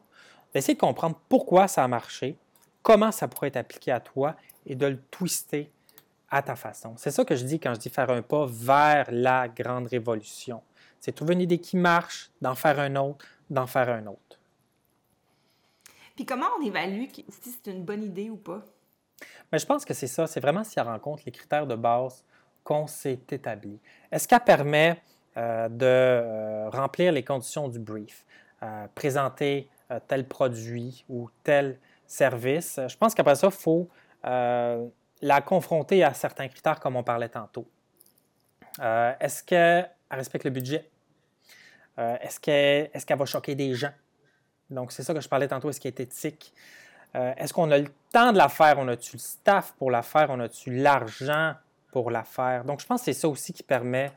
d'essayer 0.53 0.73
de 0.73 0.79
comprendre 0.79 1.17
pourquoi 1.29 1.67
ça 1.67 1.83
a 1.83 1.87
marché, 1.87 2.35
comment 2.81 3.11
ça 3.11 3.27
pourrait 3.27 3.47
être 3.47 3.57
appliqué 3.57 3.91
à 3.91 3.99
toi 3.99 4.35
et 4.65 4.75
de 4.75 4.85
le 4.85 4.97
twister 5.11 5.71
à 6.35 6.41
ta 6.41 6.57
façon. 6.57 6.95
C'est 6.97 7.11
ça 7.11 7.23
que 7.23 7.33
je 7.33 7.45
dis 7.45 7.61
quand 7.61 7.73
je 7.73 7.79
dis 7.79 7.89
faire 7.89 8.09
un 8.09 8.21
pas 8.21 8.45
vers 8.45 9.07
la 9.09 9.47
grande 9.47 9.87
révolution. 9.87 10.61
C'est 10.99 11.13
trouver 11.13 11.33
une 11.33 11.39
idée 11.39 11.59
qui 11.59 11.77
marche, 11.77 12.29
d'en 12.41 12.55
faire 12.55 12.77
un 12.77 12.97
autre, 12.97 13.25
d'en 13.49 13.67
faire 13.67 13.87
un 13.87 14.05
autre. 14.07 14.39
Puis 16.13 16.25
comment 16.25 16.47
on 16.59 16.65
évalue 16.65 17.05
si 17.13 17.25
c'est 17.51 17.71
une 17.71 17.85
bonne 17.85 18.03
idée 18.03 18.29
ou 18.29 18.35
pas? 18.35 18.61
Mais 19.49 19.59
je 19.59 19.65
pense 19.65 19.85
que 19.85 19.93
c'est 19.93 20.07
ça, 20.07 20.27
c'est 20.27 20.41
vraiment 20.41 20.65
si 20.65 20.77
elle 20.77 20.87
rencontre 20.87 21.23
les 21.25 21.31
critères 21.31 21.67
de 21.67 21.75
base 21.75 22.25
qu'on 22.65 22.85
s'est 22.85 23.21
établi. 23.31 23.79
Est-ce 24.11 24.27
qu'elle 24.27 24.41
permet 24.41 25.01
euh, 25.37 25.69
de 25.69 25.85
euh, 25.85 26.69
remplir 26.69 27.13
les 27.13 27.23
conditions 27.23 27.69
du 27.69 27.79
brief, 27.79 28.25
euh, 28.61 28.87
présenter 28.93 29.69
tel 30.07 30.27
produit 30.27 31.05
ou 31.07 31.29
tel 31.43 31.79
service? 32.07 32.77
Je 32.89 32.97
pense 32.97 33.15
qu'après 33.15 33.35
ça, 33.35 33.47
il 33.47 33.53
faut 33.53 33.87
la 35.25 35.41
confronter 35.41 36.03
à 36.03 36.13
certains 36.13 36.47
critères 36.47 36.79
comme 36.79 36.95
on 36.95 37.03
parlait 37.03 37.29
tantôt. 37.29 37.67
Est-ce 38.79 39.43
qu'elle 39.43 39.89
respecte 40.11 40.45
le 40.45 40.51
budget? 40.51 40.87
Est-ce 41.97 42.39
qu'elle 42.39 43.17
va 43.17 43.25
choquer 43.25 43.55
des 43.55 43.73
gens? 43.73 43.93
Donc, 44.69 44.91
c'est 44.91 45.01
ça 45.01 45.15
que 45.15 45.21
je 45.21 45.27
parlais 45.27 45.47
tantôt, 45.47 45.69
est-ce 45.69 45.79
qu'elle 45.79 45.93
est 45.93 45.99
éthique? 46.01 46.53
Est-ce 47.13 47.53
qu'on 47.53 47.71
a 47.71 47.79
le 47.79 47.87
temps 48.11 48.33
de 48.33 48.37
la 48.37 48.49
faire? 48.49 48.77
On 48.77 48.87
a-tu 48.87 49.15
le 49.15 49.19
staff 49.19 49.73
pour 49.79 49.89
la 49.89 50.03
faire? 50.03 50.29
On 50.29 50.39
a-tu 50.39 50.75
l'argent 50.75 51.55
pour 51.91 52.11
la 52.11 52.23
faire? 52.23 52.63
Donc, 52.63 52.81
je 52.81 52.85
pense 52.85 53.01
que 53.01 53.05
c'est 53.05 53.13
ça 53.13 53.27
aussi 53.27 53.51
qui 53.51 53.63
permet 53.63 54.11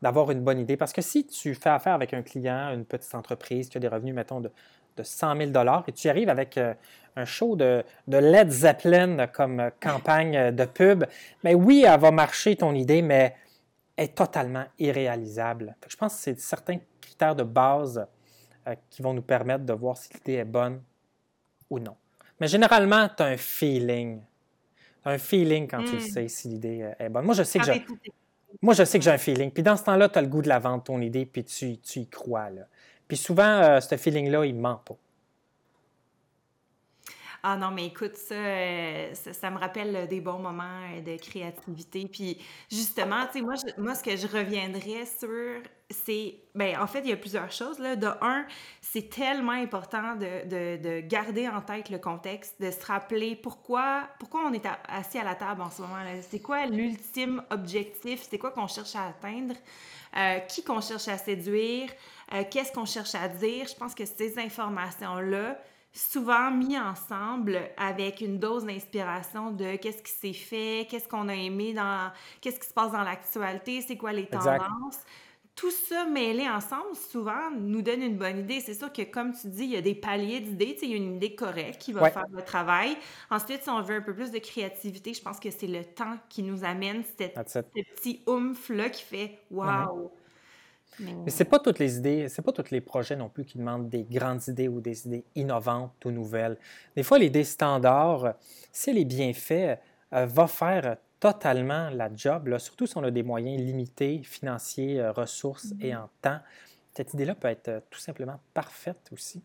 d'avoir 0.00 0.30
une 0.30 0.40
bonne 0.40 0.60
idée. 0.60 0.78
Parce 0.78 0.94
que 0.94 1.02
si 1.02 1.26
tu 1.26 1.54
fais 1.54 1.70
affaire 1.70 1.92
avec 1.94 2.14
un 2.14 2.22
client, 2.22 2.72
une 2.72 2.86
petite 2.86 3.14
entreprise 3.14 3.68
qui 3.68 3.76
a 3.76 3.80
des 3.80 3.88
revenus, 3.88 4.14
mettons, 4.14 4.40
de 4.40 4.50
de 4.96 5.02
100 5.02 5.36
000 5.52 5.82
et 5.86 5.92
tu 5.92 6.08
arrives 6.08 6.28
avec 6.28 6.58
euh, 6.58 6.74
un 7.16 7.24
show 7.24 7.56
de, 7.56 7.84
de, 8.06 8.18
Led 8.18 8.50
Zeppelin 8.50 9.26
comme 9.26 9.70
campagne 9.80 10.50
de 10.50 10.64
pub, 10.64 11.04
mais 11.42 11.54
oui, 11.54 11.84
elle 11.86 12.00
va 12.00 12.10
marcher 12.10 12.56
ton 12.56 12.74
idée, 12.74 13.02
mais 13.02 13.34
elle 13.96 14.06
est 14.06 14.14
totalement 14.14 14.64
irréalisable. 14.78 15.76
Je 15.86 15.96
pense 15.96 16.14
que 16.14 16.20
c'est 16.20 16.40
certains 16.40 16.78
critères 17.00 17.36
de 17.36 17.44
base 17.44 18.06
euh, 18.66 18.74
qui 18.90 19.02
vont 19.02 19.14
nous 19.14 19.22
permettre 19.22 19.64
de 19.64 19.72
voir 19.72 19.96
si 19.96 20.12
l'idée 20.14 20.34
est 20.34 20.44
bonne 20.44 20.82
ou 21.70 21.78
non. 21.78 21.96
Mais 22.40 22.48
généralement, 22.48 23.08
tu 23.08 23.22
as 23.22 23.26
un 23.26 23.36
feeling. 23.36 24.20
Tu 25.02 25.08
as 25.08 25.12
un 25.12 25.18
feeling 25.18 25.68
quand 25.68 25.84
tu 25.84 25.96
hmm. 25.96 26.00
sais 26.00 26.28
si 26.28 26.48
l'idée 26.48 26.82
euh, 26.82 27.04
est 27.04 27.08
bonne. 27.08 27.24
Moi, 27.24 27.34
je 27.34 27.44
sais 27.44 27.58
que 27.60 27.66
j'ai, 27.66 27.84
moi, 28.60 28.74
je 28.74 28.84
sais 28.84 28.98
que 28.98 29.04
j'ai 29.04 29.10
un 29.10 29.18
feeling. 29.18 29.50
Puis 29.50 29.62
dans 29.62 29.76
ce 29.76 29.84
temps-là, 29.84 30.08
tu 30.08 30.18
as 30.18 30.22
le 30.22 30.28
goût 30.28 30.42
de 30.42 30.48
la 30.48 30.58
vendre, 30.58 30.82
ton 30.82 31.00
idée, 31.00 31.26
puis 31.26 31.44
tu, 31.44 31.78
tu 31.78 32.00
y 32.00 32.08
crois. 32.08 32.50
Là. 32.50 32.62
Puis 33.08 33.16
souvent, 33.16 33.42
euh, 33.42 33.80
ce 33.80 33.96
feeling-là, 33.96 34.46
il 34.46 34.54
ment 34.54 34.80
pas. 34.84 34.96
Ah 37.46 37.58
non, 37.58 37.70
mais 37.70 37.88
écoute, 37.88 38.16
euh, 38.32 39.12
ça, 39.12 39.34
ça, 39.34 39.50
me 39.50 39.58
rappelle 39.58 40.08
des 40.08 40.22
bons 40.22 40.38
moments 40.38 40.80
euh, 40.94 41.02
de 41.02 41.20
créativité. 41.20 42.08
Puis 42.10 42.38
justement, 42.70 43.26
tu 43.26 43.34
sais, 43.34 43.40
moi, 43.42 43.54
moi, 43.76 43.94
ce 43.94 44.02
que 44.02 44.16
je 44.16 44.26
reviendrais 44.26 45.04
sur, 45.04 45.60
c'est, 45.90 46.36
ben 46.54 46.80
en 46.80 46.86
fait, 46.86 47.00
il 47.00 47.10
y 47.10 47.12
a 47.12 47.18
plusieurs 47.18 47.52
choses. 47.52 47.78
Là. 47.78 47.96
De 47.96 48.06
un, 48.22 48.46
c'est 48.80 49.10
tellement 49.10 49.52
important 49.52 50.16
de, 50.16 50.48
de, 50.48 50.82
de, 50.82 51.00
garder 51.00 51.46
en 51.46 51.60
tête 51.60 51.90
le 51.90 51.98
contexte, 51.98 52.58
de 52.62 52.70
se 52.70 52.82
rappeler 52.86 53.36
pourquoi, 53.36 54.08
pourquoi 54.18 54.46
on 54.48 54.54
est 54.54 54.66
assis 54.88 55.18
à 55.18 55.24
la 55.24 55.34
table 55.34 55.60
en 55.60 55.70
ce 55.70 55.82
moment. 55.82 56.02
C'est 56.22 56.40
quoi 56.40 56.64
l'ultime 56.64 57.42
objectif? 57.50 58.26
C'est 58.26 58.38
quoi 58.38 58.52
qu'on 58.52 58.68
cherche 58.68 58.96
à 58.96 59.08
atteindre? 59.08 59.54
Euh, 60.16 60.38
qui 60.40 60.62
qu'on 60.62 60.80
cherche 60.80 61.08
à 61.08 61.18
séduire? 61.18 61.90
Qu'est-ce 62.50 62.72
qu'on 62.72 62.86
cherche 62.86 63.14
à 63.14 63.28
dire? 63.28 63.66
Je 63.68 63.74
pense 63.74 63.94
que 63.94 64.04
ces 64.04 64.38
informations-là, 64.38 65.58
souvent 65.92 66.50
mis 66.50 66.76
ensemble 66.78 67.60
avec 67.76 68.20
une 68.20 68.38
dose 68.38 68.64
d'inspiration 68.64 69.52
de 69.52 69.76
qu'est-ce 69.76 70.02
qui 70.02 70.12
s'est 70.12 70.32
fait, 70.32 70.86
qu'est-ce 70.90 71.08
qu'on 71.08 71.28
a 71.28 71.34
aimé 71.34 71.72
dans, 71.72 72.10
qu'est-ce 72.40 72.58
qui 72.58 72.66
se 72.66 72.74
passe 72.74 72.90
dans 72.90 73.04
l'actualité, 73.04 73.80
c'est 73.80 73.96
quoi 73.96 74.12
les 74.12 74.26
tendances. 74.26 74.98
Tout 75.54 75.70
ça 75.70 76.04
mêlé 76.04 76.48
ensemble, 76.48 76.96
souvent, 76.96 77.52
nous 77.56 77.80
donne 77.80 78.02
une 78.02 78.16
bonne 78.16 78.40
idée. 78.40 78.58
C'est 78.58 78.74
sûr 78.74 78.92
que, 78.92 79.02
comme 79.02 79.32
tu 79.34 79.46
dis, 79.46 79.62
il 79.62 79.70
y 79.70 79.76
a 79.76 79.82
des 79.82 79.94
paliers 79.94 80.40
d'idées. 80.40 80.76
Il 80.82 80.88
y 80.90 80.94
a 80.94 80.96
une 80.96 81.14
idée 81.14 81.36
correcte 81.36 81.80
qui 81.80 81.92
va 81.92 82.10
faire 82.10 82.24
le 82.32 82.42
travail. 82.42 82.96
Ensuite, 83.30 83.62
si 83.62 83.70
on 83.70 83.80
veut 83.80 83.94
un 83.94 84.00
peu 84.00 84.12
plus 84.12 84.32
de 84.32 84.40
créativité, 84.40 85.14
je 85.14 85.22
pense 85.22 85.38
que 85.38 85.52
c'est 85.52 85.68
le 85.68 85.84
temps 85.84 86.16
qui 86.28 86.42
nous 86.42 86.64
amène 86.64 87.04
ce 87.04 87.60
petit 87.60 88.20
oomph-là 88.26 88.90
qui 88.90 89.04
fait 89.04 89.38
«wow! 89.52 90.10
Mais 91.00 91.30
c'est 91.30 91.44
pas 91.44 91.58
toutes 91.58 91.78
les 91.78 91.96
idées, 91.98 92.28
c'est 92.28 92.42
pas 92.42 92.52
tous 92.52 92.70
les 92.70 92.80
projets 92.80 93.16
non 93.16 93.28
plus 93.28 93.44
qui 93.44 93.58
demandent 93.58 93.88
des 93.88 94.04
grandes 94.04 94.46
idées 94.48 94.68
ou 94.68 94.80
des 94.80 95.06
idées 95.06 95.24
innovantes 95.34 96.04
ou 96.04 96.10
nouvelles. 96.10 96.56
Des 96.96 97.02
fois, 97.02 97.18
l'idée 97.18 97.44
standard, 97.44 98.34
si 98.72 98.90
elle 98.90 98.98
est 98.98 99.04
bien 99.04 99.32
faite, 99.32 99.80
euh, 100.12 100.26
va 100.26 100.46
faire 100.46 100.96
totalement 101.18 101.90
la 101.90 102.10
job, 102.14 102.56
surtout 102.58 102.86
si 102.86 102.96
on 102.96 103.02
a 103.02 103.10
des 103.10 103.22
moyens 103.22 103.60
limités, 103.60 104.22
financiers, 104.22 105.00
euh, 105.00 105.12
ressources 105.12 105.72
et 105.80 105.90
mm-hmm. 105.90 105.98
en 105.98 106.10
temps. 106.20 106.40
Cette 106.94 107.14
idée-là 107.14 107.34
peut 107.34 107.48
être 107.48 107.68
euh, 107.68 107.80
tout 107.90 107.98
simplement 107.98 108.38
parfaite 108.52 109.08
aussi. 109.12 109.42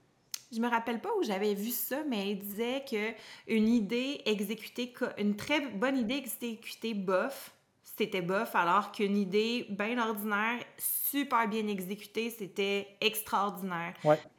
Je 0.51 0.59
me 0.59 0.67
rappelle 0.67 0.99
pas 0.99 1.09
où 1.19 1.23
j'avais 1.23 1.53
vu 1.53 1.69
ça, 1.69 2.03
mais 2.07 2.31
il 2.31 2.39
disait 2.39 2.83
que 2.89 3.13
une 3.47 3.67
idée 3.67 4.21
exécutée, 4.25 4.93
une 5.17 5.35
très 5.35 5.61
bonne 5.69 5.97
idée 5.97 6.15
exécutée 6.15 6.95
bof, 6.95 7.53
c'était 7.99 8.21
bof, 8.21 8.55
alors 8.55 8.93
qu'une 8.93 9.17
idée 9.17 9.65
bien 9.69 9.97
ordinaire, 9.99 10.59
super 10.77 11.49
bien 11.49 11.67
exécutée, 11.67 12.29
c'était 12.29 12.87
extraordinaire. 13.01 13.93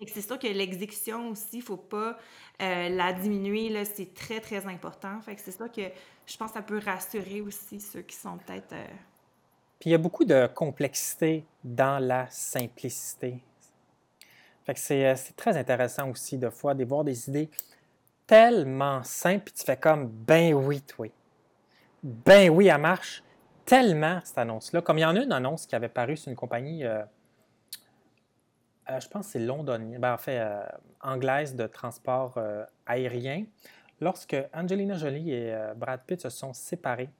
C'est 0.06 0.22
sûr 0.22 0.38
que 0.38 0.46
l'exécution 0.46 1.28
aussi, 1.28 1.58
il 1.58 1.62
faut 1.62 1.76
pas 1.76 2.16
euh, 2.62 2.88
la 2.88 3.12
diminuer, 3.12 3.84
c'est 3.84 4.14
très, 4.14 4.40
très 4.40 4.64
important. 4.66 5.20
Fait 5.20 5.34
que 5.34 5.42
c'est 5.42 5.50
ça 5.50 5.68
que 5.68 5.82
je 6.26 6.36
pense 6.38 6.52
que 6.52 6.54
ça 6.54 6.62
peut 6.62 6.80
rassurer 6.82 7.42
aussi 7.42 7.80
ceux 7.80 8.00
qui 8.00 8.16
sont 8.16 8.38
peut-être... 8.38 8.72
Euh, 8.72 8.86
Puis 9.78 9.90
il 9.90 9.92
y 9.92 9.94
a 9.94 9.98
beaucoup 9.98 10.24
de 10.24 10.46
complexité 10.46 11.44
dans 11.62 11.98
la 12.02 12.30
simplicité. 12.30 13.42
Fait 14.64 14.72
que 14.72 14.80
c'est, 14.80 15.06
euh, 15.06 15.16
c'est 15.16 15.36
très 15.36 15.54
intéressant 15.58 16.08
aussi 16.08 16.38
de 16.38 16.48
fois 16.48 16.72
de 16.72 16.84
voir 16.86 17.04
des 17.04 17.28
idées 17.28 17.50
tellement 18.26 19.02
simples, 19.02 19.44
puis 19.44 19.54
tu 19.54 19.64
fais 19.64 19.76
comme, 19.76 20.06
ben 20.08 20.54
oui, 20.54 20.80
toi. 20.80 21.08
Ben 22.02 22.48
oui, 22.48 22.68
elle 22.68 22.80
marche 22.80 23.22
tellement 23.70 24.18
cette 24.24 24.38
annonce-là. 24.38 24.82
Comme 24.82 24.98
il 24.98 25.02
y 25.02 25.04
en 25.04 25.14
a 25.14 25.20
une 25.20 25.30
annonce 25.30 25.64
qui 25.64 25.76
avait 25.76 25.88
paru 25.88 26.16
sur 26.16 26.28
une 26.28 26.34
compagnie, 26.34 26.82
euh, 26.82 27.04
euh, 28.90 28.98
je 28.98 29.06
pense 29.06 29.26
que 29.26 29.32
c'est 29.32 29.38
londonienne, 29.38 30.00
ben, 30.00 30.12
en 30.12 30.18
fait, 30.18 30.40
euh, 30.40 30.60
anglaise 31.00 31.54
de 31.54 31.68
transport 31.68 32.36
aérien. 32.84 33.44
Lorsque 34.00 34.36
Angelina 34.52 34.96
Jolie 34.96 35.32
et 35.32 35.56
Brad 35.76 36.00
Pitt 36.04 36.20
se 36.20 36.30
sont 36.30 36.52
séparés, 36.52 37.10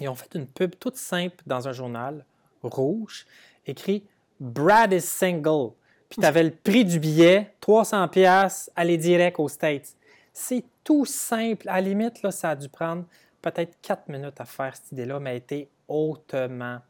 ils 0.00 0.08
ont 0.08 0.16
fait 0.16 0.34
une 0.34 0.48
pub 0.48 0.74
toute 0.76 0.96
simple 0.96 1.36
dans 1.46 1.68
un 1.68 1.72
journal 1.72 2.24
rouge, 2.64 3.24
écrit 3.64 4.04
Brad 4.40 4.92
is 4.92 5.02
single. 5.02 5.70
Puis 6.08 6.20
tu 6.20 6.26
avais 6.26 6.42
le 6.42 6.50
prix 6.50 6.84
du 6.84 6.98
billet, 6.98 7.54
300$, 7.62 8.70
aller 8.74 8.96
direct 8.96 9.38
aux 9.38 9.48
States. 9.48 9.94
C'est 10.32 10.64
tout 10.82 11.04
simple. 11.04 11.68
À 11.68 11.74
la 11.74 11.82
limite, 11.82 12.22
là, 12.22 12.32
ça 12.32 12.50
a 12.50 12.56
dû 12.56 12.68
prendre 12.68 13.04
peut-être 13.42 13.80
quatre 13.80 14.08
minutes 14.08 14.40
à 14.40 14.44
faire 14.44 14.74
cette 14.76 14.92
idée-là, 14.92 15.20
mais 15.20 15.30
a 15.30 15.34
été 15.34 15.68
hautement 15.86 16.80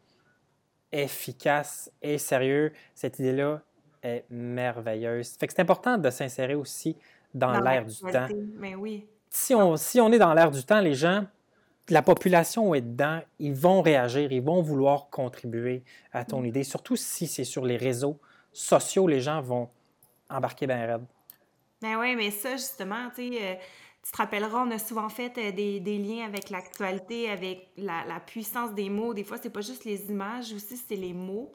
efficace 0.92 1.90
et 2.02 2.18
sérieux. 2.18 2.72
Cette 2.94 3.18
idée-là 3.18 3.60
est 4.02 4.24
merveilleuse. 4.30 5.36
Fait 5.38 5.46
que 5.46 5.52
c'est 5.52 5.62
important 5.62 5.98
de 5.98 6.10
s'insérer 6.10 6.54
aussi 6.54 6.96
dans, 7.34 7.60
l'air 7.60 7.84
du 7.84 7.94
temps. 8.00 8.28
Mais 8.56 8.74
oui. 8.74 9.06
Si 9.30 9.54
on, 9.54 9.76
si 9.76 10.00
on 10.00 10.10
est 10.12 10.18
dans 10.18 10.32
l'air 10.32 10.50
du 10.50 10.64
temps, 10.64 10.80
les 10.80 10.94
gens, 10.94 11.26
la 11.90 12.02
population 12.02 12.74
est 12.74 12.80
dedans, 12.80 13.20
ils 13.38 13.54
vont 13.54 13.82
réagir, 13.82 14.32
ils 14.32 14.42
vont 14.42 14.62
vouloir 14.62 15.08
contribuer 15.10 15.82
à 16.12 16.24
ton 16.24 16.42
mm. 16.42 16.46
idée, 16.46 16.64
surtout 16.64 16.96
si 16.96 17.26
c'est 17.26 17.44
sur 17.44 17.64
les 17.64 17.76
réseaux 17.76 18.18
sociaux, 18.52 19.06
les 19.06 19.20
gens 19.20 19.40
vont 19.40 19.68
embarquer 20.30 20.66
bien 20.66 20.86
raide. 20.86 21.04
Ben 21.80 21.96
oui, 21.98 22.16
mais 22.16 22.30
ça, 22.30 22.52
justement, 22.52 23.08
tu 23.14 23.32
sais, 23.32 23.38
euh, 23.40 23.54
tu 24.02 24.12
te 24.12 24.16
rappelleras, 24.16 24.64
on 24.64 24.70
a 24.70 24.78
souvent 24.78 25.08
fait 25.08 25.36
euh, 25.38 25.52
des, 25.52 25.80
des 25.80 25.98
liens 25.98 26.24
avec 26.24 26.50
l'actualité, 26.50 27.28
avec 27.30 27.68
la, 27.76 28.04
la, 28.06 28.20
puissance 28.20 28.72
des 28.72 28.88
mots. 28.88 29.14
Des 29.14 29.24
fois, 29.24 29.36
c'est 29.42 29.50
pas 29.50 29.60
juste 29.60 29.84
les 29.84 30.10
images, 30.10 30.52
aussi, 30.52 30.76
c'est 30.76 30.96
les 30.96 31.12
mots. 31.12 31.52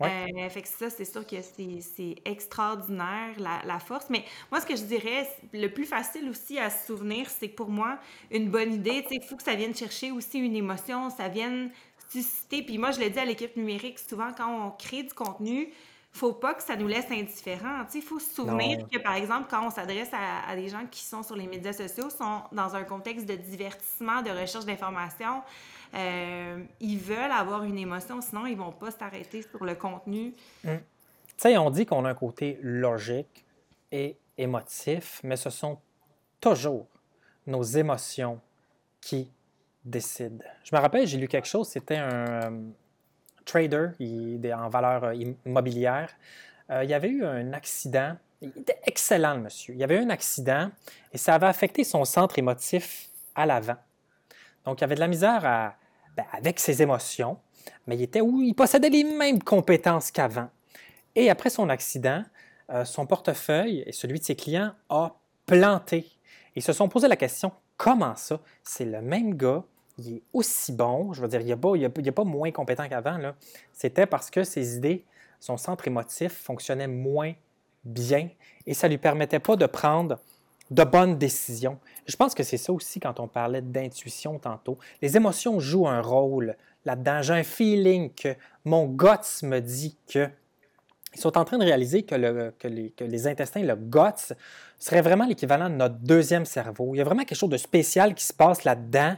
Euh, 0.00 0.48
fait 0.48 0.62
que 0.62 0.68
ça, 0.68 0.90
c'est 0.90 1.04
sûr 1.04 1.24
que 1.24 1.36
c'est 1.42 2.16
extraordinaire, 2.24 3.38
la, 3.38 3.60
la, 3.64 3.78
force. 3.78 4.06
Mais 4.10 4.24
moi, 4.50 4.60
ce 4.60 4.66
que 4.66 4.74
je 4.74 4.82
dirais, 4.82 5.28
le 5.52 5.68
plus 5.68 5.84
facile 5.84 6.28
aussi 6.28 6.58
à 6.58 6.70
se 6.70 6.86
souvenir, 6.86 7.28
c'est 7.30 7.48
pour 7.48 7.68
moi, 7.68 7.98
une 8.30 8.50
bonne 8.50 8.72
idée, 8.72 9.04
il 9.10 9.22
faut 9.22 9.36
que 9.36 9.42
ça 9.42 9.54
vienne 9.54 9.74
chercher 9.74 10.10
aussi 10.10 10.38
une 10.38 10.56
émotion, 10.56 11.10
ça 11.10 11.28
vienne 11.28 11.70
susciter. 12.10 12.62
Puis 12.62 12.78
moi, 12.78 12.90
je 12.90 13.00
l'ai 13.00 13.10
dit 13.10 13.18
à 13.18 13.24
l'équipe 13.24 13.56
numérique, 13.56 13.98
souvent, 13.98 14.32
quand 14.36 14.66
on 14.66 14.70
crée 14.70 15.02
du 15.04 15.14
contenu, 15.14 15.72
faut 16.12 16.32
pas 16.34 16.54
que 16.54 16.62
ça 16.62 16.76
nous 16.76 16.86
laisse 16.86 17.10
indifférents. 17.10 17.84
Il 17.94 18.02
faut 18.02 18.18
se 18.18 18.34
souvenir 18.34 18.86
que, 18.88 18.98
par 18.98 19.14
exemple, 19.14 19.46
quand 19.50 19.66
on 19.66 19.70
s'adresse 19.70 20.10
à, 20.12 20.54
des 20.54 20.68
gens 20.68 20.86
qui 20.90 21.02
sont 21.02 21.22
sur 21.22 21.36
les 21.36 21.46
médias 21.46 21.72
sociaux, 21.72 22.10
sont 22.10 22.42
dans 22.52 22.74
un 22.76 22.84
contexte 22.84 23.26
de 23.26 23.34
divertissement, 23.34 24.20
de 24.22 24.30
recherche 24.30 24.66
d'information, 24.66 25.42
euh, 25.94 26.62
ils 26.80 26.98
veulent 26.98 27.32
avoir 27.32 27.64
une 27.64 27.78
émotion, 27.78 28.20
sinon 28.20 28.46
ils 28.46 28.56
vont 28.56 28.72
pas 28.72 28.90
s'arrêter 28.90 29.42
sur 29.42 29.64
le 29.64 29.74
contenu. 29.74 30.34
Hum. 30.66 30.78
Tu 30.78 31.34
sais, 31.36 31.56
on 31.56 31.70
dit 31.70 31.86
qu'on 31.86 32.04
a 32.04 32.10
un 32.10 32.14
côté 32.14 32.58
logique 32.62 33.44
et 33.90 34.16
émotif, 34.36 35.20
mais 35.24 35.36
ce 35.36 35.50
sont 35.50 35.78
toujours 36.40 36.86
nos 37.46 37.62
émotions 37.62 38.38
qui 39.00 39.30
décident. 39.84 40.44
Je 40.64 40.74
me 40.74 40.80
rappelle, 40.80 41.06
j'ai 41.06 41.18
lu 41.18 41.26
quelque 41.26 41.48
chose, 41.48 41.68
c'était 41.68 41.96
un, 41.96 42.52
trader 43.44 43.88
il, 43.98 44.40
en 44.54 44.68
valeur 44.68 45.04
euh, 45.04 45.14
immobilière. 45.44 46.10
Euh, 46.70 46.84
il 46.84 46.90
y 46.90 46.94
avait 46.94 47.08
eu 47.08 47.24
un 47.24 47.52
accident. 47.52 48.16
Il 48.40 48.48
était 48.56 48.80
excellent, 48.84 49.34
le 49.34 49.42
monsieur. 49.42 49.74
Il 49.74 49.80
y 49.80 49.84
avait 49.84 49.96
eu 49.96 50.04
un 50.04 50.10
accident 50.10 50.70
et 51.12 51.18
ça 51.18 51.34
avait 51.34 51.46
affecté 51.46 51.84
son 51.84 52.04
centre 52.04 52.38
émotif 52.38 53.08
à 53.34 53.46
l'avant. 53.46 53.76
Donc, 54.64 54.80
il 54.80 54.84
avait 54.84 54.94
de 54.94 55.00
la 55.00 55.08
misère 55.08 55.42
ben, 56.16 56.24
avec 56.32 56.60
ses 56.60 56.82
émotions, 56.82 57.38
mais 57.86 57.96
il, 57.96 58.02
était 58.02 58.20
où? 58.20 58.42
Il 58.42 58.54
possédait 58.54 58.90
les 58.90 59.04
mêmes 59.04 59.42
compétences 59.42 60.10
qu'avant. 60.10 60.48
Et 61.14 61.30
après 61.30 61.50
son 61.50 61.68
accident, 61.68 62.24
euh, 62.70 62.84
son 62.84 63.06
portefeuille 63.06 63.82
et 63.86 63.92
celui 63.92 64.18
de 64.18 64.24
ses 64.24 64.36
clients 64.36 64.72
a 64.88 65.14
planté. 65.46 66.10
Ils 66.54 66.62
se 66.62 66.72
sont 66.72 66.88
posé 66.88 67.08
la 67.08 67.16
question 67.16 67.52
comment 67.76 68.14
ça? 68.16 68.40
C'est 68.62 68.84
le 68.84 69.02
même 69.02 69.34
gars, 69.34 69.64
il 69.98 70.16
est 70.16 70.22
aussi 70.32 70.72
bon, 70.72 71.12
je 71.12 71.20
veux 71.20 71.28
dire, 71.28 71.40
il 71.40 71.46
n'est 71.46 72.08
a, 72.08 72.12
pas 72.12 72.24
moins 72.24 72.50
compétent 72.50 72.88
qu'avant. 72.88 73.18
C'était 73.72 74.06
parce 74.06 74.30
que 74.30 74.44
ses 74.44 74.76
idées, 74.76 75.04
son 75.40 75.56
centre 75.56 75.86
émotif 75.86 76.32
fonctionnait 76.32 76.88
moins 76.88 77.32
bien 77.84 78.28
et 78.66 78.74
ça 78.74 78.86
ne 78.88 78.92
lui 78.92 78.98
permettait 78.98 79.40
pas 79.40 79.56
de 79.56 79.66
prendre 79.66 80.18
de 80.70 80.84
bonnes 80.84 81.18
décisions. 81.18 81.78
Je 82.06 82.16
pense 82.16 82.34
que 82.34 82.42
c'est 82.42 82.56
ça 82.56 82.72
aussi 82.72 83.00
quand 83.00 83.20
on 83.20 83.28
parlait 83.28 83.60
d'intuition 83.60 84.38
tantôt. 84.38 84.78
Les 85.02 85.16
émotions 85.16 85.60
jouent 85.60 85.88
un 85.88 86.00
rôle 86.00 86.56
là-dedans. 86.84 87.20
J'ai 87.22 87.34
un 87.34 87.42
feeling 87.42 88.10
que 88.14 88.34
mon 88.64 88.86
guts 88.86 89.42
me 89.42 89.60
dit 89.60 89.96
que 90.08 90.28
ils 91.14 91.20
sont 91.20 91.36
en 91.36 91.44
train 91.44 91.58
de 91.58 91.64
réaliser 91.64 92.04
que 92.04 92.14
les, 92.14 93.26
intestins, 93.26 93.62
le 93.62 93.76
guts, 93.76 94.34
serait 94.78 95.02
vraiment 95.02 95.26
l'équivalent 95.26 95.68
de 95.68 95.74
notre 95.74 95.96
deuxième 95.96 96.46
cerveau. 96.46 96.94
Il 96.94 96.98
y 96.98 97.00
a 97.00 97.04
vraiment 97.04 97.24
quelque 97.24 97.38
chose 97.38 97.50
de 97.50 97.58
spécial 97.58 98.14
qui 98.14 98.24
se 98.24 98.32
passe 98.32 98.64
là-dedans. 98.64 99.16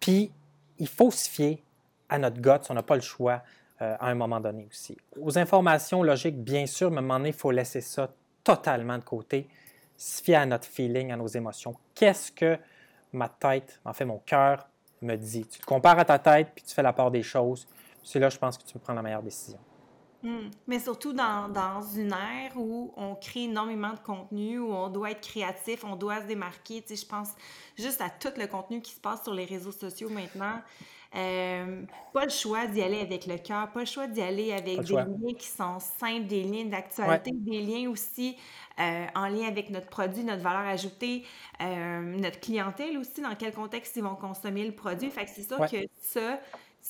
Puis, 0.00 0.30
il 0.78 0.88
faut 0.88 1.10
se 1.10 1.28
fier 1.28 1.62
à 2.08 2.18
notre 2.18 2.40
guts. 2.40 2.66
On 2.68 2.74
n'a 2.74 2.82
pas 2.82 2.94
le 2.94 3.00
choix 3.00 3.42
euh, 3.82 3.96
à 3.98 4.08
un 4.08 4.14
moment 4.14 4.40
donné 4.40 4.66
aussi. 4.70 4.96
Aux 5.20 5.38
informations 5.38 6.02
logiques, 6.02 6.42
bien 6.42 6.66
sûr, 6.66 6.90
mais 6.90 6.96
à 6.96 7.00
un 7.00 7.02
moment 7.02 7.18
donné, 7.18 7.30
il 7.30 7.34
faut 7.34 7.50
laisser 7.50 7.80
ça 7.80 8.10
totalement 8.44 8.98
de 8.98 9.04
côté. 9.04 9.48
Se 9.96 10.22
fier 10.22 10.36
à 10.36 10.46
notre 10.46 10.66
feeling, 10.66 11.12
à 11.12 11.16
nos 11.16 11.26
émotions. 11.26 11.74
Qu'est-ce 11.94 12.30
que 12.32 12.58
ma 13.12 13.28
tête, 13.28 13.80
en 13.84 13.92
fait 13.92 14.04
mon 14.04 14.18
cœur, 14.18 14.68
me 15.02 15.16
dit? 15.16 15.46
Tu 15.46 15.58
te 15.58 15.66
compares 15.66 15.98
à 15.98 16.04
ta 16.04 16.18
tête, 16.18 16.48
puis 16.54 16.64
tu 16.64 16.74
fais 16.74 16.82
la 16.82 16.92
part 16.92 17.10
des 17.10 17.22
choses. 17.22 17.66
C'est 18.02 18.18
là, 18.18 18.28
je 18.28 18.38
pense 18.38 18.56
que 18.56 18.64
tu 18.64 18.74
peux 18.74 18.78
prendre 18.78 18.98
la 18.98 19.02
meilleure 19.02 19.22
décision. 19.22 19.58
Hmm. 20.22 20.48
Mais 20.66 20.78
surtout 20.78 21.12
dans, 21.12 21.48
dans, 21.48 21.82
une 21.82 22.12
ère 22.12 22.52
où 22.56 22.92
on 22.96 23.14
crée 23.14 23.44
énormément 23.44 23.92
de 23.92 23.98
contenu, 23.98 24.58
où 24.58 24.72
on 24.72 24.88
doit 24.88 25.10
être 25.10 25.20
créatif, 25.20 25.84
on 25.84 25.96
doit 25.96 26.22
se 26.22 26.26
démarquer. 26.26 26.82
Tu 26.82 26.96
sais, 26.96 27.02
je 27.02 27.06
pense 27.06 27.30
juste 27.76 28.00
à 28.00 28.10
tout 28.10 28.32
le 28.36 28.46
contenu 28.46 28.80
qui 28.80 28.92
se 28.92 29.00
passe 29.00 29.22
sur 29.22 29.34
les 29.34 29.44
réseaux 29.44 29.72
sociaux 29.72 30.08
maintenant. 30.08 30.60
Euh, 31.14 31.82
pas 32.12 32.24
le 32.24 32.30
choix 32.30 32.66
d'y 32.66 32.82
aller 32.82 33.00
avec 33.00 33.26
le 33.26 33.38
cœur, 33.38 33.70
pas 33.70 33.80
le 33.80 33.86
choix 33.86 34.06
d'y 34.06 34.20
aller 34.20 34.52
avec 34.52 34.80
des 34.80 34.92
liens 34.92 35.34
qui 35.38 35.46
sont 35.46 35.78
simples, 35.78 36.26
des 36.26 36.42
liens 36.42 36.64
d'actualité, 36.64 37.30
des 37.32 37.62
liens 37.62 37.88
aussi 37.88 38.36
euh, 38.78 39.06
en 39.14 39.28
lien 39.28 39.46
avec 39.46 39.70
notre 39.70 39.86
produit, 39.86 40.24
notre 40.24 40.42
valeur 40.42 40.66
ajoutée, 40.66 41.24
euh, 41.62 42.00
notre 42.18 42.38
clientèle 42.40 42.98
aussi, 42.98 43.22
dans 43.22 43.34
quel 43.34 43.54
contexte 43.54 43.96
ils 43.96 44.02
vont 44.02 44.16
consommer 44.16 44.66
le 44.66 44.72
produit. 44.72 45.08
Fait 45.10 45.24
que 45.24 45.30
c'est 45.30 45.46
sûr 45.46 45.58
que 45.58 45.86
ça, 46.02 46.38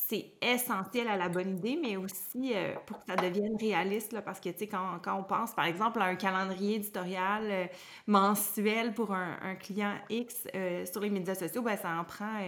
c'est 0.08 0.26
essentiel 0.42 1.08
à 1.08 1.16
la 1.16 1.28
bonne 1.28 1.56
idée, 1.56 1.78
mais 1.80 1.96
aussi 1.96 2.52
euh, 2.54 2.74
pour 2.84 2.98
que 2.98 3.06
ça 3.06 3.16
devienne 3.16 3.56
réaliste, 3.58 4.12
là, 4.12 4.20
parce 4.20 4.38
que, 4.40 4.50
tu 4.50 4.58
sais, 4.58 4.66
quand, 4.66 5.00
quand, 5.02 5.18
on 5.18 5.24
pense, 5.24 5.54
par 5.54 5.64
exemple, 5.64 6.00
à 6.00 6.04
un 6.04 6.16
calendrier 6.16 6.76
éditorial 6.76 7.42
euh, 7.44 7.66
mensuel 8.06 8.92
pour 8.92 9.12
un, 9.12 9.36
un 9.42 9.54
client 9.54 9.94
X 10.10 10.46
euh, 10.54 10.84
sur 10.84 11.00
les 11.00 11.10
médias 11.10 11.34
sociaux, 11.34 11.62
ben, 11.62 11.76
ça 11.76 11.88
en 11.98 12.04
prend 12.04 12.38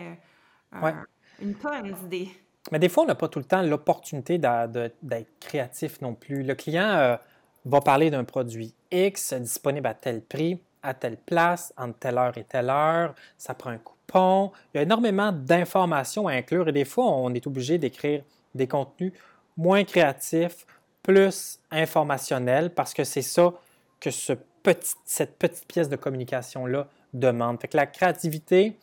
une 1.40 1.54
tonne 1.54 1.92
d'idées. 1.92 2.28
Mais 2.70 2.78
des 2.78 2.90
fois, 2.90 3.04
on 3.04 3.06
n'a 3.06 3.14
pas 3.14 3.28
tout 3.28 3.38
le 3.38 3.46
temps 3.46 3.62
l'opportunité 3.62 4.38
d'être 4.38 5.40
créatif 5.40 6.00
non 6.02 6.14
plus. 6.14 6.42
Le 6.42 6.54
client 6.54 7.18
va 7.64 7.80
parler 7.80 8.10
d'un 8.10 8.24
produit 8.24 8.74
X 8.90 9.32
disponible 9.32 9.86
à 9.86 9.94
tel 9.94 10.20
prix, 10.20 10.60
à 10.82 10.92
telle 10.92 11.16
place, 11.16 11.72
entre 11.78 11.98
telle 11.98 12.18
heure 12.18 12.36
et 12.36 12.44
telle 12.44 12.68
heure, 12.68 13.14
ça 13.38 13.54
prend 13.54 13.70
un 13.70 13.78
il 14.14 14.76
y 14.76 14.78
a 14.78 14.82
énormément 14.82 15.32
d'informations 15.32 16.28
à 16.28 16.32
inclure 16.32 16.68
et 16.68 16.72
des 16.72 16.84
fois, 16.84 17.06
on 17.06 17.32
est 17.34 17.46
obligé 17.46 17.78
d'écrire 17.78 18.22
des 18.54 18.66
contenus 18.66 19.12
moins 19.56 19.84
créatifs, 19.84 20.66
plus 21.02 21.58
informationnels, 21.70 22.70
parce 22.74 22.94
que 22.94 23.04
c'est 23.04 23.22
ça 23.22 23.52
que 24.00 24.10
ce 24.10 24.34
petit, 24.62 24.94
cette 25.04 25.38
petite 25.38 25.66
pièce 25.66 25.88
de 25.88 25.96
communication-là 25.96 26.86
demande. 27.12 27.60
Fait 27.60 27.68
que 27.68 27.76
la 27.76 27.86
créativité, 27.86 28.76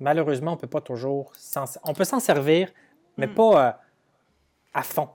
malheureusement, 0.00 0.52
on 0.52 0.56
peut 0.56 0.66
pas 0.66 0.80
toujours 0.80 1.32
On 1.84 1.94
peut 1.94 2.04
s'en 2.04 2.20
servir, 2.20 2.70
mais 3.16 3.26
hmm. 3.26 3.34
pas 3.34 3.66
euh, 3.66 3.72
à 4.72 4.82
fond. 4.82 5.08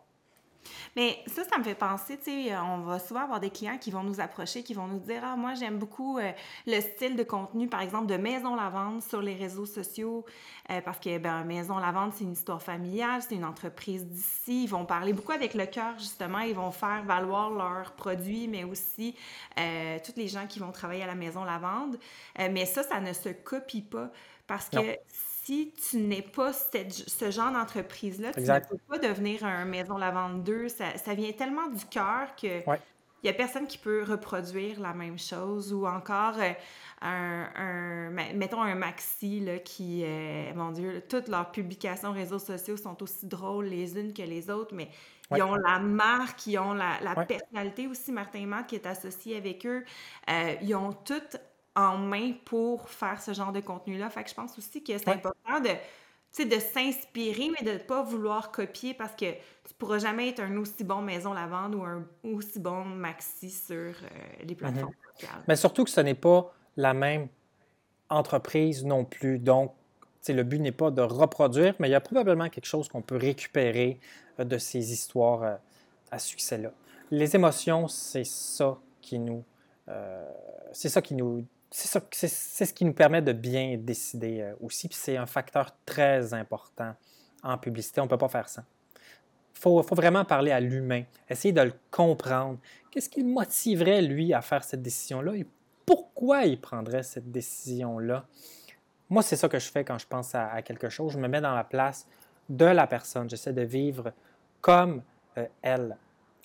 Mais 0.95 1.19
ça, 1.27 1.43
ça 1.43 1.58
me 1.58 1.63
fait 1.63 1.75
penser, 1.75 2.17
tu 2.17 2.25
sais, 2.25 2.53
euh, 2.53 2.62
on 2.62 2.79
va 2.79 2.99
souvent 2.99 3.21
avoir 3.21 3.39
des 3.39 3.49
clients 3.49 3.77
qui 3.77 3.91
vont 3.91 4.03
nous 4.03 4.19
approcher, 4.19 4.63
qui 4.63 4.73
vont 4.73 4.88
nous 4.88 4.99
dire 4.99 5.21
Ah, 5.23 5.36
moi, 5.36 5.53
j'aime 5.53 5.77
beaucoup 5.77 6.17
euh, 6.17 6.32
le 6.67 6.79
style 6.82 7.15
de 7.15 7.23
contenu, 7.23 7.67
par 7.67 7.82
exemple, 7.82 8.08
de 8.08 8.17
Maison 8.17 8.55
Lavande 8.55 9.01
sur 9.01 9.21
les 9.21 9.36
réseaux 9.36 9.65
sociaux, 9.65 10.25
euh, 10.71 10.82
parce 10.82 10.99
que, 10.99 11.17
ben, 11.17 11.43
Maison 11.43 11.77
Lavande, 11.77 12.13
c'est 12.13 12.23
une 12.23 12.34
histoire 12.34 12.62
familiale, 12.62 13.21
c'est 13.27 13.36
une 13.36 13.45
entreprise 13.45 14.05
d'ici. 14.05 14.63
Ils 14.63 14.69
vont 14.69 14.86
parler 14.86 15.13
beaucoup 15.13 15.32
avec 15.32 15.53
le 15.53 15.65
cœur, 15.65 15.97
justement. 15.97 16.39
Ils 16.39 16.55
vont 16.55 16.71
faire 16.71 17.03
valoir 17.03 17.49
leurs 17.51 17.93
produits, 17.93 18.47
mais 18.47 18.63
aussi 18.63 19.15
euh, 19.60 19.97
toutes 20.03 20.17
les 20.17 20.27
gens 20.27 20.47
qui 20.47 20.60
vont 20.60 20.71
travailler 20.71 21.03
à 21.03 21.08
la 21.08 21.15
Maison 21.15 21.43
Lavande. 21.43 21.97
mais 22.38 22.65
ça, 22.65 22.84
ça 22.84 22.99
ne 22.99 23.13
se 23.13 23.29
copie 23.29 23.82
pas, 23.82 24.10
parce 24.47 24.69
que 24.69 24.77
si 25.43 25.73
tu 25.89 25.97
n'es 25.97 26.21
pas 26.21 26.52
ce 26.54 27.32
genre 27.32 27.52
d'entreprise-là, 27.52 28.34
tu 28.34 28.41
ne 28.41 28.60
peux 28.60 28.78
pas 28.88 28.97
devenir 28.97 29.43
un 29.45 29.65
Maison 29.65 29.97
Lavande 29.97 30.43
2. 30.43 30.69
Ça, 30.69 30.97
ça 30.97 31.13
vient 31.13 31.32
tellement 31.32 31.67
du 31.67 31.86
cœur 31.86 32.36
que 32.36 32.62
il 33.21 33.25
n'y 33.25 33.32
a 33.32 33.34
personne 33.34 33.67
qui 33.67 33.78
peut 33.78 34.04
reproduire 34.04 34.80
la 34.80 34.93
même 34.93 35.19
chose. 35.19 35.73
Ou 35.73 35.86
encore, 35.86 36.36
euh, 36.39 36.54
un, 37.02 38.10
mettons 38.34 38.62
un 38.62 38.75
maxi 38.75 39.41
là, 39.41 39.60
qui, 39.60 40.04
euh, 40.06 40.54
mon 40.56 40.71
Dieu, 40.71 41.04
toutes 41.08 41.28
leurs 41.28 41.52
publications 41.52 42.13
réseaux 42.13 42.39
sociaux 42.39 42.78
sont 42.78 43.02
aussi 43.04 43.25
drôles 43.25 43.65
les 43.65 43.97
unes 43.99 44.13
que 44.13 44.21
les 44.21 44.49
autres, 44.49 44.73
mais 44.73 44.89
ils 45.36 45.43
ont 45.43 45.56
la 45.56 45.80
marque, 45.80 46.47
ils 46.47 46.58
ont 46.58 46.73
la, 46.73 46.97
personnalité 47.28 47.88
aussi, 47.88 48.12
Martin 48.12 48.45
Matt, 48.45 48.67
qui 48.67 48.75
est 48.75 48.86
associé 48.86 49.36
avec 49.36 49.65
eux. 49.65 49.84
Euh, 50.30 50.56
ils 50.62 50.73
ont 50.75 50.93
toutes 50.93 51.38
en 51.79 51.97
main 51.97 52.33
pour 52.45 52.89
faire 52.89 53.21
ce 53.21 53.33
genre 53.33 53.51
de 53.51 53.61
contenu-là. 53.61 54.09
Fait 54.09 54.23
que 54.23 54.29
je 54.29 54.35
pense 54.35 54.57
aussi 54.57 54.83
que 54.83 54.97
c'est 54.97 55.07
important 55.07 55.59
de, 55.61 56.43
de 56.43 56.59
s'inspirer, 56.59 57.49
mais 57.49 57.65
de 57.65 57.73
ne 57.73 57.83
pas 57.83 58.03
vouloir 58.03 58.51
copier 58.51 58.93
parce 58.93 59.13
que 59.13 59.31
tu 59.31 59.73
pourras 59.77 59.99
jamais 59.99 60.29
être 60.29 60.41
un 60.41 60.57
aussi 60.57 60.83
bon 60.83 61.01
maison 61.01 61.33
lavande 61.33 61.75
ou 61.75 61.83
un 61.83 62.05
aussi 62.23 62.59
bon 62.59 62.83
maxi 62.83 63.49
sur 63.49 63.75
euh, 63.75 63.93
les 64.43 64.55
plateformes 64.55 64.89
mhm. 64.89 65.13
sociales. 65.13 65.43
Mais 65.47 65.55
surtout 65.55 65.83
que 65.85 65.89
ce 65.89 66.01
n'est 66.01 66.15
pas 66.15 66.53
la 66.75 66.93
même 66.93 67.27
entreprise 68.09 68.83
non 68.83 69.05
plus. 69.05 69.39
Donc, 69.39 69.73
le 70.27 70.43
but 70.43 70.59
n'est 70.59 70.71
pas 70.71 70.91
de 70.91 71.01
reproduire, 71.01 71.73
mais 71.79 71.87
il 71.87 71.91
y 71.91 71.95
a 71.95 72.01
probablement 72.01 72.49
quelque 72.49 72.65
chose 72.65 72.89
qu'on 72.89 73.01
peut 73.01 73.15
récupérer 73.15 73.99
euh, 74.39 74.43
de 74.43 74.57
ces 74.57 74.91
histoires 74.91 75.43
euh, 75.43 75.55
à 76.11 76.19
succès-là. 76.19 76.71
Les 77.11 77.35
émotions, 77.35 77.87
c'est 77.87 78.25
ça 78.25 78.77
qui 79.01 79.17
nous, 79.17 79.43
c'est 80.71 80.89
ça 80.89 81.01
qui 81.01 81.15
nous 81.15 81.43
c'est 81.71 82.65
ce 82.65 82.73
qui 82.73 82.86
nous 82.86 82.93
permet 82.93 83.21
de 83.21 83.32
bien 83.32 83.77
décider 83.77 84.41
euh, 84.41 84.53
aussi. 84.62 84.88
Puis 84.88 84.97
c'est 84.99 85.17
un 85.17 85.25
facteur 85.25 85.75
très 85.86 86.34
important 86.34 86.95
en 87.43 87.58
publicité. 87.58 88.01
On 88.01 88.05
ne 88.05 88.10
peut 88.10 88.17
pas 88.17 88.29
faire 88.29 88.49
ça. 88.49 88.63
Il 89.55 89.62
faut, 89.62 89.82
vraiment 89.82 90.23
parler 90.23 90.51
à 90.51 90.60
l'humain, 90.60 91.03
essayer 91.29 91.51
de 91.51 91.62
le 91.62 91.73
comprendre. 91.91 92.60
Qu'est-ce 92.91 93.10
qui 93.10 93.21
le 93.21 93.27
motiverait, 93.27 94.01
lui, 94.01 94.34
à 94.34 94.41
faire 94.41 94.63
cette 94.63 94.82
décision-là 94.82 95.36
et 95.36 95.45
pourquoi 95.86 96.45
il 96.45 96.60
prendrait 96.62 97.03
cette 97.03 97.29
décision-là? 97.32 98.25
Moi, 99.10 99.21
c'est 99.21 99.36
ça 99.36 99.49
que 99.49 99.60
je 99.60 99.69
fais 99.69 99.84
quand 99.84 99.97
je 99.97 100.08
pense 100.08 100.34
à, 100.34 100.62
quelque 100.62 100.88
chose. 100.88 101.12
Je 101.13 101.19
me 101.19 101.27
mets 101.27 101.41
dans 101.41 101.55
la 101.55 101.63
place 101.63 102.08
de 102.47 102.65
la 102.65 102.88
personne. 102.88 103.29
J'essaie 103.29 103.53
de 103.53 103.63
vivre 103.63 104.13
comme 104.62 105.01
euh, 105.38 105.45
elle. 105.62 105.97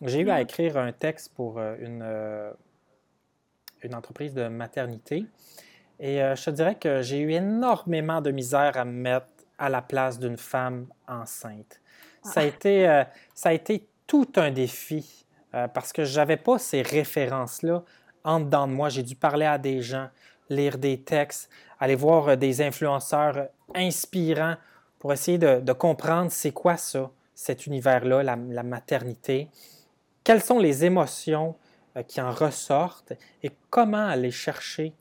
J'ai 0.03 0.21
eu 0.21 0.31
à 0.31 0.39
mm. 0.39 0.43
écrire 0.43 0.77
un 0.77 0.93
texte 0.93 1.33
pour 1.35 1.59
euh, 1.59 1.77
une, 1.79 2.03
une 3.85 3.95
entreprise 3.95 4.35
de 4.35 4.49
maternité. 4.49 5.27
Et 6.01 6.23
euh, 6.23 6.35
je 6.35 6.45
te 6.45 6.51
dirais 6.51 6.75
que 6.75 7.03
j'ai 7.03 7.21
eu 7.21 7.33
énormément 7.33 8.21
de 8.21 8.31
misère 8.31 8.77
à 8.77 8.85
me 8.85 8.93
mettre 8.93 9.27
à 9.59 9.69
la 9.69 9.83
place 9.83 10.19
d'une 10.19 10.37
femme 10.37 10.87
enceinte. 11.07 11.81
Ça, 12.23 12.41
a 12.41 12.43
ah. 12.43 12.47
été, 12.47 12.89
euh, 12.89 13.05
ça 13.35 13.51
a 13.51 13.53
été 13.53 13.87
tout 14.07 14.29
un 14.37 14.51
défi 14.51 15.27
euh, 15.55 15.69
parce 15.69 15.93
que 15.93 16.05
je 16.05 16.17
n'avais 16.17 16.37
pas 16.37 16.59
ces 16.59 16.83
références-là 16.83 17.85
en 18.25 18.41
dedans 18.41 18.67
de 18.67 18.73
moi. 18.73 18.89
J'ai 18.89 19.03
dû 19.03 19.15
parler 19.15 19.47
à 19.47 19.59
des 19.59 19.81
gens, 19.81 20.09
lire 20.49 20.79
des 20.79 21.01
textes, 21.01 21.49
aller 21.79 21.95
voir 21.95 22.37
des 22.37 22.63
influenceurs 22.63 23.49
inspirants 23.75 24.57
pour 24.99 25.13
essayer 25.13 25.39
de, 25.39 25.73
comprendre 25.73 26.33
c'est 26.33 26.53
quoi 26.53 26.77
ça, 26.77 27.11
cet 27.35 27.67
univers-là, 27.67 28.23
la, 28.23 28.37
la 28.37 28.63
maternité. 28.63 29.49
Quelles 30.25 30.43
sont 30.43 30.59
les 30.59 30.85
émotions 30.87 31.55
qui 32.03 32.21
en 32.21 32.33
ressortent 32.33 33.13
et 33.43 33.51
comment 33.71 34.07
aller 34.07 34.31
chercher. 34.31 34.93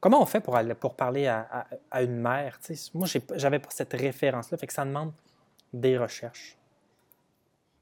Comment 0.00 0.20
on 0.20 0.26
fait 0.26 0.40
pour, 0.40 0.56
aller, 0.56 0.74
pour 0.74 0.94
parler 0.94 1.26
à, 1.26 1.66
à, 1.90 2.02
une 2.02 2.20
mère? 2.20 2.58
moi, 2.92 3.06
j'avais 3.34 3.58
pas 3.58 3.70
cette 3.70 3.94
référence-là, 3.94 4.58
fait 4.58 4.66
que 4.66 4.72
ça 4.72 4.84
demande 4.84 5.12
des 5.72 5.96
recherches. 5.96 6.58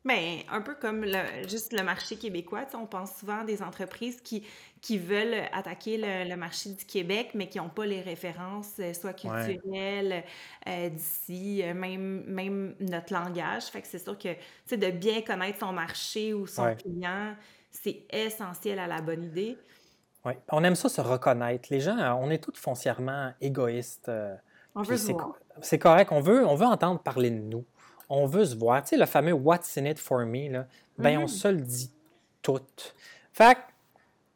Bien, 0.04 0.40
un 0.50 0.60
peu 0.62 0.74
comme 0.74 1.04
le, 1.04 1.48
juste 1.48 1.72
le 1.72 1.84
marché 1.84 2.16
québécois, 2.16 2.66
on 2.74 2.86
pense 2.86 3.14
souvent 3.18 3.42
à 3.42 3.44
des 3.44 3.62
entreprises 3.62 4.20
qui, 4.20 4.44
qui 4.80 4.98
veulent 4.98 5.44
attaquer 5.52 5.96
le, 5.96 6.34
marché 6.34 6.70
du 6.70 6.84
Québec, 6.84 7.30
mais 7.34 7.48
qui 7.48 7.58
n'ont 7.58 7.68
pas 7.68 7.86
les 7.86 8.00
références, 8.00 8.72
euh, 8.80 8.92
soit 8.94 9.12
culturelles, 9.12 10.24
euh, 10.66 10.88
d'ici, 10.88 11.62
même, 11.74 12.24
même 12.24 12.74
notre 12.80 13.12
langage. 13.12 13.64
Fait 13.66 13.80
que 13.80 13.86
c'est 13.86 14.00
sûr 14.02 14.18
que, 14.18 14.30
de 14.74 14.90
bien 14.90 15.22
connaître 15.22 15.60
son 15.60 15.72
marché 15.72 16.34
ou 16.34 16.48
son 16.48 16.74
client, 16.74 17.36
c'est 17.72 18.04
essentiel 18.10 18.78
à 18.78 18.86
la 18.86 19.00
bonne 19.00 19.24
idée. 19.24 19.58
Oui, 20.24 20.34
on 20.50 20.62
aime 20.62 20.76
ça 20.76 20.88
se 20.88 21.00
reconnaître. 21.00 21.68
Les 21.70 21.80
gens, 21.80 21.96
on 22.20 22.30
est 22.30 22.38
tous 22.38 22.56
foncièrement 22.56 23.32
égoïstes. 23.40 24.08
Euh, 24.08 24.34
on 24.74 24.82
veut 24.82 24.96
se 24.96 25.12
voir. 25.12 25.34
C'est 25.60 25.78
correct, 25.78 26.12
on 26.12 26.20
veut, 26.20 26.46
on 26.46 26.54
veut 26.54 26.66
entendre 26.66 27.00
parler 27.00 27.30
de 27.30 27.40
nous. 27.40 27.64
On 28.08 28.26
veut 28.26 28.44
se 28.44 28.56
voir. 28.56 28.82
Tu 28.82 28.90
sais, 28.90 28.96
le 28.96 29.06
fameux 29.06 29.32
What's 29.32 29.76
in 29.76 29.84
it 29.84 29.98
for 29.98 30.20
me, 30.20 30.50
là, 30.50 30.66
ben, 30.98 31.18
on 31.18 31.24
mm-hmm. 31.24 31.28
se 31.28 31.48
le 31.48 31.60
dit 31.60 31.92
tout. 32.42 32.60
Fait 33.32 33.58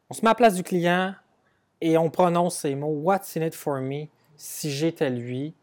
on 0.09 0.13
se 0.13 0.21
met 0.21 0.27
à 0.27 0.31
la 0.31 0.35
place 0.35 0.55
du 0.55 0.63
client 0.63 1.13
et 1.81 1.97
on 1.97 2.09
prononce 2.09 2.59
ces 2.59 2.75
mots 2.75 3.01
What's 3.01 3.35
in 3.37 3.41
it 3.41 3.55
for 3.55 3.79
me 3.79 4.05
si 4.35 4.71
j'étais 4.71 5.09
lui. 5.09 5.55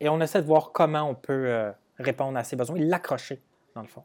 Et 0.00 0.08
on 0.08 0.20
essaie 0.20 0.40
de 0.40 0.46
voir 0.46 0.72
comment 0.72 1.02
on 1.02 1.14
peut 1.14 1.46
euh, 1.46 1.70
répondre 1.98 2.38
à 2.38 2.44
ses 2.44 2.56
besoins 2.56 2.76
et 2.76 2.84
l'accrocher, 2.84 3.40
dans 3.74 3.82
le 3.82 3.88
fond. 3.88 4.04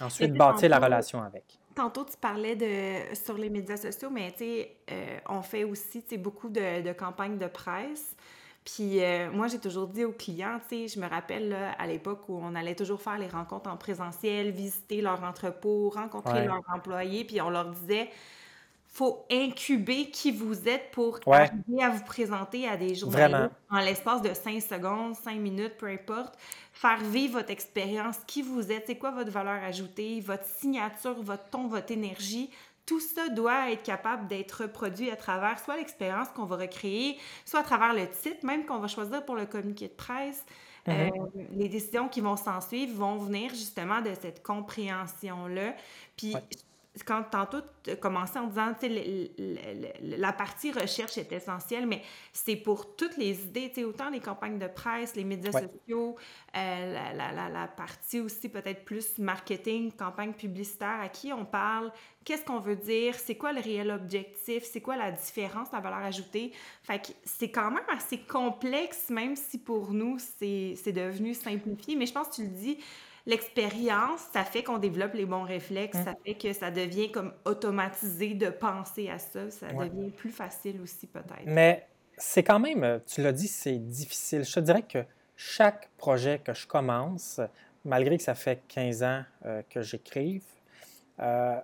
Ensuite, 0.00 0.32
bâtir 0.32 0.70
la 0.70 0.78
relation 0.78 1.22
avec. 1.22 1.59
Tantôt, 1.74 2.04
tu 2.04 2.16
parlais 2.16 2.56
de 2.56 3.14
sur 3.14 3.38
les 3.38 3.48
médias 3.48 3.76
sociaux, 3.76 4.10
mais 4.10 4.32
tu 4.32 4.38
sais, 4.38 4.76
euh, 4.90 5.18
on 5.28 5.42
fait 5.42 5.64
aussi 5.64 6.02
beaucoup 6.18 6.48
de, 6.48 6.82
de, 6.82 6.92
campagnes 6.92 7.38
de 7.38 7.46
presse. 7.46 8.16
Puis 8.64 9.02
euh, 9.02 9.30
moi, 9.30 9.46
j'ai 9.46 9.58
toujours 9.58 9.86
dit 9.86 10.04
aux 10.04 10.12
clients, 10.12 10.58
tu 10.68 10.88
sais, 10.88 10.88
je 10.88 11.00
me 11.00 11.08
rappelle 11.08 11.56
à 11.78 11.86
l'époque 11.86 12.28
où 12.28 12.38
on 12.42 12.54
allait 12.54 12.74
toujours 12.74 13.00
faire 13.00 13.18
les 13.18 13.28
rencontres 13.28 13.70
en 13.70 13.76
présentiel, 13.76 14.50
visiter 14.50 15.00
leur 15.00 15.22
entrepôt, 15.22 15.90
rencontrer 15.90 16.44
leurs 16.44 16.62
employés, 16.74 17.24
puis 17.24 17.40
on 17.40 17.50
leur 17.50 17.70
disait, 17.70 18.10
faut 18.90 19.24
incuber 19.30 20.10
qui 20.10 20.32
vous 20.32 20.68
êtes 20.68 20.90
pour 20.90 21.20
arriver 21.26 21.82
à 21.82 21.90
vous 21.90 22.04
présenter 22.04 22.68
à 22.68 22.76
des 22.76 22.96
journalistes 22.96 23.52
en 23.70 23.78
l'espace 23.78 24.20
de 24.20 24.34
5 24.34 24.60
secondes, 24.60 25.14
5 25.14 25.36
minutes, 25.36 25.76
peu 25.78 25.86
importe. 25.86 26.34
Faire 26.72 26.98
vivre 26.98 27.34
votre 27.34 27.52
expérience, 27.52 28.16
qui 28.26 28.42
vous 28.42 28.72
êtes, 28.72 28.88
c'est 28.88 28.98
quoi 28.98 29.12
votre 29.12 29.30
valeur 29.30 29.62
ajoutée, 29.62 30.20
votre 30.20 30.44
signature, 30.44 31.22
votre 31.22 31.48
ton, 31.50 31.68
votre 31.68 31.92
énergie. 31.92 32.50
Tout 32.84 32.98
ça 32.98 33.28
doit 33.28 33.70
être 33.70 33.84
capable 33.84 34.26
d'être 34.26 34.62
reproduit 34.62 35.10
à 35.10 35.16
travers 35.16 35.60
soit 35.60 35.76
l'expérience 35.76 36.28
qu'on 36.34 36.44
va 36.44 36.56
recréer, 36.56 37.16
soit 37.44 37.60
à 37.60 37.62
travers 37.62 37.94
le 37.94 38.08
titre 38.10 38.44
même 38.44 38.66
qu'on 38.66 38.80
va 38.80 38.88
choisir 38.88 39.24
pour 39.24 39.36
le 39.36 39.46
communiqué 39.46 39.86
de 39.86 39.92
presse. 39.92 40.44
Mm-hmm. 40.88 41.12
Euh, 41.12 41.44
les 41.52 41.68
décisions 41.68 42.08
qui 42.08 42.20
vont 42.20 42.36
s'en 42.36 42.60
suivre 42.60 42.96
vont 42.96 43.18
venir 43.18 43.50
justement 43.50 44.00
de 44.00 44.10
cette 44.20 44.42
compréhension-là. 44.42 45.76
Puis 46.16 46.34
quand 47.06 47.22
tantôt 47.30 47.60
tu 47.84 47.96
commencé 47.96 48.38
en 48.38 48.46
disant 48.48 48.74
la 50.02 50.32
partie 50.32 50.72
recherche 50.72 51.18
est 51.18 51.32
essentielle, 51.32 51.86
mais 51.86 52.02
c'est 52.32 52.56
pour 52.56 52.96
toutes 52.96 53.16
les 53.16 53.42
idées, 53.42 53.72
autant 53.84 54.10
les 54.10 54.20
campagnes 54.20 54.58
de 54.58 54.66
presse, 54.66 55.14
les 55.14 55.24
médias 55.24 55.52
sociaux, 55.52 56.16
euh, 56.56 57.12
la, 57.14 57.32
la, 57.32 57.48
la, 57.48 57.68
partie 57.68 58.20
aussi 58.20 58.48
peut-être 58.48 58.84
plus 58.84 59.18
marketing, 59.18 59.92
campagne 59.92 60.32
publicitaire, 60.32 61.00
à 61.00 61.08
qui 61.08 61.32
on 61.32 61.44
parle, 61.44 61.92
qu'est-ce 62.24 62.44
qu'on 62.44 62.58
veut 62.58 62.76
dire, 62.76 63.14
c'est 63.14 63.36
quoi 63.36 63.52
le 63.52 63.60
réel 63.60 63.90
objectif, 63.90 64.64
c'est 64.64 64.80
quoi 64.80 64.96
la 64.96 65.12
différence, 65.12 65.68
la 65.72 65.80
valeur 65.80 66.00
ajoutée. 66.00 66.52
Fait 66.82 66.98
que 66.98 67.12
c'est 67.24 67.50
quand 67.50 67.70
même 67.70 67.84
assez 67.96 68.18
complexe, 68.18 69.10
même 69.10 69.36
si 69.36 69.58
pour 69.58 69.92
nous 69.92 70.18
c'est 70.18 70.92
devenu 70.92 71.34
simplifié, 71.34 71.94
mais 71.94 72.06
je 72.06 72.12
pense 72.12 72.28
que 72.28 72.34
tu 72.34 72.42
le 72.42 72.48
dis 72.48 72.78
l'expérience, 73.26 74.20
ça 74.32 74.44
fait 74.44 74.62
qu'on 74.62 74.78
développe 74.78 75.14
les 75.14 75.26
bons 75.26 75.42
réflexes, 75.42 75.98
ça 75.98 76.14
fait 76.24 76.34
que 76.34 76.52
ça 76.52 76.70
devient 76.70 77.10
comme 77.10 77.32
automatisé 77.44 78.34
de 78.34 78.50
penser 78.50 79.08
à 79.08 79.18
ça, 79.18 79.50
ça 79.50 79.68
devient 79.68 80.10
plus 80.10 80.30
facile 80.30 80.80
aussi 80.80 81.06
peut-être. 81.06 81.46
Mais 81.46 81.86
c'est 82.16 82.42
quand 82.42 82.60
même, 82.60 83.00
tu 83.06 83.22
l'as 83.22 83.32
dit, 83.32 83.48
c'est 83.48 83.78
difficile. 83.78 84.44
Je 84.44 84.52
te 84.52 84.60
dirais 84.60 84.82
que 84.82 85.04
chaque 85.36 85.88
projet 85.96 86.38
que 86.38 86.52
je 86.52 86.66
commence, 86.66 87.40
malgré 87.84 88.16
que 88.16 88.22
ça 88.22 88.34
fait 88.34 88.62
15 88.68 89.02
ans 89.02 89.22
euh, 89.46 89.62
que 89.68 89.80
j'écrive, 89.80 90.44
euh, 91.20 91.56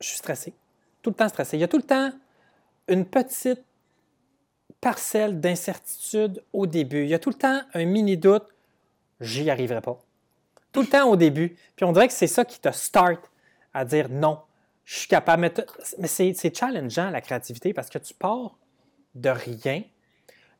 je 0.00 0.08
suis 0.08 0.18
stressé, 0.18 0.52
tout 1.02 1.10
le 1.10 1.16
temps 1.16 1.28
stressé. 1.28 1.56
Il 1.56 1.60
y 1.60 1.64
a 1.64 1.68
tout 1.68 1.78
le 1.78 1.82
temps 1.82 2.12
une 2.88 3.04
petite 3.04 3.62
parcelle 4.80 5.40
d'incertitude 5.40 6.42
au 6.52 6.66
début. 6.66 7.04
Il 7.04 7.08
y 7.08 7.14
a 7.14 7.18
tout 7.18 7.30
le 7.30 7.36
temps 7.36 7.60
un 7.74 7.84
mini 7.84 8.16
doute, 8.16 8.46
j'y 9.20 9.48
arriverai 9.50 9.80
pas 9.80 9.98
tout 10.76 10.82
le 10.82 10.88
temps 10.88 11.08
au 11.08 11.16
début. 11.16 11.56
Puis 11.74 11.86
on 11.86 11.92
dirait 11.92 12.06
que 12.06 12.12
c'est 12.12 12.26
ça 12.26 12.44
qui 12.44 12.60
te 12.60 12.70
start 12.70 13.30
à 13.72 13.86
dire 13.86 14.10
non, 14.10 14.40
je 14.84 14.98
suis 14.98 15.08
capable. 15.08 15.50
Mais, 15.98 16.06
c'est 16.06 16.54
challengeant 16.54 17.08
la 17.08 17.22
créativité 17.22 17.72
parce 17.72 17.88
que 17.88 17.96
tu 17.96 18.12
pars 18.12 18.58
de 19.14 19.30
rien. 19.30 19.82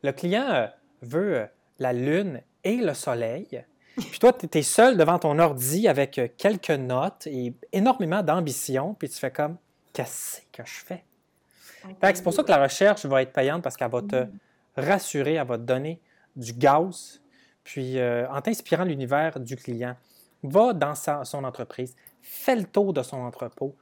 Le 0.01 0.11
client 0.11 0.49
euh, 0.49 0.65
veut 1.03 1.35
euh, 1.35 1.45
la 1.77 1.93
lune 1.93 2.41
et 2.63 2.77
le 2.77 2.95
soleil. 2.95 3.63
Puis 3.95 4.17
toi, 4.17 4.33
tu 4.33 4.47
es 4.57 4.61
seul 4.63 4.97
devant 4.97 5.19
ton 5.19 5.37
ordi 5.37 5.87
avec 5.87 6.17
euh, 6.17 6.27
quelques 6.35 6.71
notes 6.71 7.27
et 7.27 7.53
énormément 7.71 8.23
d'ambition. 8.23 8.95
Puis 8.95 9.09
tu 9.09 9.19
fais 9.19 9.29
comme, 9.29 9.57
qu'est-ce 9.93 10.41
que 10.51 10.63
je 10.65 10.79
fais? 10.83 11.03
C'est 12.01 12.23
pour 12.23 12.33
ça 12.33 12.41
que 12.41 12.49
la 12.49 12.63
recherche 12.63 13.05
va 13.05 13.21
être 13.21 13.33
payante 13.33 13.61
parce 13.61 13.77
qu'elle 13.77 13.91
va 13.91 14.01
te 14.01 14.23
mm. 14.23 14.29
rassurer, 14.77 15.33
elle 15.35 15.45
va 15.45 15.59
te 15.59 15.63
donner 15.63 16.01
du 16.35 16.53
gaz, 16.53 17.21
puis 17.63 17.97
en 18.01 18.41
t'inspirant 18.41 18.83
l'univers 18.83 19.39
du 19.39 19.55
client 19.55 19.95
va 20.47 20.73
dans 20.73 20.95
son 20.95 21.43
entreprise, 21.43 21.95
fait 22.21 22.55
le 22.55 22.65
tour 22.65 22.93
de 22.93 23.03
son 23.03 23.17
entrepôt, 23.17 23.75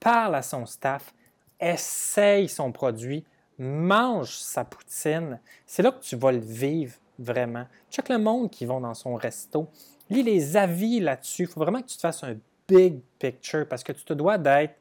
parle 0.00 0.34
à 0.34 0.42
son 0.42 0.66
staff, 0.66 1.14
essaye 1.60 2.48
son 2.48 2.72
produit, 2.72 3.24
mange 3.58 4.36
sa 4.36 4.64
poutine. 4.64 5.40
C'est 5.64 5.82
là 5.82 5.92
que 5.92 6.02
tu 6.02 6.16
vas 6.16 6.32
le 6.32 6.38
vivre 6.38 6.94
vraiment. 7.18 7.66
Check 7.90 8.08
le 8.08 8.18
monde 8.18 8.50
qui 8.50 8.66
vont 8.66 8.80
dans 8.80 8.94
son 8.94 9.14
resto. 9.14 9.68
Lis 10.10 10.22
les 10.22 10.56
avis 10.56 11.00
là-dessus. 11.00 11.42
Il 11.44 11.48
faut 11.48 11.60
vraiment 11.60 11.80
que 11.80 11.86
tu 11.86 11.96
te 11.96 12.00
fasses 12.00 12.22
un 12.24 12.36
big 12.68 13.00
picture 13.18 13.66
parce 13.68 13.82
que 13.82 13.92
tu 13.92 14.04
te 14.04 14.12
dois 14.12 14.38
d'être 14.38 14.74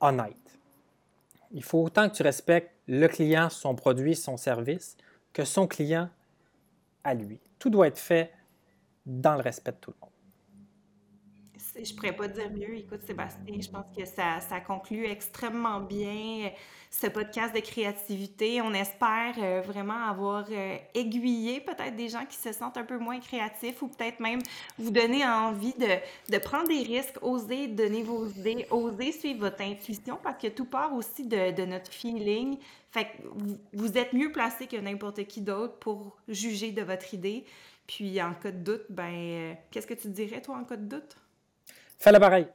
honnête. 0.00 0.34
Il 1.52 1.62
faut 1.62 1.84
autant 1.84 2.08
que 2.08 2.14
tu 2.16 2.22
respectes 2.22 2.72
le 2.88 3.06
client, 3.06 3.48
son 3.48 3.74
produit, 3.74 4.16
son 4.16 4.36
service, 4.36 4.96
que 5.32 5.44
son 5.44 5.66
client 5.66 6.10
à 7.04 7.14
lui. 7.14 7.40
Tout 7.58 7.70
doit 7.70 7.86
être 7.86 7.98
fait 7.98 8.32
dans 9.06 9.36
le 9.36 9.42
respect 9.42 9.72
de 9.72 9.76
tout 9.76 9.92
le 9.92 9.96
monde 10.00 10.15
je 11.84 11.94
pourrais 11.94 12.14
pas 12.14 12.28
dire 12.28 12.50
mieux. 12.50 12.76
Écoute, 12.76 13.02
Sébastien, 13.06 13.60
je 13.60 13.68
pense 13.68 13.86
que 13.96 14.04
ça, 14.04 14.40
ça 14.40 14.60
conclut 14.60 15.06
extrêmement 15.06 15.80
bien 15.80 16.46
euh, 16.46 16.48
ce 16.90 17.06
podcast 17.06 17.54
de 17.54 17.60
créativité. 17.60 18.60
On 18.62 18.72
espère 18.72 19.34
euh, 19.38 19.60
vraiment 19.60 20.08
avoir 20.08 20.46
euh, 20.50 20.76
aiguillé 20.94 21.60
peut-être 21.60 21.96
des 21.96 22.08
gens 22.08 22.24
qui 22.24 22.36
se 22.36 22.52
sentent 22.52 22.76
un 22.76 22.84
peu 22.84 22.98
moins 22.98 23.20
créatifs 23.20 23.82
ou 23.82 23.88
peut-être 23.88 24.20
même 24.20 24.40
vous 24.78 24.90
donner 24.90 25.24
envie 25.26 25.74
de, 25.74 26.32
de, 26.32 26.38
prendre 26.38 26.68
des 26.68 26.82
risques, 26.82 27.18
oser 27.22 27.68
donner 27.68 28.02
vos 28.02 28.26
idées, 28.26 28.66
oser 28.70 29.12
suivre 29.12 29.40
votre 29.40 29.62
intuition 29.62 30.18
parce 30.22 30.40
que 30.40 30.48
tout 30.48 30.66
part 30.66 30.94
aussi 30.94 31.26
de, 31.26 31.64
notre 31.64 31.92
feeling. 31.92 32.58
Fait 32.90 33.04
que 33.04 33.22
vous 33.72 33.98
êtes 33.98 34.12
mieux 34.12 34.32
placé 34.32 34.66
que 34.66 34.76
n'importe 34.76 35.24
qui 35.26 35.42
d'autre 35.42 35.74
pour 35.78 36.16
juger 36.28 36.72
de 36.72 36.82
votre 36.82 37.12
idée. 37.12 37.44
Puis 37.86 38.20
en 38.22 38.32
cas 38.34 38.50
de 38.50 38.58
doute, 38.58 38.86
ben, 38.88 39.56
qu'est-ce 39.70 39.86
que 39.86 39.94
tu 39.94 40.08
dirais 40.08 40.40
toi 40.40 40.56
en 40.56 40.64
cas 40.64 40.76
de 40.76 40.86
doute? 40.86 41.16
Fais-le 41.98 42.18
pareil. 42.18 42.48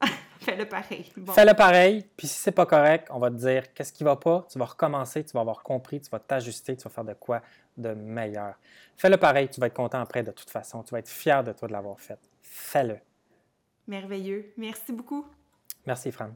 Fais-le 0.40 0.66
pareil. 0.66 1.12
Fais-le 1.34 1.54
pareil, 1.54 2.06
puis 2.16 2.26
si 2.26 2.34
c'est 2.34 2.52
pas 2.52 2.66
correct, 2.66 3.08
on 3.10 3.18
va 3.18 3.30
te 3.30 3.36
dire 3.36 3.72
qu'est-ce 3.74 3.92
qui 3.92 4.04
va 4.04 4.16
pas, 4.16 4.46
tu 4.50 4.58
vas 4.58 4.64
recommencer, 4.64 5.24
tu 5.24 5.32
vas 5.32 5.40
avoir 5.40 5.62
compris, 5.62 6.00
tu 6.00 6.10
vas 6.10 6.18
t'ajuster, 6.18 6.76
tu 6.76 6.84
vas 6.84 6.90
faire 6.90 7.04
de 7.04 7.14
quoi 7.14 7.42
de 7.76 7.94
meilleur. 7.94 8.54
Fais-le 8.96 9.16
pareil, 9.16 9.48
tu 9.48 9.60
vas 9.60 9.66
être 9.66 9.74
content 9.74 10.00
après 10.00 10.22
de 10.22 10.32
toute 10.32 10.50
façon, 10.50 10.82
tu 10.82 10.92
vas 10.92 10.98
être 10.98 11.08
fier 11.08 11.44
de 11.44 11.52
toi 11.52 11.68
de 11.68 11.72
l'avoir 11.72 12.00
fait. 12.00 12.18
Fais-le. 12.42 12.98
Merveilleux. 13.86 14.52
Merci 14.56 14.92
beaucoup. 14.92 15.26
Merci, 15.86 16.12
Fran. 16.12 16.30